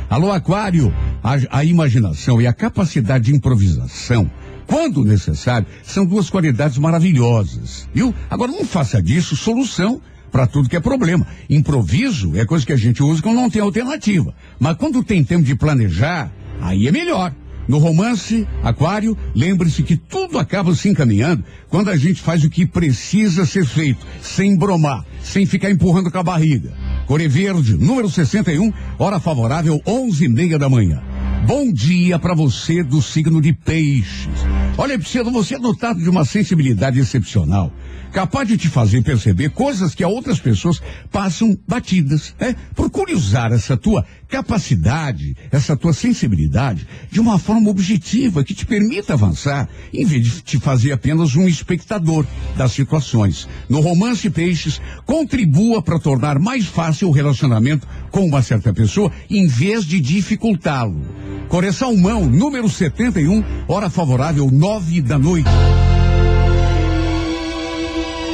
Alô, 0.09 0.33
Aquário, 0.33 0.93
a, 1.23 1.59
a 1.59 1.65
imaginação 1.65 2.41
e 2.41 2.47
a 2.47 2.53
capacidade 2.53 3.27
de 3.27 3.35
improvisação, 3.35 4.31
quando 4.69 5.03
necessário, 5.03 5.67
são 5.83 6.05
duas 6.05 6.29
qualidades 6.29 6.77
maravilhosas, 6.77 7.89
viu? 7.93 8.15
Agora, 8.29 8.53
não 8.53 8.67
faça 8.67 9.03
disso 9.03 9.35
solução 9.35 10.01
para 10.31 10.47
tudo 10.47 10.69
que 10.69 10.77
é 10.77 10.81
problema. 10.81 11.27
Improviso 11.49 12.37
é 12.37 12.45
coisa 12.45 12.67
que 12.67 12.73
a 12.75 12.77
gente 12.77 13.03
usa 13.03 13.23
quando 13.23 13.37
não 13.37 13.49
tem 13.49 13.63
alternativa. 13.63 14.35
Mas 14.61 14.77
quando 14.77 15.03
tem 15.03 15.25
tempo 15.25 15.43
de 15.43 15.57
planejar, 15.57 16.31
aí 16.61 16.87
é 16.87 16.93
melhor. 16.93 17.33
No 17.67 17.79
romance, 17.79 18.47
Aquário, 18.63 19.17
lembre-se 19.35 19.83
que 19.83 19.97
tudo 19.97 20.39
acaba 20.39 20.75
se 20.75 20.91
encaminhando 20.91 21.45
quando 21.69 21.91
a 21.91 21.97
gente 21.97 22.21
faz 22.21 22.45
o 22.45 22.51
que 22.51 22.67
precisa 22.67 23.47
ser 23.47 23.65
feito, 23.65 24.07
sem 24.23 24.57
bromar, 24.57 25.05
sem 25.23 25.47
ficar 25.47 25.71
empurrando 25.71 26.11
com 26.11 26.19
a 26.19 26.23
barriga. 26.23 26.73
Core 27.07 27.29
Verde, 27.29 27.75
número 27.75 28.11
61, 28.11 28.71
hora 28.99 29.19
favorável, 29.19 29.81
onze 29.87 30.27
e 30.27 30.29
meia 30.29 30.59
da 30.59 30.69
manhã. 30.69 31.03
Bom 31.47 31.73
dia 31.73 32.19
para 32.19 32.35
você 32.35 32.83
do 32.83 33.01
signo 33.01 33.41
de 33.41 33.53
peixes. 33.53 34.29
Olha, 34.77 34.99
Pseudo, 34.99 35.31
você 35.31 35.55
é 35.55 35.59
dotado 35.59 36.01
de 36.01 36.09
uma 36.09 36.25
sensibilidade 36.25 36.99
excepcional, 37.01 37.73
capaz 38.13 38.49
de 38.49 38.57
te 38.57 38.69
fazer 38.69 39.03
perceber 39.03 39.51
coisas 39.51 39.95
que 39.95 40.05
a 40.05 40.09
outras 40.09 40.39
pessoas 40.39 40.81
passam 41.11 41.59
batidas. 41.67 42.35
É? 42.39 42.55
Procure 42.75 43.15
usar 43.15 43.53
essa 43.53 43.77
tua 43.77 44.05
capacidade, 44.29 45.37
essa 45.51 45.77
tua 45.77 45.93
sensibilidade, 45.93 46.87
de 47.11 47.21
uma 47.21 47.39
forma 47.39 47.71
objetiva 47.71 48.45
que 48.45 48.55
te 48.55 48.67
permita 48.67 49.15
avançar, 49.15 49.69
em 49.93 50.05
vez 50.05 50.25
de 50.25 50.43
te 50.43 50.59
fazer 50.59 50.93
apenas 50.93 51.35
um 51.35 51.49
espectador 51.49 52.27
das 52.57 52.73
situações. 52.73 53.49
No 53.69 53.81
romance 53.81 54.29
Peixes, 54.29 54.81
contribua 55.07 55.83
para 55.83 55.99
tornar 55.99 56.39
mais 56.39 56.67
fácil 56.67 57.09
o 57.09 57.13
relacionamento 57.13 57.87
com 58.11 58.27
uma 58.27 58.43
certa 58.43 58.73
pessoa, 58.73 59.11
em 59.31 59.47
vez 59.47 59.85
de 59.85 60.01
dificultá-lo. 60.01 61.01
Coração 61.49 61.97
Mão, 61.97 62.27
número 62.27 62.69
71, 62.69 63.43
hora 63.67 63.89
favorável, 63.89 64.51
nove 64.51 65.01
da 65.01 65.19
noite. 65.19 65.49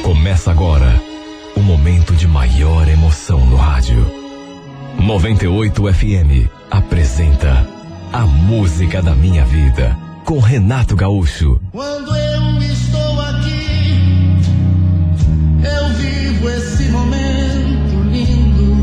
Começa 0.05 0.51
agora 0.51 1.01
o 1.55 1.61
momento 1.61 2.13
de 2.15 2.27
maior 2.27 2.87
emoção 2.87 3.43
no 3.43 3.55
rádio. 3.55 4.05
98 4.99 5.91
FM 5.91 6.47
apresenta 6.69 7.67
A 8.13 8.19
Música 8.27 9.01
da 9.01 9.15
Minha 9.15 9.43
Vida 9.45 9.97
com 10.23 10.37
Renato 10.37 10.95
Gaúcho. 10.95 11.59
Quando 11.71 12.15
eu 12.15 12.61
estou 12.61 13.19
aqui, 13.19 14.37
eu 15.63 15.89
vivo 15.95 16.49
esse 16.49 16.83
momento 16.89 18.03
lindo. 18.11 18.75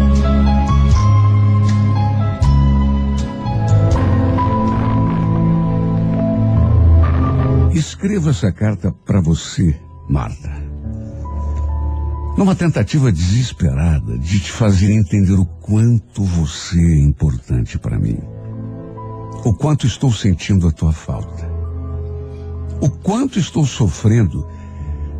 Escreva 7.78 8.30
essa 8.30 8.50
carta 8.50 8.90
para 9.06 9.20
você, 9.20 9.80
Marta. 10.08 10.71
Numa 12.36 12.54
tentativa 12.54 13.12
desesperada 13.12 14.18
de 14.18 14.40
te 14.40 14.50
fazer 14.50 14.90
entender 14.90 15.34
o 15.34 15.44
quanto 15.44 16.24
você 16.24 16.80
é 16.80 16.98
importante 16.98 17.78
para 17.78 17.98
mim. 17.98 18.18
O 19.44 19.52
quanto 19.52 19.86
estou 19.86 20.12
sentindo 20.12 20.66
a 20.66 20.72
tua 20.72 20.92
falta. 20.92 21.50
O 22.80 22.88
quanto 22.88 23.38
estou 23.38 23.66
sofrendo 23.66 24.46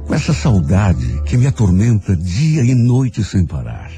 com 0.07 0.15
essa 0.15 0.33
saudade 0.33 1.23
que 1.25 1.37
me 1.37 1.47
atormenta 1.47 2.17
dia 2.17 2.65
e 2.65 2.75
noite 2.75 3.23
sem 3.23 3.45
parar. 3.45 3.91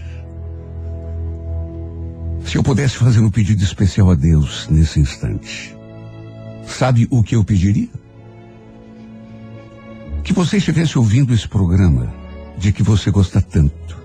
Se 2.45 2.57
eu 2.57 2.63
pudesse 2.63 2.97
fazer 2.97 3.21
um 3.21 3.31
pedido 3.31 3.63
especial 3.63 4.11
a 4.11 4.15
Deus 4.15 4.69
nesse 4.71 5.01
instante, 5.01 5.75
sabe 6.67 7.07
o 7.11 7.23
que 7.23 7.37
eu 7.37 7.45
pediria? 7.45 7.89
que 10.25 10.33
você 10.33 10.57
estivesse 10.57 10.99
ouvindo 10.99 11.35
esse 11.35 11.47
programa 11.47 12.13
de 12.59 12.73
que 12.73 12.83
você 12.83 13.11
gosta 13.11 13.41
tanto, 13.41 13.97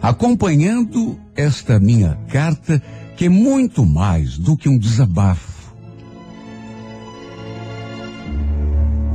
acompanhando 0.00 1.18
esta 1.34 1.78
minha 1.78 2.18
carta, 2.28 2.82
que 3.16 3.26
é 3.26 3.28
muito 3.28 3.84
mais 3.84 4.38
do 4.38 4.56
que 4.56 4.68
um 4.68 4.78
desabafo. 4.78 5.58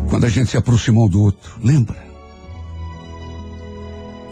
Quando 0.09 0.25
a 0.25 0.29
gente 0.29 0.51
se 0.51 0.57
aproximou 0.57 1.09
do 1.09 1.21
outro, 1.21 1.59
lembra? 1.63 2.03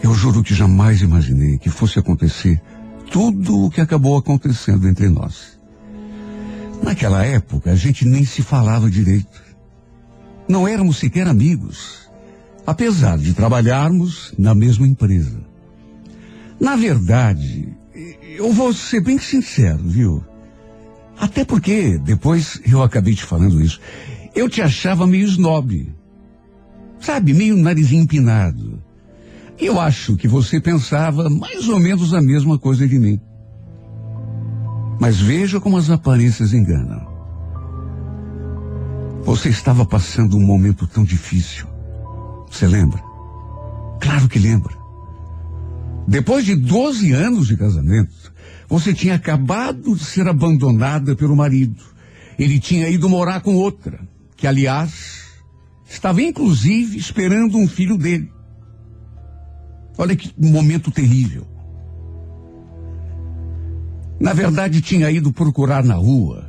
Eu 0.02 0.14
juro 0.14 0.42
que 0.42 0.54
jamais 0.54 1.00
imaginei 1.00 1.58
que 1.58 1.70
fosse 1.70 1.98
acontecer 1.98 2.60
tudo 3.10 3.66
o 3.66 3.70
que 3.70 3.80
acabou 3.80 4.16
acontecendo 4.16 4.88
entre 4.88 5.08
nós. 5.08 5.58
Naquela 6.82 7.24
época, 7.24 7.70
a 7.70 7.76
gente 7.76 8.04
nem 8.04 8.24
se 8.24 8.42
falava 8.42 8.90
direito. 8.90 9.42
Não 10.48 10.66
éramos 10.66 10.96
sequer 10.96 11.28
amigos, 11.28 12.01
apesar 12.66 13.18
de 13.18 13.34
trabalharmos 13.34 14.32
na 14.38 14.54
mesma 14.54 14.86
empresa. 14.86 15.40
Na 16.60 16.76
verdade, 16.76 17.68
eu 18.36 18.52
vou 18.52 18.72
ser 18.72 19.00
bem 19.00 19.18
sincero, 19.18 19.82
viu? 19.82 20.24
Até 21.18 21.44
porque, 21.44 21.98
depois 21.98 22.60
eu 22.70 22.82
acabei 22.82 23.14
te 23.14 23.24
falando 23.24 23.60
isso, 23.60 23.80
eu 24.34 24.48
te 24.48 24.62
achava 24.62 25.06
meio 25.06 25.26
snob. 25.26 25.92
Sabe, 27.00 27.34
meio 27.34 27.56
narizinho 27.56 28.02
empinado. 28.02 28.82
E 29.60 29.66
eu 29.66 29.80
acho 29.80 30.16
que 30.16 30.26
você 30.26 30.60
pensava 30.60 31.28
mais 31.28 31.68
ou 31.68 31.78
menos 31.78 32.14
a 32.14 32.20
mesma 32.20 32.58
coisa 32.58 32.86
de 32.86 32.98
mim. 32.98 33.20
Mas 35.00 35.20
veja 35.20 35.60
como 35.60 35.76
as 35.76 35.90
aparências 35.90 36.52
enganam. 36.52 37.06
Você 39.24 39.48
estava 39.48 39.84
passando 39.84 40.36
um 40.36 40.44
momento 40.44 40.86
tão 40.86 41.04
difícil. 41.04 41.71
Você 42.52 42.68
lembra? 42.68 43.02
Claro 43.98 44.28
que 44.28 44.38
lembra. 44.38 44.76
Depois 46.06 46.44
de 46.44 46.54
12 46.54 47.10
anos 47.12 47.48
de 47.48 47.56
casamento, 47.56 48.12
você 48.68 48.92
tinha 48.92 49.14
acabado 49.14 49.96
de 49.96 50.04
ser 50.04 50.28
abandonada 50.28 51.16
pelo 51.16 51.34
marido. 51.34 51.82
Ele 52.38 52.60
tinha 52.60 52.88
ido 52.90 53.08
morar 53.08 53.40
com 53.40 53.54
outra, 53.54 54.00
que 54.36 54.46
aliás 54.46 55.22
estava 55.88 56.20
inclusive 56.20 56.98
esperando 56.98 57.56
um 57.56 57.66
filho 57.66 57.96
dele. 57.96 58.30
Olha 59.96 60.14
que 60.14 60.32
momento 60.38 60.90
terrível. 60.90 61.46
Na 64.20 64.34
verdade, 64.34 64.82
tinha 64.82 65.10
ido 65.10 65.32
procurar 65.32 65.82
na 65.82 65.94
rua 65.94 66.44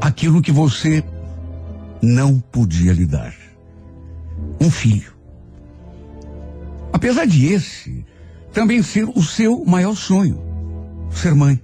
aquilo 0.00 0.40
que 0.40 0.52
você 0.52 1.04
não 2.02 2.40
podia 2.40 2.92
lhe 2.92 3.06
dar. 3.06 3.47
Um 4.60 4.70
filho. 4.70 5.12
Apesar 6.92 7.26
de 7.26 7.46
esse 7.46 8.04
também 8.52 8.82
ser 8.82 9.04
o 9.04 9.22
seu 9.22 9.64
maior 9.64 9.94
sonho. 9.94 10.40
ser 11.10 11.34
mãe. 11.34 11.60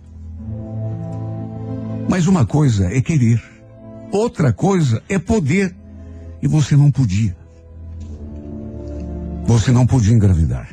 Mas 2.09 2.27
uma 2.27 2.47
coisa 2.47 2.87
é 2.87 3.01
querer, 3.01 3.43
outra 4.13 4.53
coisa 4.53 5.03
é 5.09 5.19
poder. 5.19 5.75
E 6.43 6.47
você 6.47 6.77
não 6.77 6.91
podia. 6.91 7.35
Você 9.47 9.73
não 9.73 9.87
podia 9.87 10.15
engravidar. 10.15 10.69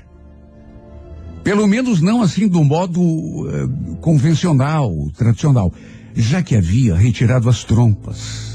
Pelo 1.44 1.66
menos 1.66 2.02
não 2.02 2.22
assim 2.22 2.48
do 2.48 2.64
modo 2.64 3.02
eh, 3.50 3.98
convencional, 4.02 4.94
tradicional, 5.18 5.74
já 6.14 6.44
que 6.44 6.56
havia 6.56 6.96
retirado 6.96 7.50
as 7.50 7.64
trompas. 7.64 8.51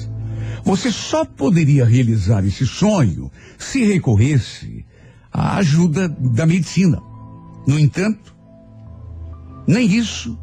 Você 0.66 0.90
só 0.90 1.24
poderia 1.24 1.84
realizar 1.84 2.44
esse 2.44 2.66
sonho 2.66 3.30
se 3.56 3.84
recorresse 3.84 4.84
à 5.32 5.58
ajuda 5.58 6.08
da 6.08 6.44
medicina. 6.44 7.00
No 7.64 7.78
entanto, 7.78 8.34
nem 9.64 9.86
isso 9.86 10.36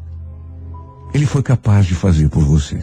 ele 1.12 1.26
foi 1.26 1.42
capaz 1.42 1.84
de 1.84 1.94
fazer 1.94 2.30
por 2.30 2.42
você. 2.42 2.82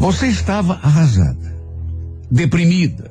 Você 0.00 0.28
estava 0.28 0.72
arrasada, 0.82 1.54
deprimida, 2.30 3.10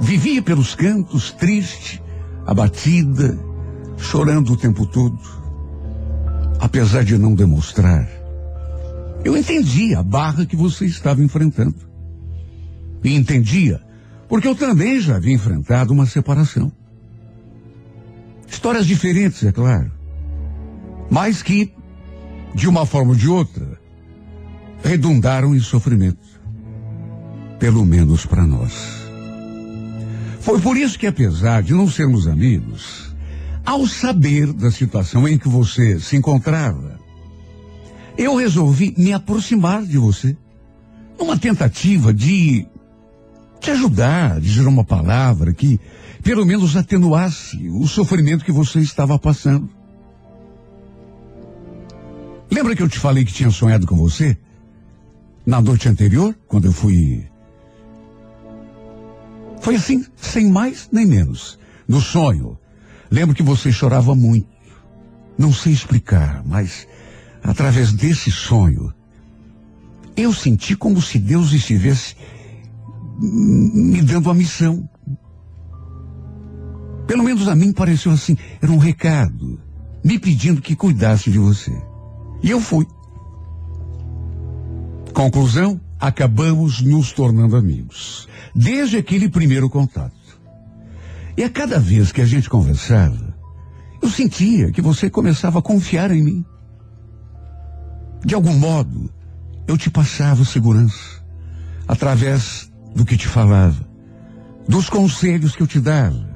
vivia 0.00 0.40
pelos 0.40 0.76
cantos, 0.76 1.32
triste, 1.32 2.00
abatida, 2.46 3.36
chorando 3.98 4.52
o 4.52 4.56
tempo 4.56 4.86
todo. 4.86 5.18
Apesar 6.60 7.02
de 7.02 7.18
não 7.18 7.34
demonstrar, 7.34 8.23
eu 9.24 9.36
entendia 9.36 10.00
a 10.00 10.02
barra 10.02 10.44
que 10.44 10.54
você 10.54 10.84
estava 10.84 11.22
enfrentando. 11.22 11.76
E 13.02 13.14
entendia, 13.14 13.80
porque 14.28 14.46
eu 14.46 14.54
também 14.54 15.00
já 15.00 15.16
havia 15.16 15.32
enfrentado 15.32 15.92
uma 15.92 16.06
separação. 16.06 16.70
Histórias 18.46 18.86
diferentes, 18.86 19.42
é 19.42 19.50
claro. 19.50 19.90
Mas 21.10 21.42
que, 21.42 21.72
de 22.54 22.68
uma 22.68 22.86
forma 22.86 23.10
ou 23.10 23.16
de 23.16 23.28
outra, 23.28 23.78
redundaram 24.82 25.54
em 25.54 25.60
sofrimento. 25.60 26.34
Pelo 27.58 27.84
menos 27.84 28.26
para 28.26 28.46
nós. 28.46 29.04
Foi 30.40 30.60
por 30.60 30.76
isso 30.76 30.98
que, 30.98 31.06
apesar 31.06 31.62
de 31.62 31.72
não 31.72 31.88
sermos 31.88 32.26
amigos, 32.28 33.14
ao 33.64 33.86
saber 33.86 34.52
da 34.52 34.70
situação 34.70 35.26
em 35.26 35.38
que 35.38 35.48
você 35.48 35.98
se 35.98 36.16
encontrava, 36.16 37.00
eu 38.16 38.36
resolvi 38.36 38.94
me 38.96 39.12
aproximar 39.12 39.82
de 39.84 39.98
você. 39.98 40.36
Numa 41.18 41.38
tentativa 41.38 42.12
de 42.12 42.66
te 43.60 43.70
ajudar, 43.70 44.40
dizer 44.40 44.66
uma 44.66 44.84
palavra 44.84 45.52
que 45.52 45.80
pelo 46.22 46.44
menos 46.44 46.76
atenuasse 46.76 47.68
o 47.68 47.86
sofrimento 47.86 48.44
que 48.44 48.52
você 48.52 48.80
estava 48.80 49.18
passando. 49.18 49.68
Lembra 52.50 52.76
que 52.76 52.82
eu 52.82 52.88
te 52.88 52.98
falei 52.98 53.24
que 53.24 53.32
tinha 53.32 53.50
sonhado 53.50 53.86
com 53.86 53.96
você? 53.96 54.36
Na 55.44 55.60
noite 55.60 55.88
anterior, 55.88 56.34
quando 56.46 56.66
eu 56.66 56.72
fui. 56.72 57.26
Foi 59.60 59.76
assim, 59.76 60.04
sem 60.16 60.50
mais 60.50 60.88
nem 60.92 61.06
menos. 61.06 61.58
No 61.86 62.00
sonho, 62.00 62.58
lembro 63.10 63.34
que 63.34 63.42
você 63.42 63.72
chorava 63.72 64.14
muito. 64.14 64.48
Não 65.36 65.52
sei 65.52 65.72
explicar, 65.72 66.42
mas 66.46 66.86
através 67.44 67.92
desse 67.92 68.32
sonho, 68.32 68.92
eu 70.16 70.32
senti 70.32 70.74
como 70.74 71.00
se 71.02 71.18
Deus 71.18 71.52
estivesse 71.52 72.16
me 73.20 74.00
dando 74.00 74.30
a 74.30 74.34
missão. 74.34 74.88
Pelo 77.06 77.22
menos 77.22 77.46
a 77.46 77.54
mim 77.54 77.72
pareceu 77.72 78.12
assim, 78.12 78.36
era 78.62 78.72
um 78.72 78.78
recado, 78.78 79.60
me 80.02 80.18
pedindo 80.18 80.62
que 80.62 80.74
cuidasse 80.74 81.30
de 81.30 81.38
você. 81.38 81.72
E 82.42 82.50
eu 82.50 82.60
fui. 82.60 82.86
Conclusão, 85.12 85.80
acabamos 86.00 86.80
nos 86.80 87.12
tornando 87.12 87.56
amigos. 87.56 88.26
Desde 88.54 88.96
aquele 88.96 89.28
primeiro 89.28 89.68
contato. 89.68 90.14
E 91.36 91.44
a 91.44 91.50
cada 91.50 91.78
vez 91.78 92.10
que 92.10 92.22
a 92.22 92.26
gente 92.26 92.48
conversava, 92.48 93.36
eu 94.00 94.08
sentia 94.08 94.70
que 94.70 94.80
você 94.80 95.10
começava 95.10 95.58
a 95.58 95.62
confiar 95.62 96.10
em 96.10 96.22
mim. 96.22 96.44
De 98.24 98.34
algum 98.34 98.54
modo, 98.54 99.10
eu 99.66 99.76
te 99.76 99.90
passava 99.90 100.44
segurança. 100.44 101.22
Através 101.86 102.72
do 102.94 103.04
que 103.04 103.16
te 103.16 103.28
falava. 103.28 103.86
Dos 104.66 104.88
conselhos 104.88 105.54
que 105.54 105.62
eu 105.62 105.66
te 105.66 105.78
dava. 105.78 106.34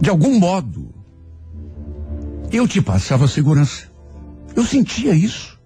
De 0.00 0.08
algum 0.08 0.38
modo, 0.38 0.94
eu 2.52 2.68
te 2.68 2.80
passava 2.80 3.26
segurança. 3.26 3.88
Eu 4.54 4.64
sentia 4.64 5.12
isso 5.12 5.58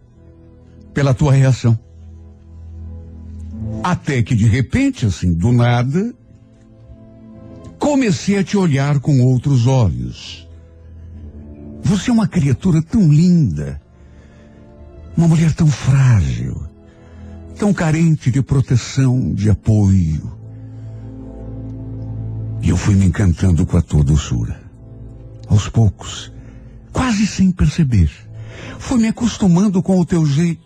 pela 0.95 1.13
tua 1.13 1.33
reação. 1.33 1.79
Até 3.85 4.23
que 4.23 4.35
de 4.35 4.47
repente, 4.47 5.05
assim, 5.05 5.35
do 5.35 5.53
nada, 5.53 6.15
comecei 7.79 8.39
a 8.39 8.45
te 8.45 8.57
olhar 8.57 9.01
com 9.01 9.21
outros 9.21 9.67
olhos. 9.67 10.49
Você 11.83 12.11
é 12.11 12.13
uma 12.13 12.29
criatura 12.29 12.81
tão 12.81 13.13
linda, 13.13 13.82
uma 15.17 15.29
mulher 15.29 15.53
tão 15.53 15.67
frágil, 15.67 16.67
tão 17.59 17.73
carente 17.73 18.31
de 18.31 18.43
proteção, 18.43 19.33
de 19.33 19.51
apoio. 19.51 20.33
E 22.63 22.69
eu 22.69 22.77
fui 22.77 22.95
me 22.95 23.07
encantando 23.07 23.67
com 23.67 23.77
a 23.77 23.83
tua 23.83 24.05
doçura. 24.05 24.61
Aos 25.49 25.69
poucos, 25.69 26.33
quase 26.93 27.27
sem 27.27 27.51
perceber, 27.51 28.11
fui 28.79 28.99
me 28.99 29.09
acostumando 29.09 29.83
com 29.83 29.99
o 30.01 30.07
teu 30.07 30.25
jeito. 30.25 30.63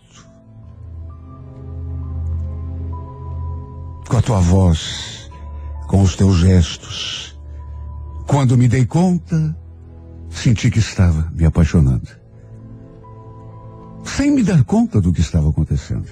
Com 4.07 4.17
a 4.17 4.21
tua 4.21 4.39
voz, 4.39 5.29
com 5.87 6.01
os 6.01 6.15
teus 6.15 6.37
gestos. 6.37 7.37
Quando 8.25 8.57
me 8.57 8.67
dei 8.67 8.85
conta, 8.85 9.57
senti 10.29 10.69
que 10.69 10.79
estava 10.79 11.29
me 11.33 11.45
apaixonando. 11.45 12.16
Sem 14.07 14.31
me 14.31 14.41
dar 14.41 14.63
conta 14.63 15.01
do 15.01 15.11
que 15.11 15.21
estava 15.21 15.49
acontecendo. 15.49 16.07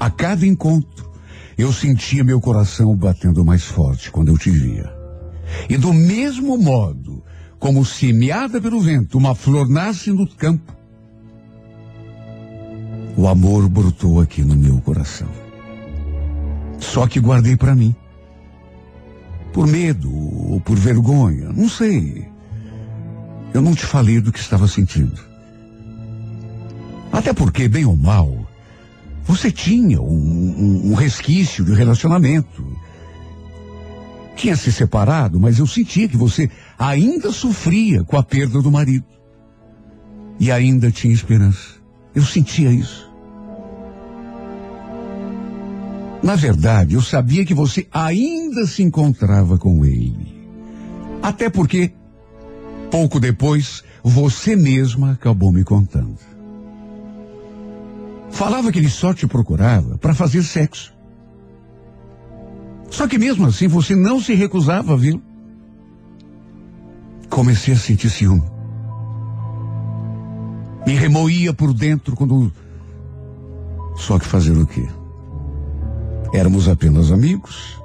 A 0.00 0.10
cada 0.10 0.46
encontro, 0.46 1.10
eu 1.56 1.72
sentia 1.72 2.24
meu 2.24 2.40
coração 2.40 2.96
batendo 2.96 3.44
mais 3.44 3.62
forte 3.62 4.10
quando 4.10 4.28
eu 4.28 4.38
te 4.38 4.50
via. 4.50 4.92
E 5.68 5.76
do 5.76 5.92
mesmo 5.92 6.58
modo, 6.58 7.22
como 7.58 7.84
semeada 7.84 8.60
pelo 8.60 8.80
vento, 8.80 9.18
uma 9.18 9.34
flor 9.34 9.68
nasce 9.68 10.10
no 10.10 10.26
campo, 10.26 10.74
o 13.16 13.28
amor 13.28 13.68
brotou 13.68 14.20
aqui 14.20 14.42
no 14.42 14.56
meu 14.56 14.80
coração. 14.80 15.28
Só 16.80 17.06
que 17.06 17.20
guardei 17.20 17.56
para 17.56 17.74
mim. 17.74 17.94
Por 19.52 19.68
medo 19.68 20.12
ou 20.12 20.60
por 20.60 20.76
vergonha, 20.76 21.52
não 21.52 21.68
sei. 21.68 22.26
Eu 23.52 23.62
não 23.62 23.74
te 23.74 23.86
falei 23.86 24.20
do 24.20 24.32
que 24.32 24.40
estava 24.40 24.66
sentindo. 24.66 25.33
Até 27.14 27.32
porque, 27.32 27.68
bem 27.68 27.84
ou 27.84 27.96
mal, 27.96 28.44
você 29.24 29.48
tinha 29.52 30.02
um, 30.02 30.04
um, 30.04 30.90
um 30.90 30.94
resquício 30.94 31.64
de 31.64 31.72
relacionamento. 31.72 32.66
Tinha 34.34 34.56
se 34.56 34.72
separado, 34.72 35.38
mas 35.38 35.60
eu 35.60 35.66
sentia 35.66 36.08
que 36.08 36.16
você 36.16 36.50
ainda 36.76 37.30
sofria 37.30 38.02
com 38.02 38.16
a 38.16 38.22
perda 38.24 38.60
do 38.60 38.68
marido. 38.68 39.06
E 40.40 40.50
ainda 40.50 40.90
tinha 40.90 41.14
esperança. 41.14 41.76
Eu 42.12 42.24
sentia 42.24 42.72
isso. 42.72 43.08
Na 46.20 46.34
verdade, 46.34 46.96
eu 46.96 47.02
sabia 47.02 47.44
que 47.44 47.54
você 47.54 47.86
ainda 47.92 48.66
se 48.66 48.82
encontrava 48.82 49.56
com 49.56 49.84
ele. 49.84 50.48
Até 51.22 51.48
porque, 51.48 51.92
pouco 52.90 53.20
depois, 53.20 53.84
você 54.02 54.56
mesma 54.56 55.12
acabou 55.12 55.52
me 55.52 55.62
contando. 55.62 56.33
Falava 58.34 58.72
que 58.72 58.80
ele 58.80 58.90
só 58.90 59.14
te 59.14 59.28
procurava 59.28 59.96
para 59.96 60.12
fazer 60.12 60.42
sexo. 60.42 60.92
Só 62.90 63.06
que 63.06 63.16
mesmo 63.16 63.46
assim 63.46 63.68
você 63.68 63.94
não 63.94 64.20
se 64.20 64.34
recusava 64.34 64.96
vê-lo. 64.96 65.22
Comecei 67.30 67.74
a 67.74 67.76
sentir 67.76 68.10
ciúme. 68.10 68.42
Me 70.84 70.94
remoía 70.94 71.54
por 71.54 71.72
dentro 71.72 72.16
quando. 72.16 72.52
Só 73.96 74.18
que 74.18 74.26
fazer 74.26 74.56
o 74.58 74.66
quê? 74.66 74.86
Éramos 76.32 76.68
apenas 76.68 77.12
amigos. 77.12 77.80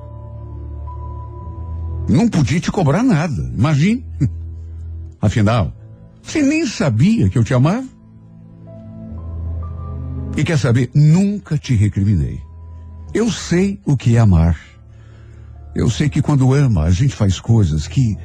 Não 2.08 2.28
podia 2.28 2.60
te 2.60 2.72
cobrar 2.72 3.04
nada, 3.04 3.52
imagine. 3.56 4.04
Afinal, 5.22 5.72
você 6.24 6.42
nem 6.42 6.66
sabia 6.66 7.30
que 7.30 7.38
eu 7.38 7.44
te 7.44 7.54
amava. 7.54 7.99
E 10.40 10.44
quer 10.46 10.58
saber? 10.58 10.90
Nunca 10.94 11.58
te 11.58 11.76
recriminei. 11.76 12.40
Eu 13.14 13.30
sei 13.30 13.78
o 13.86 13.98
que 13.98 14.16
é 14.16 14.20
amar. 14.20 14.58
Eu 15.76 15.90
sei 15.90 16.08
que 16.08 16.22
quando 16.22 16.54
ama, 16.54 16.84
a 16.84 16.92
gente 16.92 17.14
faz 17.14 17.42
coisas 17.42 17.90
que 17.90 18.18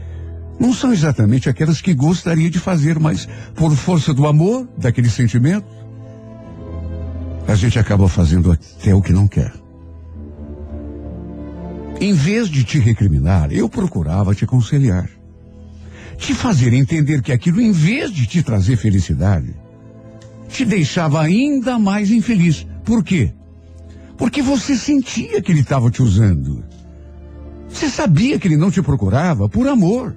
não 0.61 0.73
são 0.73 0.93
exatamente 0.93 1.49
aquelas 1.49 1.81
que 1.81 1.93
gostaria 1.93 2.49
de 2.49 2.61
fazer, 2.61 3.01
mas 3.01 3.29
por 3.57 3.75
força 3.75 4.15
do 4.15 4.29
amor, 4.29 4.69
daquele 4.79 5.11
sentimento, 5.11 5.67
a 7.49 7.57
gente 7.57 7.81
acaba 7.81 8.09
fazendo 8.09 8.53
até 8.53 8.95
o 8.95 9.03
que 9.03 9.13
não 9.13 9.27
quer. 9.27 9.53
Em 12.01 12.13
vez 12.13 12.49
de 12.49 12.63
te 12.63 12.79
recriminar, 12.79 13.53
eu 13.53 13.69
procurava 13.69 14.37
te 14.37 14.45
aconselhar. 14.45 15.11
Te 16.17 16.33
fazer 16.33 16.75
entender 16.75 17.23
que 17.23 17.33
aquilo, 17.33 17.61
em 17.61 17.73
vez 17.73 18.13
de 18.13 18.25
te 18.25 18.41
trazer 18.41 18.77
felicidade, 18.77 19.64
te 20.49 20.65
deixava 20.65 21.21
ainda 21.21 21.79
mais 21.79 22.11
infeliz. 22.11 22.67
Por 22.85 23.03
quê? 23.03 23.33
Porque 24.17 24.43
você 24.43 24.77
sentia 24.77 25.43
que 25.43 25.51
ele 25.51 25.61
estava 25.61 25.91
te 25.91 26.03
usando. 26.03 26.65
Você 27.69 27.89
sabia 27.89 28.39
que 28.39 28.47
ele 28.47 28.57
não 28.57 28.71
te 28.71 28.81
procurava 28.81 29.49
por 29.49 29.67
amor. 29.67 30.15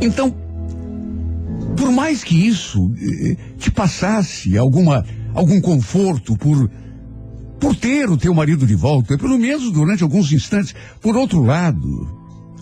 Então, 0.00 0.34
por 1.76 1.90
mais 1.92 2.24
que 2.24 2.34
isso 2.34 2.92
eh, 2.98 3.36
te 3.58 3.70
passasse 3.70 4.56
alguma, 4.56 5.04
algum 5.34 5.60
conforto 5.60 6.36
por, 6.36 6.70
por 7.60 7.76
ter 7.76 8.08
o 8.08 8.16
teu 8.16 8.32
marido 8.32 8.66
de 8.66 8.74
volta, 8.74 9.18
pelo 9.18 9.38
menos 9.38 9.70
durante 9.70 10.02
alguns 10.02 10.32
instantes, 10.32 10.74
por 11.00 11.16
outro 11.16 11.42
lado, 11.42 12.08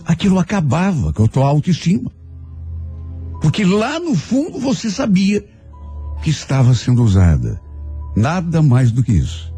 aquilo 0.05 0.39
acabava 0.39 1.13
com 1.13 1.23
a 1.23 1.27
tua 1.27 1.47
autoestima. 1.47 2.11
Porque 3.41 3.63
lá 3.63 3.99
no 3.99 4.15
fundo 4.15 4.59
você 4.59 4.89
sabia 4.89 5.45
que 6.23 6.29
estava 6.29 6.73
sendo 6.73 7.03
usada. 7.03 7.61
Nada 8.15 8.61
mais 8.61 8.91
do 8.91 9.03
que 9.03 9.11
isso. 9.11 9.53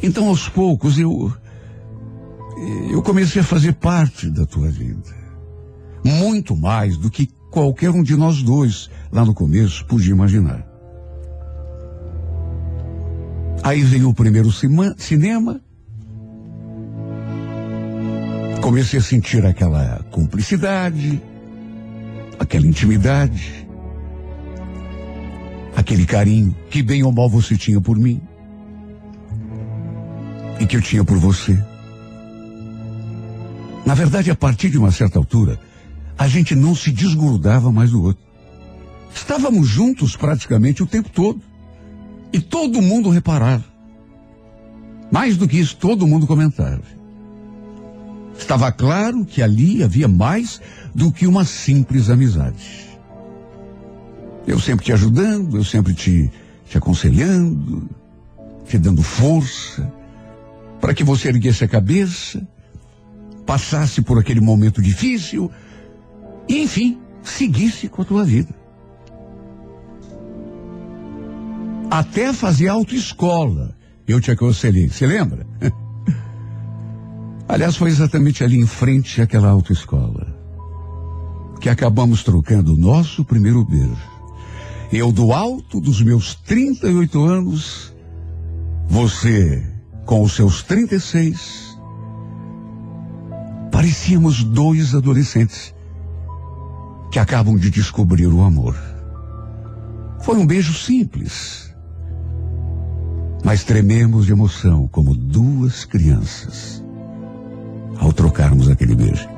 Então, 0.00 0.28
aos 0.28 0.48
poucos, 0.48 0.96
eu. 0.96 1.32
Eu 2.90 3.02
comecei 3.02 3.42
a 3.42 3.44
fazer 3.44 3.72
parte 3.74 4.30
da 4.30 4.46
tua 4.46 4.68
vida. 4.68 5.16
Muito 6.04 6.56
mais 6.56 6.96
do 6.96 7.10
que 7.10 7.28
qualquer 7.50 7.90
um 7.90 8.02
de 8.02 8.16
nós 8.16 8.42
dois, 8.42 8.88
lá 9.12 9.24
no 9.24 9.34
começo, 9.34 9.84
podia 9.86 10.12
imaginar. 10.12 10.64
Aí 13.62 13.82
veio 13.82 14.08
o 14.08 14.14
primeiro 14.14 14.50
cinema. 14.52 15.60
Comecei 18.60 18.98
a 18.98 19.02
sentir 19.02 19.44
aquela 19.44 20.04
cumplicidade, 20.10 21.20
aquela 22.38 22.66
intimidade 22.66 23.67
aquele 25.78 26.04
carinho 26.04 26.56
que 26.68 26.82
bem 26.82 27.04
ou 27.04 27.12
mal 27.12 27.30
você 27.30 27.56
tinha 27.56 27.80
por 27.80 27.96
mim 27.96 28.20
e 30.58 30.66
que 30.66 30.76
eu 30.76 30.82
tinha 30.82 31.04
por 31.04 31.16
você. 31.18 31.56
Na 33.86 33.94
verdade, 33.94 34.28
a 34.28 34.34
partir 34.34 34.70
de 34.70 34.76
uma 34.76 34.90
certa 34.90 35.20
altura, 35.20 35.56
a 36.18 36.26
gente 36.26 36.56
não 36.56 36.74
se 36.74 36.90
desgrudava 36.90 37.70
mais 37.70 37.92
do 37.92 38.02
outro. 38.02 38.24
Estávamos 39.14 39.68
juntos 39.68 40.16
praticamente 40.16 40.82
o 40.82 40.86
tempo 40.86 41.10
todo. 41.10 41.40
E 42.32 42.40
todo 42.40 42.82
mundo 42.82 43.08
reparava. 43.08 43.64
Mais 45.12 45.36
do 45.36 45.46
que 45.46 45.60
isso, 45.60 45.76
todo 45.76 46.08
mundo 46.08 46.26
comentava. 46.26 46.82
Estava 48.36 48.72
claro 48.72 49.24
que 49.24 49.40
ali 49.40 49.80
havia 49.84 50.08
mais 50.08 50.60
do 50.92 51.12
que 51.12 51.24
uma 51.24 51.44
simples 51.44 52.10
amizade. 52.10 52.87
Eu 54.48 54.58
sempre 54.58 54.86
te 54.86 54.92
ajudando, 54.94 55.58
eu 55.58 55.62
sempre 55.62 55.92
te, 55.92 56.30
te 56.66 56.78
aconselhando, 56.78 57.86
te 58.66 58.78
dando 58.78 59.02
força, 59.02 59.92
para 60.80 60.94
que 60.94 61.04
você 61.04 61.28
erguesse 61.28 61.64
a 61.64 61.68
cabeça, 61.68 62.48
passasse 63.44 64.00
por 64.00 64.18
aquele 64.18 64.40
momento 64.40 64.80
difícil 64.80 65.50
e, 66.48 66.62
enfim, 66.62 66.98
seguisse 67.22 67.88
com 67.88 68.00
a 68.00 68.04
tua 68.06 68.24
vida. 68.24 68.54
Até 71.90 72.32
fazer 72.32 72.68
autoescola, 72.68 73.76
eu 74.06 74.18
te 74.18 74.30
aconselhei, 74.30 74.88
você 74.88 75.06
lembra? 75.06 75.46
Aliás, 77.46 77.76
foi 77.76 77.90
exatamente 77.90 78.42
ali 78.42 78.56
em 78.58 78.66
frente 78.66 79.20
àquela 79.20 79.50
autoescola 79.50 80.38
que 81.60 81.68
acabamos 81.68 82.22
trocando 82.22 82.72
o 82.72 82.76
nosso 82.76 83.22
primeiro 83.24 83.62
beijo. 83.62 84.17
Eu 84.90 85.12
do 85.12 85.32
alto 85.34 85.80
dos 85.80 86.00
meus 86.00 86.34
38 86.34 87.22
anos, 87.22 87.94
você 88.88 89.62
com 90.06 90.22
os 90.22 90.32
seus 90.32 90.62
36, 90.62 91.78
parecíamos 93.70 94.42
dois 94.42 94.94
adolescentes 94.94 95.74
que 97.12 97.18
acabam 97.18 97.58
de 97.58 97.68
descobrir 97.68 98.28
o 98.28 98.42
amor. 98.42 98.74
Foi 100.20 100.38
um 100.38 100.46
beijo 100.46 100.72
simples, 100.72 101.74
mas 103.44 103.64
trememos 103.64 104.24
de 104.24 104.32
emoção 104.32 104.88
como 104.88 105.14
duas 105.14 105.84
crianças 105.84 106.82
ao 107.98 108.10
trocarmos 108.10 108.70
aquele 108.70 108.94
beijo. 108.94 109.28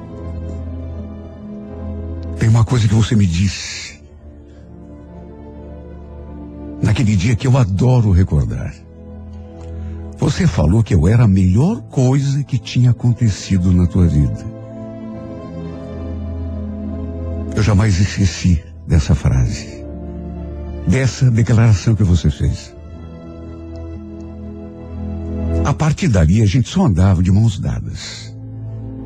Tem 2.38 2.48
uma 2.48 2.64
coisa 2.64 2.86
que 2.86 2.94
você 2.94 3.16
me 3.16 3.26
disse 3.26 3.99
naquele 6.82 7.16
dia 7.16 7.36
que 7.36 7.46
eu 7.46 7.56
adoro 7.56 8.10
recordar. 8.10 8.74
Você 10.18 10.46
falou 10.46 10.82
que 10.82 10.94
eu 10.94 11.08
era 11.08 11.24
a 11.24 11.28
melhor 11.28 11.80
coisa 11.82 12.44
que 12.44 12.58
tinha 12.58 12.90
acontecido 12.90 13.72
na 13.72 13.86
tua 13.86 14.06
vida. 14.06 14.44
Eu 17.56 17.62
jamais 17.62 17.98
esqueci 17.98 18.62
dessa 18.86 19.14
frase, 19.14 19.84
dessa 20.86 21.30
declaração 21.30 21.94
que 21.94 22.04
você 22.04 22.30
fez. 22.30 22.74
A 25.64 25.72
partir 25.72 26.08
dali 26.08 26.42
a 26.42 26.46
gente 26.46 26.68
só 26.68 26.84
andava 26.84 27.22
de 27.22 27.30
mãos 27.30 27.58
dadas, 27.58 28.34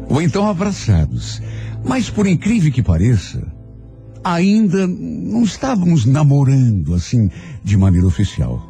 ou 0.09 0.21
então 0.21 0.49
abraçados. 0.49 1.41
Mas 1.85 2.09
por 2.09 2.27
incrível 2.27 2.73
que 2.73 2.83
pareça, 2.83 3.43
ainda 4.25 4.87
não 4.87 5.45
estávamos 5.45 6.07
namorando 6.07 6.95
assim 6.95 7.31
de 7.63 7.77
maneira 7.77 8.07
oficial. 8.07 8.61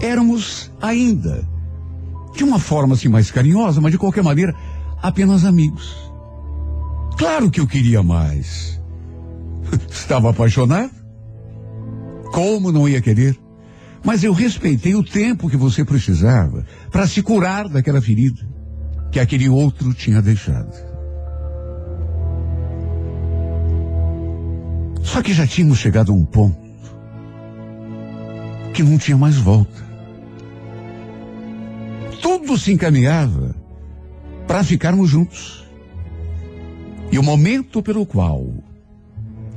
Éramos 0.00 0.72
ainda, 0.80 1.46
de 2.34 2.42
uma 2.42 2.58
forma 2.58 2.94
assim 2.94 3.08
mais 3.08 3.30
carinhosa, 3.30 3.80
mas 3.80 3.92
de 3.92 3.98
qualquer 3.98 4.24
maneira, 4.24 4.54
apenas 5.02 5.44
amigos. 5.44 5.94
Claro 7.18 7.50
que 7.50 7.60
eu 7.60 7.66
queria 7.66 8.02
mais. 8.02 8.80
Estava 9.90 10.30
apaixonado? 10.30 10.92
Como 12.32 12.72
não 12.72 12.88
ia 12.88 13.02
querer? 13.02 13.38
Mas 14.04 14.22
eu 14.22 14.32
respeitei 14.32 14.94
o 14.94 15.02
tempo 15.02 15.50
que 15.50 15.56
você 15.56 15.84
precisava 15.84 16.64
para 16.90 17.06
se 17.06 17.22
curar 17.22 17.68
daquela 17.68 18.00
ferida 18.00 18.48
que 19.10 19.18
aquele 19.18 19.48
outro 19.48 19.92
tinha 19.92 20.22
deixado. 20.22 20.87
Só 25.08 25.22
que 25.22 25.32
já 25.32 25.46
tínhamos 25.46 25.78
chegado 25.78 26.12
a 26.12 26.14
um 26.14 26.24
ponto 26.24 26.58
que 28.74 28.82
não 28.82 28.98
tinha 28.98 29.16
mais 29.16 29.36
volta. 29.36 29.88
Tudo 32.20 32.58
se 32.58 32.72
encaminhava 32.72 33.54
para 34.46 34.62
ficarmos 34.62 35.08
juntos. 35.08 35.66
E 37.10 37.18
o 37.18 37.22
momento 37.22 37.82
pelo 37.82 38.04
qual 38.04 38.46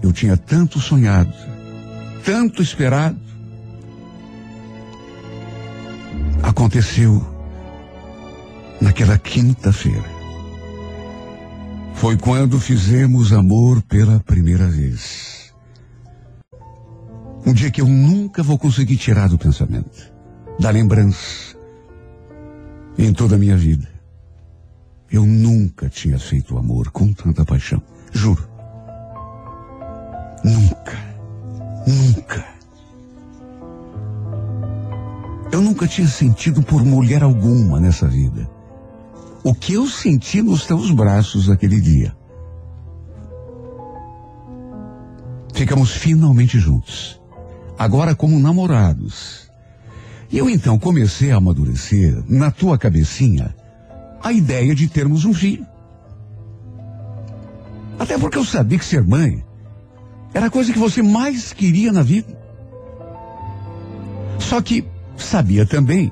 eu 0.02 0.14
tinha 0.14 0.38
tanto 0.38 0.80
sonhado, 0.80 1.34
tanto 2.24 2.62
esperado, 2.62 3.20
aconteceu 6.42 7.22
naquela 8.80 9.18
quinta-feira. 9.18 10.21
Foi 12.02 12.18
quando 12.18 12.60
fizemos 12.60 13.32
amor 13.32 13.80
pela 13.84 14.20
primeira 14.22 14.68
vez. 14.68 15.54
Um 17.46 17.54
dia 17.54 17.70
que 17.70 17.80
eu 17.80 17.86
nunca 17.88 18.42
vou 18.42 18.58
conseguir 18.58 18.98
tirar 18.98 19.30
do 19.30 19.38
pensamento, 19.38 20.12
da 20.60 20.72
lembrança, 20.72 21.56
em 22.98 23.14
toda 23.14 23.36
a 23.36 23.38
minha 23.38 23.56
vida. 23.56 23.88
Eu 25.12 25.28
nunca 25.28 25.90
tinha 25.90 26.18
feito 26.18 26.58
amor 26.58 26.90
com 26.90 27.14
tanta 27.14 27.46
paixão. 27.46 27.80
Juro. 28.12 28.50
Nunca. 30.44 30.98
Nunca. 31.86 32.46
Eu 35.52 35.62
nunca 35.62 35.88
tinha 35.88 36.08
sentido 36.08 36.64
por 36.64 36.84
mulher 36.84 37.22
alguma 37.22 37.80
nessa 37.80 38.08
vida. 38.08 38.50
O 39.44 39.54
que 39.54 39.74
eu 39.74 39.88
senti 39.88 40.42
nos 40.42 40.66
teus 40.66 40.92
braços 40.92 41.50
aquele 41.50 41.82
dia. 41.82 42.16
Ficamos 45.54 45.92
finalmente 45.92 46.60
juntos 46.60 47.22
agora 47.82 48.14
como 48.14 48.40
namorados. 48.40 49.50
E 50.32 50.38
eu 50.38 50.48
então 50.48 50.78
comecei 50.78 51.32
a 51.32 51.38
amadurecer 51.38 52.24
na 52.28 52.52
tua 52.52 52.78
cabecinha 52.78 53.56
a 54.24 54.32
ideia 54.32 54.76
de 54.76 54.88
termos 54.88 55.26
um 55.26 55.34
filho. 55.34 55.66
Até 57.98 58.20
porque 58.20 58.38
eu 58.38 58.46
sabia 58.46 58.78
que 58.78 58.86
ser 58.86 59.04
mãe 59.04 59.44
era 60.32 60.46
a 60.46 60.50
coisa 60.52 60.72
que 60.72 60.78
você 60.78 61.02
mais 61.02 61.54
queria 61.54 61.92
na 61.92 62.04
vida. 62.04 62.40
Só 64.38 64.62
que 64.62 64.86
sabia 65.18 65.66
também, 65.66 66.12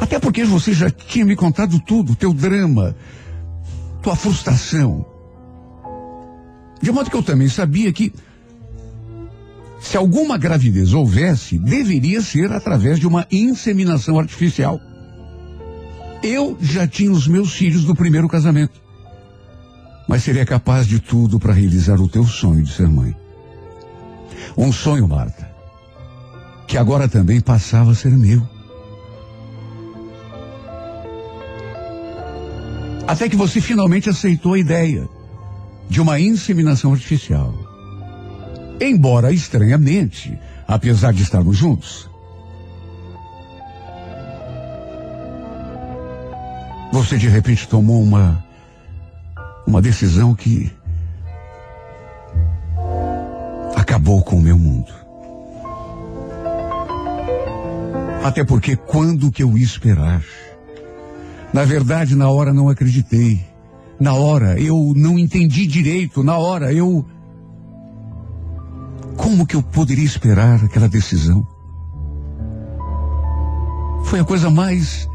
até 0.00 0.18
porque 0.18 0.44
você 0.44 0.72
já 0.72 0.90
tinha 0.90 1.24
me 1.24 1.36
contado 1.36 1.80
tudo, 1.80 2.14
teu 2.14 2.32
drama, 2.32 2.94
tua 4.02 4.14
frustração. 4.14 5.06
De 6.80 6.92
modo 6.92 7.10
que 7.10 7.16
eu 7.16 7.22
também 7.22 7.48
sabia 7.48 7.92
que 7.92 8.12
se 9.80 9.96
alguma 9.96 10.36
gravidez 10.36 10.92
houvesse, 10.92 11.58
deveria 11.58 12.20
ser 12.20 12.52
através 12.52 12.98
de 12.98 13.06
uma 13.06 13.26
inseminação 13.30 14.18
artificial. 14.18 14.80
Eu 16.22 16.56
já 16.60 16.86
tinha 16.86 17.12
os 17.12 17.28
meus 17.28 17.52
filhos 17.52 17.84
do 17.84 17.94
primeiro 17.94 18.28
casamento. 18.28 18.80
Mas 20.08 20.22
seria 20.22 20.44
capaz 20.44 20.86
de 20.86 20.98
tudo 20.98 21.38
para 21.38 21.52
realizar 21.52 22.00
o 22.00 22.08
teu 22.08 22.24
sonho 22.24 22.62
de 22.62 22.72
ser 22.72 22.88
mãe. 22.88 23.14
Um 24.56 24.72
sonho, 24.72 25.06
Marta, 25.06 25.50
que 26.66 26.76
agora 26.78 27.08
também 27.08 27.40
passava 27.40 27.92
a 27.92 27.94
ser 27.94 28.10
meu. 28.16 28.55
Até 33.06 33.28
que 33.28 33.36
você 33.36 33.60
finalmente 33.60 34.10
aceitou 34.10 34.54
a 34.54 34.58
ideia 34.58 35.08
de 35.88 36.00
uma 36.00 36.18
inseminação 36.18 36.92
artificial. 36.92 37.54
Embora 38.80 39.32
estranhamente, 39.32 40.36
apesar 40.66 41.12
de 41.12 41.22
estarmos 41.22 41.56
juntos. 41.56 42.10
Você 46.92 47.16
de 47.16 47.28
repente 47.28 47.68
tomou 47.68 48.02
uma 48.02 48.44
uma 49.66 49.82
decisão 49.82 50.34
que 50.34 50.70
acabou 53.74 54.22
com 54.22 54.36
o 54.36 54.42
meu 54.42 54.56
mundo. 54.56 54.92
Até 58.22 58.44
porque 58.44 58.76
quando 58.76 59.30
que 59.30 59.42
eu 59.42 59.56
ia 59.56 59.64
esperar? 59.64 60.22
Na 61.56 61.64
verdade, 61.64 62.14
na 62.14 62.28
hora 62.28 62.52
não 62.52 62.68
acreditei. 62.68 63.42
Na 63.98 64.12
hora 64.12 64.60
eu 64.60 64.92
não 64.94 65.18
entendi 65.18 65.66
direito. 65.66 66.22
Na 66.22 66.36
hora 66.36 66.70
eu. 66.70 67.02
Como 69.16 69.46
que 69.46 69.56
eu 69.56 69.62
poderia 69.62 70.04
esperar 70.04 70.62
aquela 70.62 70.86
decisão? 70.86 71.48
Foi 74.04 74.20
a 74.20 74.24
coisa 74.24 74.50
mais 74.50 75.08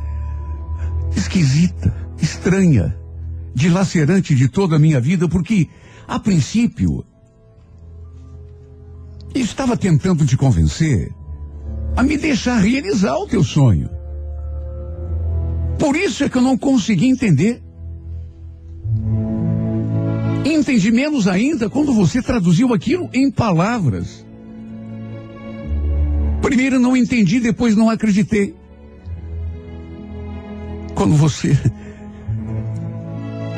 esquisita, 1.15 1.95
estranha, 2.19 2.97
dilacerante 3.53 4.33
de 4.33 4.49
toda 4.49 4.77
a 4.77 4.79
minha 4.79 4.99
vida, 4.99 5.29
porque, 5.29 5.69
a 6.07 6.17
princípio, 6.17 7.05
estava 9.35 9.77
tentando 9.77 10.25
te 10.25 10.35
convencer 10.35 11.13
a 11.95 12.01
me 12.01 12.17
deixar 12.17 12.57
realizar 12.57 13.15
o 13.15 13.27
teu 13.27 13.43
sonho. 13.43 14.00
Por 15.81 15.95
isso 15.95 16.23
é 16.23 16.29
que 16.29 16.37
eu 16.37 16.43
não 16.43 16.55
consegui 16.55 17.07
entender. 17.07 17.59
Entendi 20.45 20.91
menos 20.91 21.27
ainda 21.27 21.71
quando 21.71 21.91
você 21.91 22.21
traduziu 22.21 22.71
aquilo 22.71 23.09
em 23.11 23.31
palavras. 23.31 24.23
Primeiro 26.39 26.79
não 26.79 26.95
entendi, 26.95 27.39
depois 27.39 27.75
não 27.75 27.89
acreditei. 27.89 28.55
Quando 30.93 31.15
você 31.15 31.57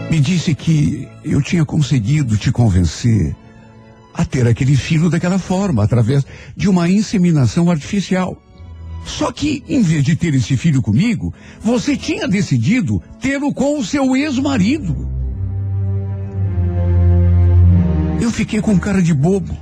me 0.09 0.21
disse 0.21 0.55
que 0.55 1.05
eu 1.26 1.41
tinha 1.41 1.65
conseguido 1.65 2.38
te 2.38 2.53
convencer 2.53 3.36
a 4.13 4.24
ter 4.24 4.47
aquele 4.47 4.78
filho 4.78 5.09
daquela 5.09 5.38
forma, 5.38 5.84
através 5.84 6.26
de 6.55 6.69
uma 6.69 6.89
inseminação 6.89 7.69
artificial. 7.69 8.41
Só 9.06 9.32
que, 9.32 9.64
em 9.68 9.82
vez 9.82 10.04
de 10.04 10.16
ter 10.16 10.34
esse 10.34 10.56
filho 10.56 10.82
comigo, 10.82 11.34
você 11.62 11.95
tinha 11.95 12.28
decidido 12.28 13.01
tê-lo 13.20 13.54
com 13.54 13.80
o 13.80 13.86
seu 13.86 14.16
ex-marido. 14.16 15.10
Eu 18.22 18.32
fiquei 18.32 18.62
com 18.62 18.80
cara 18.80 19.01
de 19.01 19.14
bobo, 19.14 19.56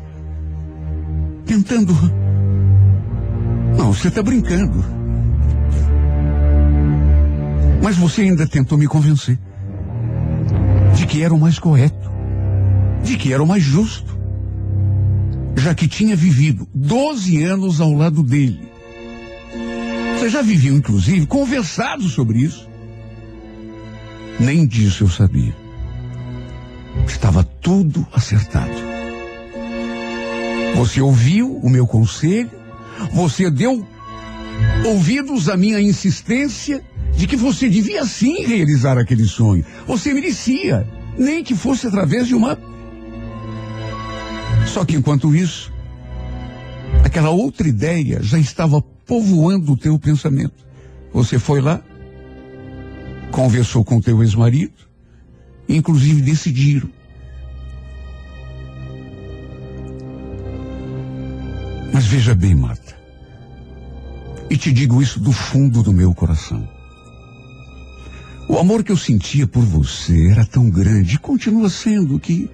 tentando. 1.46 1.94
Não, 3.78 3.92
você 3.92 4.10
está 4.10 4.22
brincando. 4.22 4.86
Mas 7.84 7.98
você 7.98 8.22
ainda 8.22 8.48
tentou 8.48 8.78
me 8.78 8.88
convencer 8.88 9.40
de 10.96 11.08
que 11.08 11.24
era 11.24 11.34
o 11.34 11.40
mais 11.40 11.58
correto, 11.58 12.12
de 13.04 13.18
que 13.18 13.34
era 13.34 13.42
o 13.42 13.48
mais 13.48 13.64
justo, 13.64 14.16
já 15.58 15.74
que 15.74 15.88
tinha 15.88 16.16
vivido 16.16 16.68
12 16.76 17.44
anos 17.44 17.82
ao 17.82 17.92
lado 17.92 18.22
dele. 18.22 18.71
Você 20.22 20.30
já 20.30 20.44
vivia, 20.44 20.72
inclusive, 20.72 21.26
conversado 21.26 22.08
sobre 22.08 22.38
isso. 22.38 22.70
Nem 24.40 24.68
disso 24.68 25.06
eu 25.06 25.10
sabia. 25.10 25.56
Estava 27.08 27.44
tudo 27.44 28.06
acertado. 28.14 28.72
Você 30.76 31.02
ouviu 31.02 31.58
o 31.58 31.68
meu 31.68 31.88
conselho, 31.88 32.52
você 33.12 33.50
deu 33.50 33.84
ouvidos 34.86 35.50
à 35.50 35.58
minha 35.58 35.82
insistência 35.82 36.84
de 37.18 37.26
que 37.26 37.36
você 37.36 37.68
devia 37.68 38.06
sim 38.06 38.46
realizar 38.46 39.00
aquele 39.00 39.26
sonho. 39.26 39.66
Você 39.88 40.14
merecia, 40.14 40.88
nem 41.18 41.44
que 41.44 41.56
fosse 41.56 41.88
através 41.88 42.28
de 42.28 42.36
uma. 42.36 42.60
Só 44.68 44.86
que 44.86 44.96
enquanto 44.96 45.36
isso, 45.36 45.74
aquela 47.04 47.32
outra 47.32 47.68
ideia 47.68 48.22
já 48.22 48.38
estava 48.38 48.84
povoando 49.12 49.74
o 49.74 49.78
teu 49.78 50.00
pensamento. 50.00 50.66
Você 51.12 51.38
foi 51.38 51.60
lá, 51.60 51.82
conversou 53.30 53.84
com 53.84 54.00
teu 54.00 54.24
ex-marido, 54.24 54.88
inclusive 55.68 56.22
decidiram. 56.22 56.90
Mas 61.94 62.06
veja 62.06 62.34
bem, 62.34 62.56
Marta, 62.56 62.98
e 64.50 64.56
te 64.56 64.72
digo 64.72 65.02
isso 65.02 65.20
do 65.20 65.34
fundo 65.34 65.84
do 65.84 65.92
meu 65.92 66.14
coração. 66.14 66.66
O 68.48 68.58
amor 68.58 68.82
que 68.82 68.94
eu 68.94 68.98
sentia 68.98 69.46
por 69.46 69.64
você 69.64 70.30
era 70.30 70.46
tão 70.46 70.70
grande 70.70 71.16
e 71.16 71.20
continua 71.20 71.70
sendo 71.70 72.18
que, 72.18 72.50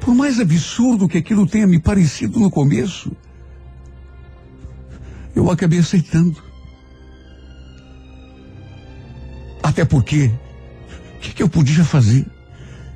por 0.00 0.12
mais 0.12 0.40
absurdo 0.40 1.06
que 1.06 1.18
aquilo 1.18 1.46
tenha 1.46 1.68
me 1.68 1.78
parecido 1.78 2.40
no 2.40 2.50
começo, 2.50 3.12
eu 5.34 5.50
acabei 5.50 5.78
aceitando. 5.78 6.42
Até 9.62 9.84
porque, 9.84 10.30
o 11.16 11.20
que, 11.20 11.34
que 11.34 11.42
eu 11.42 11.48
podia 11.48 11.84
fazer? 11.84 12.26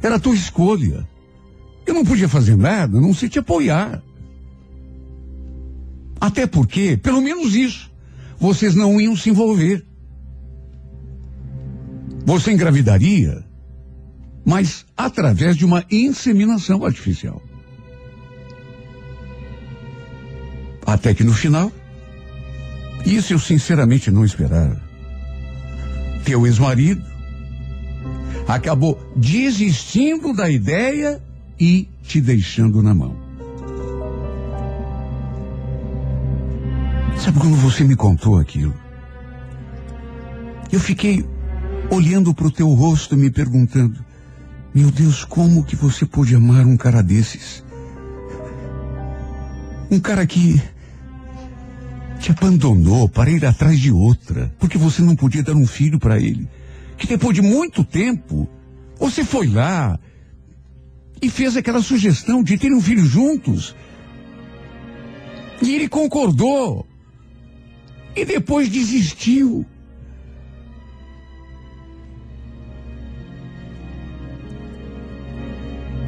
Era 0.02 0.16
a 0.16 0.20
tua 0.20 0.34
escolha. 0.34 1.06
Eu 1.86 1.94
não 1.94 2.04
podia 2.04 2.28
fazer 2.28 2.56
nada, 2.56 3.00
não 3.00 3.14
sei 3.14 3.28
te 3.28 3.38
apoiar. 3.38 4.02
Até 6.20 6.46
porque, 6.46 6.96
pelo 6.96 7.20
menos 7.20 7.54
isso, 7.54 7.90
vocês 8.38 8.74
não 8.74 9.00
iam 9.00 9.16
se 9.16 9.30
envolver. 9.30 9.84
Você 12.24 12.52
engravidaria, 12.52 13.44
mas 14.44 14.84
através 14.96 15.56
de 15.56 15.64
uma 15.64 15.84
inseminação 15.90 16.84
artificial. 16.84 17.40
Até 20.84 21.14
que 21.14 21.24
no 21.24 21.32
final, 21.32 21.70
isso 23.04 23.32
eu 23.32 23.38
sinceramente 23.38 24.10
não 24.10 24.24
esperava. 24.24 24.80
Teu 26.24 26.46
ex-marido 26.46 27.02
acabou 28.48 29.00
desistindo 29.14 30.32
da 30.32 30.48
ideia 30.50 31.22
e 31.58 31.88
te 32.02 32.20
deixando 32.20 32.82
na 32.82 32.94
mão. 32.94 33.16
Sabe 37.16 37.40
quando 37.40 37.56
você 37.56 37.82
me 37.82 37.96
contou 37.96 38.38
aquilo? 38.38 38.74
Eu 40.70 40.80
fiquei 40.80 41.26
olhando 41.90 42.34
para 42.34 42.46
o 42.46 42.50
teu 42.50 42.68
rosto 42.68 43.16
me 43.16 43.30
perguntando: 43.30 44.04
Meu 44.74 44.90
Deus, 44.90 45.24
como 45.24 45.64
que 45.64 45.74
você 45.74 46.04
pôde 46.04 46.34
amar 46.34 46.66
um 46.66 46.76
cara 46.76 47.02
desses? 47.02 47.64
Um 49.90 49.98
cara 49.98 50.26
que 50.26 50.60
te 52.18 52.30
abandonou 52.30 53.08
para 53.08 53.30
ir 53.30 53.44
atrás 53.44 53.78
de 53.78 53.92
outra, 53.92 54.52
porque 54.58 54.78
você 54.78 55.02
não 55.02 55.14
podia 55.14 55.42
dar 55.42 55.54
um 55.54 55.66
filho 55.66 55.98
para 55.98 56.18
ele. 56.18 56.48
Que 56.96 57.06
depois 57.06 57.34
de 57.34 57.42
muito 57.42 57.84
tempo, 57.84 58.48
você 58.98 59.24
foi 59.24 59.46
lá 59.46 59.98
e 61.20 61.30
fez 61.30 61.56
aquela 61.56 61.82
sugestão 61.82 62.42
de 62.42 62.56
ter 62.56 62.72
um 62.72 62.80
filho 62.80 63.04
juntos. 63.04 63.74
E 65.62 65.74
ele 65.74 65.88
concordou. 65.88 66.86
E 68.14 68.24
depois 68.24 68.68
desistiu. 68.68 69.66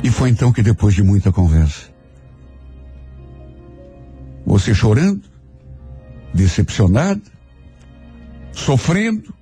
E 0.02 0.11
foi 0.11 0.30
então 0.30 0.52
que, 0.52 0.62
depois 0.62 0.94
de 0.94 1.02
muita 1.02 1.30
conversa, 1.30 1.90
você 4.46 4.74
chorando, 4.74 5.28
decepcionada, 6.33 7.22
sofrendo, 8.53 9.35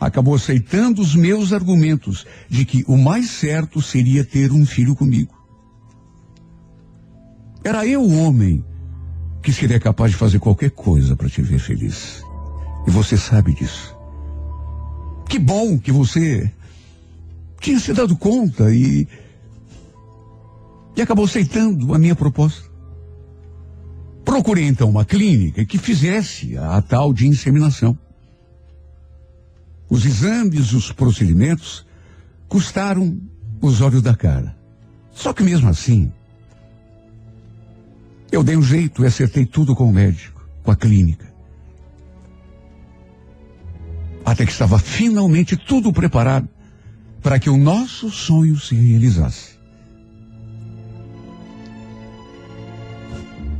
acabou 0.00 0.34
aceitando 0.34 1.02
os 1.02 1.14
meus 1.14 1.52
argumentos 1.52 2.26
de 2.48 2.64
que 2.64 2.84
o 2.86 2.96
mais 2.96 3.30
certo 3.30 3.82
seria 3.82 4.24
ter 4.24 4.52
um 4.52 4.64
filho 4.64 4.94
comigo. 4.94 5.36
Era 7.64 7.86
eu 7.86 8.02
o 8.02 8.22
homem 8.22 8.64
que 9.42 9.52
seria 9.52 9.80
capaz 9.80 10.12
de 10.12 10.16
fazer 10.16 10.38
qualquer 10.38 10.70
coisa 10.70 11.16
para 11.16 11.28
te 11.28 11.42
ver 11.42 11.58
feliz. 11.58 12.22
E 12.86 12.90
você 12.90 13.16
sabe 13.16 13.52
disso. 13.52 13.96
Que 15.28 15.38
bom 15.38 15.78
que 15.78 15.92
você 15.92 16.50
tinha 17.60 17.78
se 17.78 17.92
dado 17.92 18.16
conta 18.16 18.72
e, 18.72 19.06
e 20.96 21.02
acabou 21.02 21.24
aceitando 21.24 21.92
a 21.92 21.98
minha 21.98 22.14
proposta. 22.14 22.67
Procurei 24.38 24.66
então 24.66 24.88
uma 24.88 25.04
clínica 25.04 25.64
que 25.64 25.76
fizesse 25.76 26.56
a 26.56 26.80
tal 26.80 27.12
de 27.12 27.26
inseminação. 27.26 27.98
Os 29.90 30.06
exames, 30.06 30.72
os 30.72 30.92
procedimentos 30.92 31.84
custaram 32.46 33.20
os 33.60 33.80
olhos 33.80 34.00
da 34.00 34.14
cara. 34.14 34.56
Só 35.10 35.32
que 35.32 35.42
mesmo 35.42 35.68
assim, 35.68 36.12
eu 38.30 38.44
dei 38.44 38.56
um 38.56 38.62
jeito 38.62 39.02
e 39.02 39.08
acertei 39.08 39.44
tudo 39.44 39.74
com 39.74 39.88
o 39.88 39.92
médico, 39.92 40.48
com 40.62 40.70
a 40.70 40.76
clínica. 40.76 41.26
Até 44.24 44.46
que 44.46 44.52
estava 44.52 44.78
finalmente 44.78 45.56
tudo 45.56 45.92
preparado 45.92 46.48
para 47.20 47.40
que 47.40 47.50
o 47.50 47.56
nosso 47.56 48.08
sonho 48.08 48.56
se 48.56 48.76
realizasse. 48.76 49.58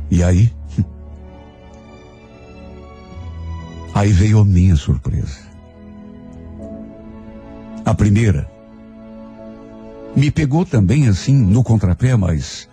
E 0.09 0.23
aí? 0.23 0.57
Aí 3.93 4.11
veio 4.11 4.39
a 4.39 4.45
minha 4.45 4.75
surpresa. 4.75 5.49
A 7.85 7.93
primeira 7.93 8.49
me 10.15 10.31
pegou 10.31 10.65
também 10.65 11.07
assim 11.07 11.35
no 11.35 11.63
contrapé, 11.63 12.15
mas 12.15 12.67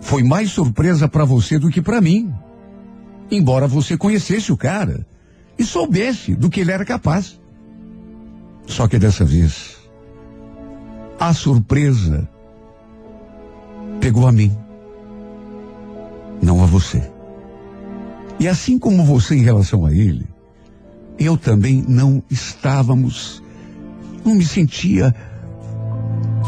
foi 0.00 0.22
mais 0.22 0.50
surpresa 0.50 1.08
para 1.08 1.24
você 1.24 1.58
do 1.58 1.70
que 1.70 1.82
para 1.82 2.00
mim. 2.00 2.32
Embora 3.30 3.66
você 3.66 3.96
conhecesse 3.96 4.52
o 4.52 4.56
cara 4.56 5.06
e 5.58 5.64
soubesse 5.64 6.34
do 6.34 6.48
que 6.50 6.60
ele 6.60 6.72
era 6.72 6.84
capaz. 6.84 7.40
Só 8.66 8.88
que 8.88 8.98
dessa 8.98 9.24
vez, 9.24 9.76
a 11.18 11.32
surpresa 11.32 12.28
pegou 14.00 14.26
a 14.26 14.32
mim, 14.32 14.56
não 16.42 16.62
a 16.62 16.66
você. 16.66 17.10
E 18.38 18.46
assim 18.46 18.78
como 18.78 19.04
você 19.04 19.34
em 19.34 19.42
relação 19.42 19.86
a 19.86 19.92
ele, 19.92 20.26
eu 21.18 21.36
também 21.36 21.84
não 21.86 22.22
estávamos, 22.30 23.42
não 24.24 24.34
me 24.34 24.44
sentia. 24.44 25.14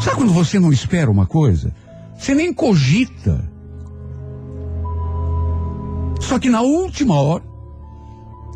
Sabe 0.01 0.17
quando 0.17 0.33
você 0.33 0.59
não 0.59 0.71
espera 0.71 1.09
uma 1.09 1.25
coisa? 1.25 1.73
Você 2.17 2.33
nem 2.35 2.53
cogita. 2.53 3.49
Só 6.21 6.37
que 6.37 6.49
na 6.49 6.61
última 6.61 7.15
hora, 7.15 7.43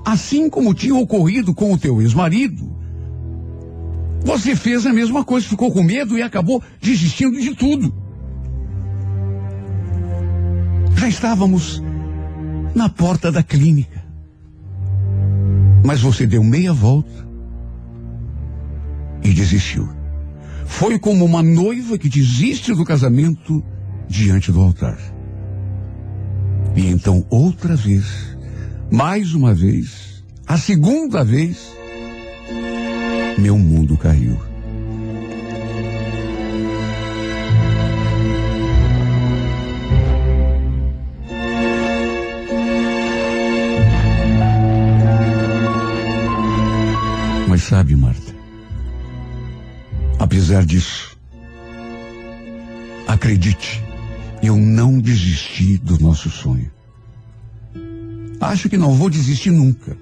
assim 0.06 0.50
como 0.50 0.74
tinha 0.74 0.96
ocorrido 0.96 1.54
com 1.54 1.74
o 1.74 1.78
teu 1.78 2.02
ex-marido, 2.02 2.72
você 4.24 4.56
fez 4.56 4.86
a 4.86 4.94
mesma 4.94 5.24
coisa, 5.24 5.48
ficou 5.48 5.72
com 5.72 5.84
medo 5.84 6.18
e 6.18 6.22
acabou 6.22 6.62
desistindo 6.82 7.40
de 7.40 7.56
tudo. 7.56 7.94
Já 10.96 11.08
estávamos 11.08 11.82
na 12.76 12.88
porta 12.90 13.32
da 13.32 13.44
clínica. 13.44 14.03
Mas 15.84 16.02
você 16.02 16.26
deu 16.26 16.44
meia 16.44 16.74
volta 16.74 17.28
e 19.24 19.34
desistiu. 19.34 19.90
Foi 20.66 20.98
como 20.98 21.26
uma 21.26 21.44
noiva 21.44 21.98
que 21.98 22.10
desiste 22.10 22.74
do 22.74 22.86
casamento 22.86 23.64
diante 24.08 24.52
do 24.52 24.62
altar. 24.62 24.98
E 26.76 26.88
então, 26.88 27.26
outra 27.30 27.76
vez, 27.76 28.38
mais 28.92 29.34
uma 29.34 29.54
vez, 29.54 30.24
a 30.48 30.58
segunda 30.58 31.24
vez, 31.24 31.76
meu 33.38 33.58
mundo 33.58 33.98
caiu. 33.98 34.53
Sabe, 47.64 47.96
Marta, 47.96 48.36
apesar 50.20 50.66
disso, 50.66 51.18
acredite, 53.08 53.82
eu 54.42 54.58
não 54.58 55.00
desisti 55.00 55.78
do 55.78 55.98
nosso 55.98 56.30
sonho. 56.30 56.70
Acho 58.42 58.70
que 58.70 58.78
não 58.78 58.94
vou 58.94 59.10
desistir 59.10 59.52
nunca. 59.52 59.98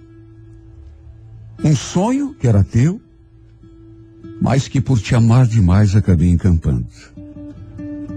Um 1.63 1.75
sonho 1.75 2.33
que 2.33 2.47
era 2.47 2.63
teu, 2.63 2.99
mas 4.41 4.67
que 4.67 4.81
por 4.81 4.99
te 4.99 5.13
amar 5.13 5.45
demais 5.45 5.95
acabei 5.95 6.29
encampando. 6.29 6.87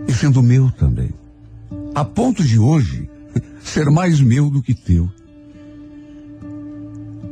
E 0.09 0.13
sendo 0.15 0.43
meu 0.43 0.71
também. 0.71 1.11
A 1.95 2.03
ponto 2.05 2.43
de 2.43 2.59
hoje 2.59 3.11
ser 3.63 3.91
mais 3.91 4.21
meu 4.21 4.49
do 4.49 4.63
que 4.63 4.73
teu. 4.73 5.11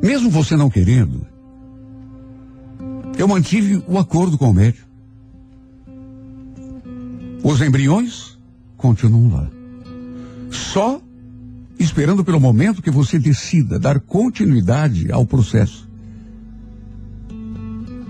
Mesmo 0.03 0.29
você 0.29 0.57
não 0.57 0.69
querendo, 0.69 1.32
eu 3.19 3.29
mantive 3.29 3.83
o 3.87 3.99
acordo 3.99 4.39
com 4.39 4.51
o 4.51 4.55
médico. 4.55 4.89
Os 7.43 7.61
embriões 7.61 8.39
continuam 8.77 9.33
lá. 9.33 9.51
Só 10.51 11.01
esperando 11.79 12.25
pelo 12.25 12.41
momento 12.41 12.83
que 12.83 12.91
você 12.91 13.19
decida 13.19 13.79
dar 13.79 14.01
continuidade 14.01 15.11
ao 15.11 15.27
processo. 15.27 15.89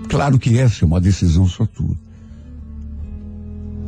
Claro 0.09 0.37
que 0.37 0.59
essa 0.59 0.83
é 0.83 0.85
uma 0.85 1.01
decisão 1.01 1.47
só 1.47 1.65
tua. 1.65 1.97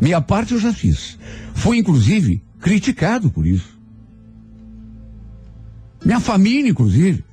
Minha 0.02 0.20
parte 0.22 0.54
eu 0.54 0.60
já 0.60 0.74
fiz. 0.74 1.18
Fui, 1.54 1.78
inclusive, 1.78 2.44
criticado 2.60 3.30
por 3.30 3.46
isso. 3.46 3.80
Minha 6.04 6.20
família, 6.20 6.70
inclusive. 6.70 7.24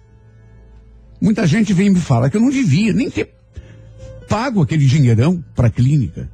Muita 1.20 1.46
gente 1.46 1.72
vem 1.72 1.90
me 1.90 2.00
falar 2.00 2.30
que 2.30 2.36
eu 2.36 2.40
não 2.40 2.50
devia 2.50 2.92
nem 2.92 3.10
ter 3.10 3.34
pago 4.32 4.62
aquele 4.62 4.86
dinheirão 4.86 5.44
para 5.54 5.66
a 5.66 5.70
clínica. 5.70 6.26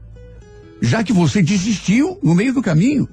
Já 0.81 1.03
que 1.03 1.13
você 1.13 1.43
desistiu 1.43 2.17
no 2.23 2.33
meio 2.33 2.55
do 2.55 2.63
caminho. 2.63 3.09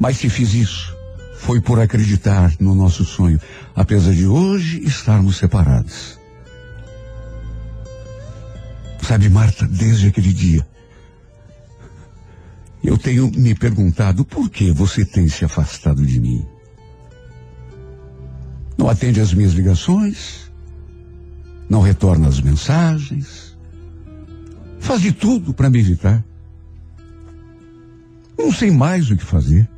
Mas 0.00 0.16
se 0.16 0.30
fiz 0.30 0.54
isso, 0.54 0.96
foi 1.36 1.60
por 1.60 1.78
acreditar 1.78 2.54
no 2.58 2.74
nosso 2.74 3.04
sonho, 3.04 3.38
apesar 3.74 4.14
de 4.14 4.26
hoje 4.26 4.82
estarmos 4.84 5.36
separados. 5.36 6.18
Sabe, 9.02 9.28
Marta, 9.28 9.68
desde 9.68 10.08
aquele 10.08 10.32
dia, 10.32 10.66
eu 12.82 12.96
tenho 12.96 13.30
me 13.36 13.54
perguntado 13.54 14.24
por 14.24 14.48
que 14.48 14.70
você 14.70 15.04
tem 15.04 15.28
se 15.28 15.44
afastado 15.44 16.06
de 16.06 16.18
mim. 16.18 16.42
Não 18.78 18.88
atende 18.88 19.20
às 19.20 19.34
minhas 19.34 19.52
ligações, 19.52 20.45
não 21.68 21.80
retorna 21.80 22.28
as 22.28 22.40
mensagens, 22.40 23.56
faz 24.78 25.00
de 25.00 25.12
tudo 25.12 25.52
para 25.52 25.70
me 25.70 25.80
evitar. 25.80 26.24
Não 28.38 28.52
sei 28.52 28.70
mais 28.70 29.10
o 29.10 29.16
que 29.16 29.24
fazer. 29.24 29.68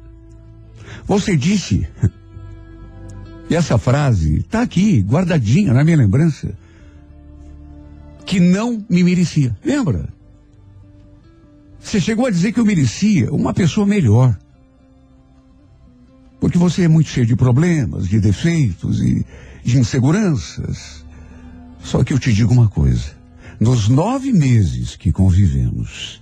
Você 1.07 1.37
disse, 1.37 1.89
e 3.49 3.55
essa 3.55 3.79
frase 3.79 4.41
está 4.41 4.63
aqui, 4.63 5.01
guardadinha 5.01 5.73
na 5.73 5.85
minha 5.85 5.97
lembrança 5.97 6.55
que 8.27 8.39
não 8.39 8.85
me 8.91 9.03
merecia. 9.03 9.57
Lembra? 9.65 10.09
Você 11.81 11.99
chegou 11.99 12.27
a 12.27 12.31
dizer 12.31 12.53
que 12.53 12.61
eu 12.61 12.65
merecia 12.67 13.33
uma 13.33 13.55
pessoa 13.55 13.87
melhor. 13.87 14.39
Porque 16.39 16.59
você 16.59 16.83
é 16.83 16.89
muito 16.89 17.09
cheio 17.09 17.25
de 17.25 17.35
problemas, 17.35 18.07
de 18.07 18.21
defeitos 18.21 19.01
e 19.01 19.25
de 19.65 19.79
inseguranças. 19.79 21.05
Só 21.89 22.05
que 22.05 22.13
eu 22.13 22.19
te 22.19 22.31
digo 22.35 22.53
uma 22.53 22.69
coisa. 22.69 23.17
Nos 23.59 23.89
nove 23.89 24.31
meses 24.31 24.95
que 24.95 25.11
convivemos, 25.11 26.21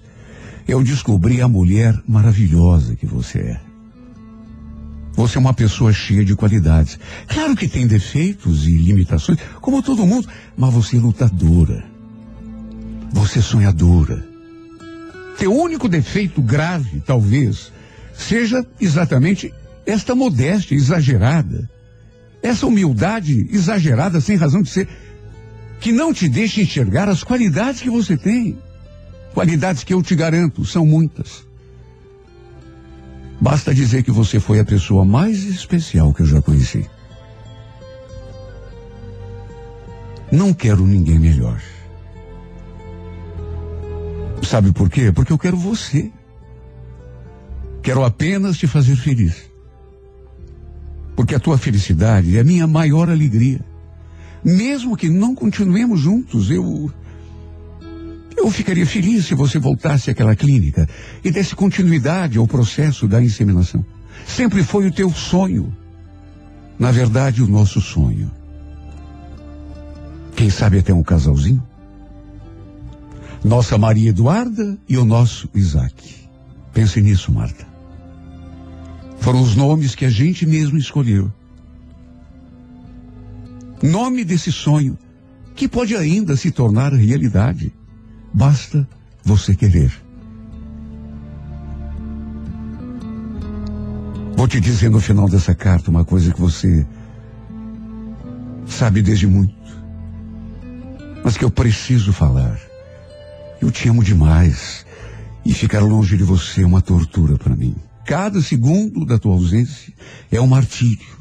eu 0.66 0.80
descobri 0.80 1.42
a 1.42 1.48
mulher 1.48 2.00
maravilhosa 2.06 2.94
que 2.94 3.04
você 3.04 3.38
é. 3.40 3.60
Você 5.14 5.38
é 5.38 5.40
uma 5.40 5.52
pessoa 5.52 5.92
cheia 5.92 6.24
de 6.24 6.36
qualidades. 6.36 7.00
Claro 7.26 7.56
que 7.56 7.66
tem 7.66 7.84
defeitos 7.84 8.64
e 8.64 8.76
limitações, 8.76 9.40
como 9.60 9.82
todo 9.82 10.06
mundo, 10.06 10.28
mas 10.56 10.72
você 10.72 10.98
é 10.98 11.00
lutadora. 11.00 11.84
Você 13.10 13.40
é 13.40 13.42
sonhadora. 13.42 14.24
Teu 15.36 15.52
único 15.52 15.88
defeito 15.88 16.40
grave, 16.40 17.02
talvez, 17.04 17.72
seja 18.16 18.64
exatamente 18.80 19.52
esta 19.84 20.14
modéstia 20.14 20.76
exagerada, 20.76 21.68
essa 22.40 22.68
humildade 22.68 23.48
exagerada 23.50 24.20
sem 24.20 24.36
razão 24.36 24.62
de 24.62 24.70
ser, 24.70 24.88
que 25.81 25.93
não 25.93 26.12
te 26.12 26.29
deixa 26.29 26.61
enxergar 26.61 27.09
as 27.09 27.22
qualidades 27.22 27.81
que 27.81 27.91
você 27.91 28.16
tem. 28.16 28.59
Qualidades 29.35 29.85
que 29.85 29.93
eu 29.93 30.03
te 30.03 30.14
garanto, 30.14 30.64
são 30.64 30.87
muitas. 30.87 31.47
Basta 33.41 33.74
dizer 33.74 34.03
que 34.03 34.11
você 34.11 34.41
foi 34.41 34.59
a 34.59 34.64
pessoa 34.64 35.05
mais 35.05 35.45
especial 35.45 36.12
que 36.14 36.22
eu 36.22 36.27
já 36.27 36.41
conheci. 36.41 36.89
Não 40.33 40.53
quero 40.53 40.87
ninguém 40.87 41.18
melhor. 41.18 41.61
Sabe 44.43 44.72
por 44.72 44.89
quê? 44.89 45.12
Porque 45.12 45.33
eu 45.33 45.39
quero 45.39 45.57
você. 45.57 46.11
Quero 47.83 48.05
apenas 48.05 48.57
te 48.57 48.66
fazer 48.66 48.97
feliz. 48.97 49.51
Porque 51.14 51.35
a 51.35 51.41
tua 51.41 51.59
felicidade 51.59 52.37
é 52.37 52.41
a 52.41 52.45
minha 52.45 52.66
maior 52.66 53.09
alegria. 53.09 53.61
Mesmo 54.47 54.97
que 54.97 55.09
não 55.09 55.34
continuemos 55.34 55.99
juntos, 55.99 56.53
eu. 56.53 56.88
Eu 58.36 58.49
ficaria 58.49 58.86
feliz 58.86 59.26
se 59.26 59.34
você 59.34 59.59
voltasse 59.59 60.09
àquela 60.09 60.36
clínica 60.36 60.88
e 61.24 61.32
desse 61.32 61.57
continuidade 61.57 62.38
ao 62.38 62.47
processo 62.47 63.09
da 63.09 63.20
inseminação. 63.20 63.84
Sempre 64.24 64.62
foi 64.62 64.86
o 64.86 64.92
teu 64.92 65.11
sonho. 65.11 65.76
Na 66.78 66.92
verdade, 66.92 67.42
o 67.42 67.49
nosso 67.49 67.80
sonho. 67.80 68.30
Quem 70.36 70.49
sabe 70.49 70.78
até 70.78 70.94
um 70.94 71.03
casalzinho? 71.03 71.61
Nossa 73.42 73.76
Maria 73.76 74.11
Eduarda 74.11 74.78
e 74.88 74.97
o 74.97 75.05
nosso 75.05 75.49
Isaac. 75.57 76.28
Pense 76.72 77.03
nisso, 77.03 77.32
Marta. 77.32 77.66
Foram 79.18 79.42
os 79.42 79.57
nomes 79.57 79.97
que 79.97 80.05
a 80.05 80.11
gente 80.11 80.47
mesmo 80.47 80.78
escolheu. 80.78 81.32
Nome 83.83 84.24
desse 84.24 84.51
sonho 84.51 84.99
que 85.55 85.68
pode 85.68 85.97
ainda 85.97 86.37
se 86.37 86.51
tornar 86.51 86.93
realidade. 86.93 87.72
Basta 88.33 88.87
você 89.24 89.55
querer. 89.55 89.93
Vou 94.37 94.47
te 94.47 94.61
dizer 94.61 94.91
no 94.91 95.01
final 95.01 95.29
dessa 95.29 95.55
carta 95.55 95.91
uma 95.91 96.05
coisa 96.05 96.33
que 96.33 96.41
você 96.41 96.87
sabe 98.66 99.01
desde 99.01 99.27
muito, 99.27 99.55
mas 101.24 101.37
que 101.37 101.45
eu 101.45 101.51
preciso 101.51 102.12
falar. 102.12 102.61
Eu 103.61 103.70
te 103.70 103.89
amo 103.89 104.05
demais 104.05 104.85
e 105.45 105.55
ficar 105.55 105.81
longe 105.81 106.16
de 106.16 106.22
você 106.22 106.62
é 106.62 106.66
uma 106.66 106.83
tortura 106.83 107.39
para 107.39 107.57
mim. 107.57 107.74
Cada 108.05 108.43
segundo 108.43 109.05
da 109.07 109.18
tua 109.18 109.33
ausência 109.33 109.93
é 110.31 110.41
um 110.41 110.47
martírio. 110.47 111.16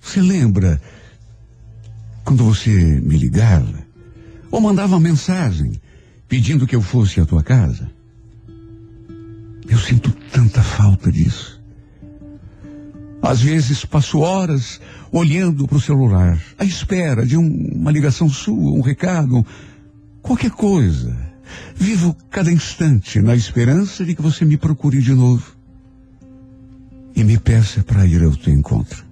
Você 0.00 0.20
lembra 0.20 0.80
quando 2.26 2.42
você 2.42 2.70
me 2.70 3.16
ligava 3.16 3.86
ou 4.50 4.60
mandava 4.60 4.96
uma 4.96 5.00
mensagem 5.00 5.80
pedindo 6.28 6.66
que 6.66 6.74
eu 6.74 6.82
fosse 6.82 7.20
à 7.20 7.24
tua 7.24 7.40
casa? 7.40 7.88
Eu 9.68 9.78
sinto 9.78 10.10
tanta 10.32 10.60
falta 10.60 11.10
disso. 11.10 11.62
Às 13.22 13.40
vezes 13.40 13.84
passo 13.84 14.18
horas 14.18 14.80
olhando 15.12 15.68
para 15.68 15.76
o 15.76 15.80
celular, 15.80 16.42
à 16.58 16.64
espera 16.64 17.24
de 17.24 17.36
um, 17.36 17.46
uma 17.72 17.92
ligação 17.92 18.28
sua, 18.28 18.72
um 18.72 18.80
recado, 18.80 19.46
qualquer 20.20 20.50
coisa. 20.50 21.16
Vivo 21.76 22.14
cada 22.28 22.50
instante 22.50 23.22
na 23.22 23.36
esperança 23.36 24.04
de 24.04 24.16
que 24.16 24.22
você 24.22 24.44
me 24.44 24.56
procure 24.56 25.00
de 25.00 25.14
novo 25.14 25.56
e 27.14 27.22
me 27.22 27.38
peça 27.38 27.84
para 27.84 28.04
ir 28.04 28.24
ao 28.24 28.34
teu 28.34 28.52
encontro. 28.52 29.05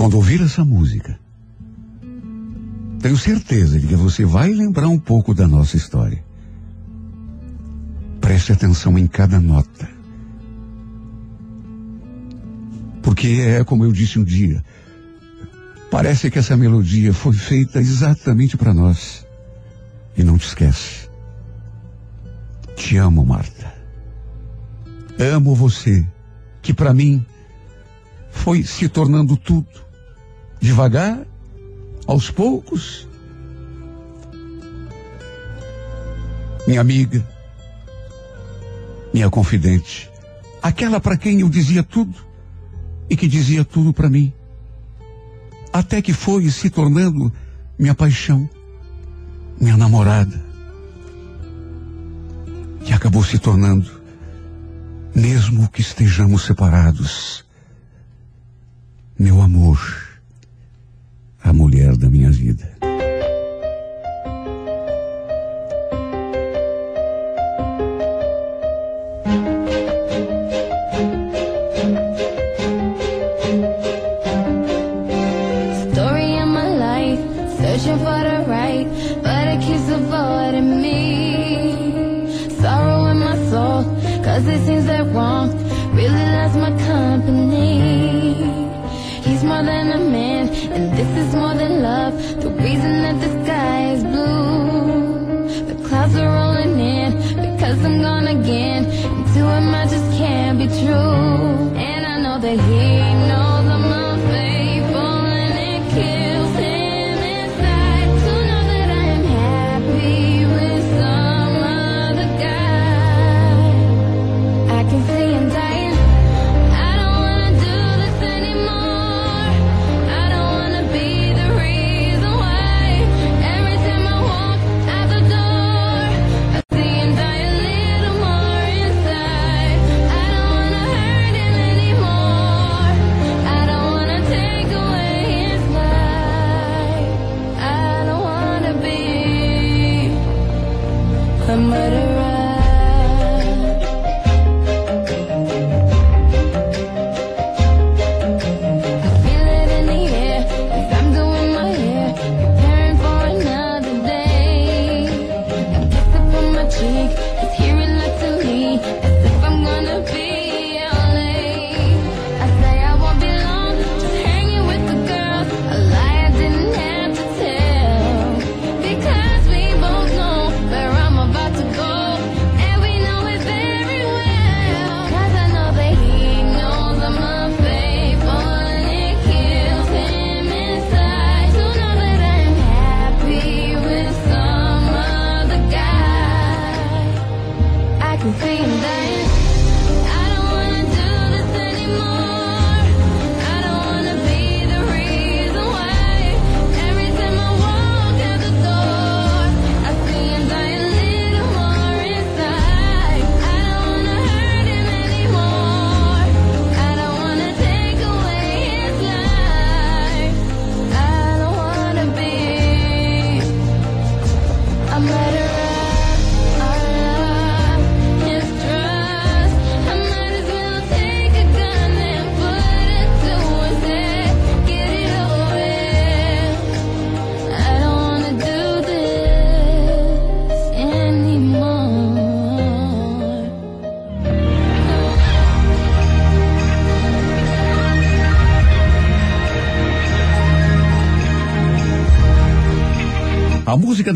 Quando 0.00 0.14
ouvir 0.14 0.40
essa 0.40 0.64
música, 0.64 1.20
tenho 3.02 3.18
certeza 3.18 3.78
de 3.78 3.86
que 3.86 3.94
você 3.94 4.24
vai 4.24 4.48
lembrar 4.48 4.88
um 4.88 4.98
pouco 4.98 5.34
da 5.34 5.46
nossa 5.46 5.76
história. 5.76 6.24
Preste 8.18 8.50
atenção 8.50 8.96
em 8.96 9.06
cada 9.06 9.38
nota. 9.38 9.90
Porque 13.02 13.42
é 13.46 13.62
como 13.62 13.84
eu 13.84 13.92
disse 13.92 14.18
um 14.18 14.24
dia, 14.24 14.64
parece 15.90 16.30
que 16.30 16.38
essa 16.38 16.56
melodia 16.56 17.12
foi 17.12 17.34
feita 17.34 17.78
exatamente 17.78 18.56
para 18.56 18.72
nós. 18.72 19.26
E 20.16 20.24
não 20.24 20.38
te 20.38 20.46
esquece. 20.46 21.10
Te 22.74 22.96
amo, 22.96 23.22
Marta. 23.22 23.70
Amo 25.18 25.54
você, 25.54 26.08
que 26.62 26.72
para 26.72 26.94
mim 26.94 27.22
foi 28.30 28.62
se 28.62 28.88
tornando 28.88 29.36
tudo. 29.36 29.89
Devagar, 30.60 31.26
aos 32.06 32.30
poucos. 32.30 33.08
Minha 36.66 36.80
amiga, 36.80 37.26
minha 39.12 39.30
confidente, 39.30 40.10
aquela 40.62 41.00
para 41.00 41.16
quem 41.16 41.40
eu 41.40 41.48
dizia 41.48 41.82
tudo 41.82 42.14
e 43.08 43.16
que 43.16 43.26
dizia 43.26 43.64
tudo 43.64 43.92
para 43.92 44.10
mim. 44.10 44.32
Até 45.72 46.02
que 46.02 46.12
foi 46.12 46.48
se 46.50 46.68
tornando 46.68 47.32
minha 47.78 47.94
paixão, 47.94 48.48
minha 49.58 49.76
namorada. 49.76 50.44
E 52.86 52.92
acabou 52.92 53.24
se 53.24 53.38
tornando, 53.38 53.90
mesmo 55.14 55.68
que 55.68 55.80
estejamos 55.80 56.42
separados, 56.42 57.44
meu 59.18 59.40
amor, 59.40 60.09
a 61.42 61.52
mulher 61.52 61.96
da 61.96 62.08
minha 62.08 62.30
vida. 62.30 62.68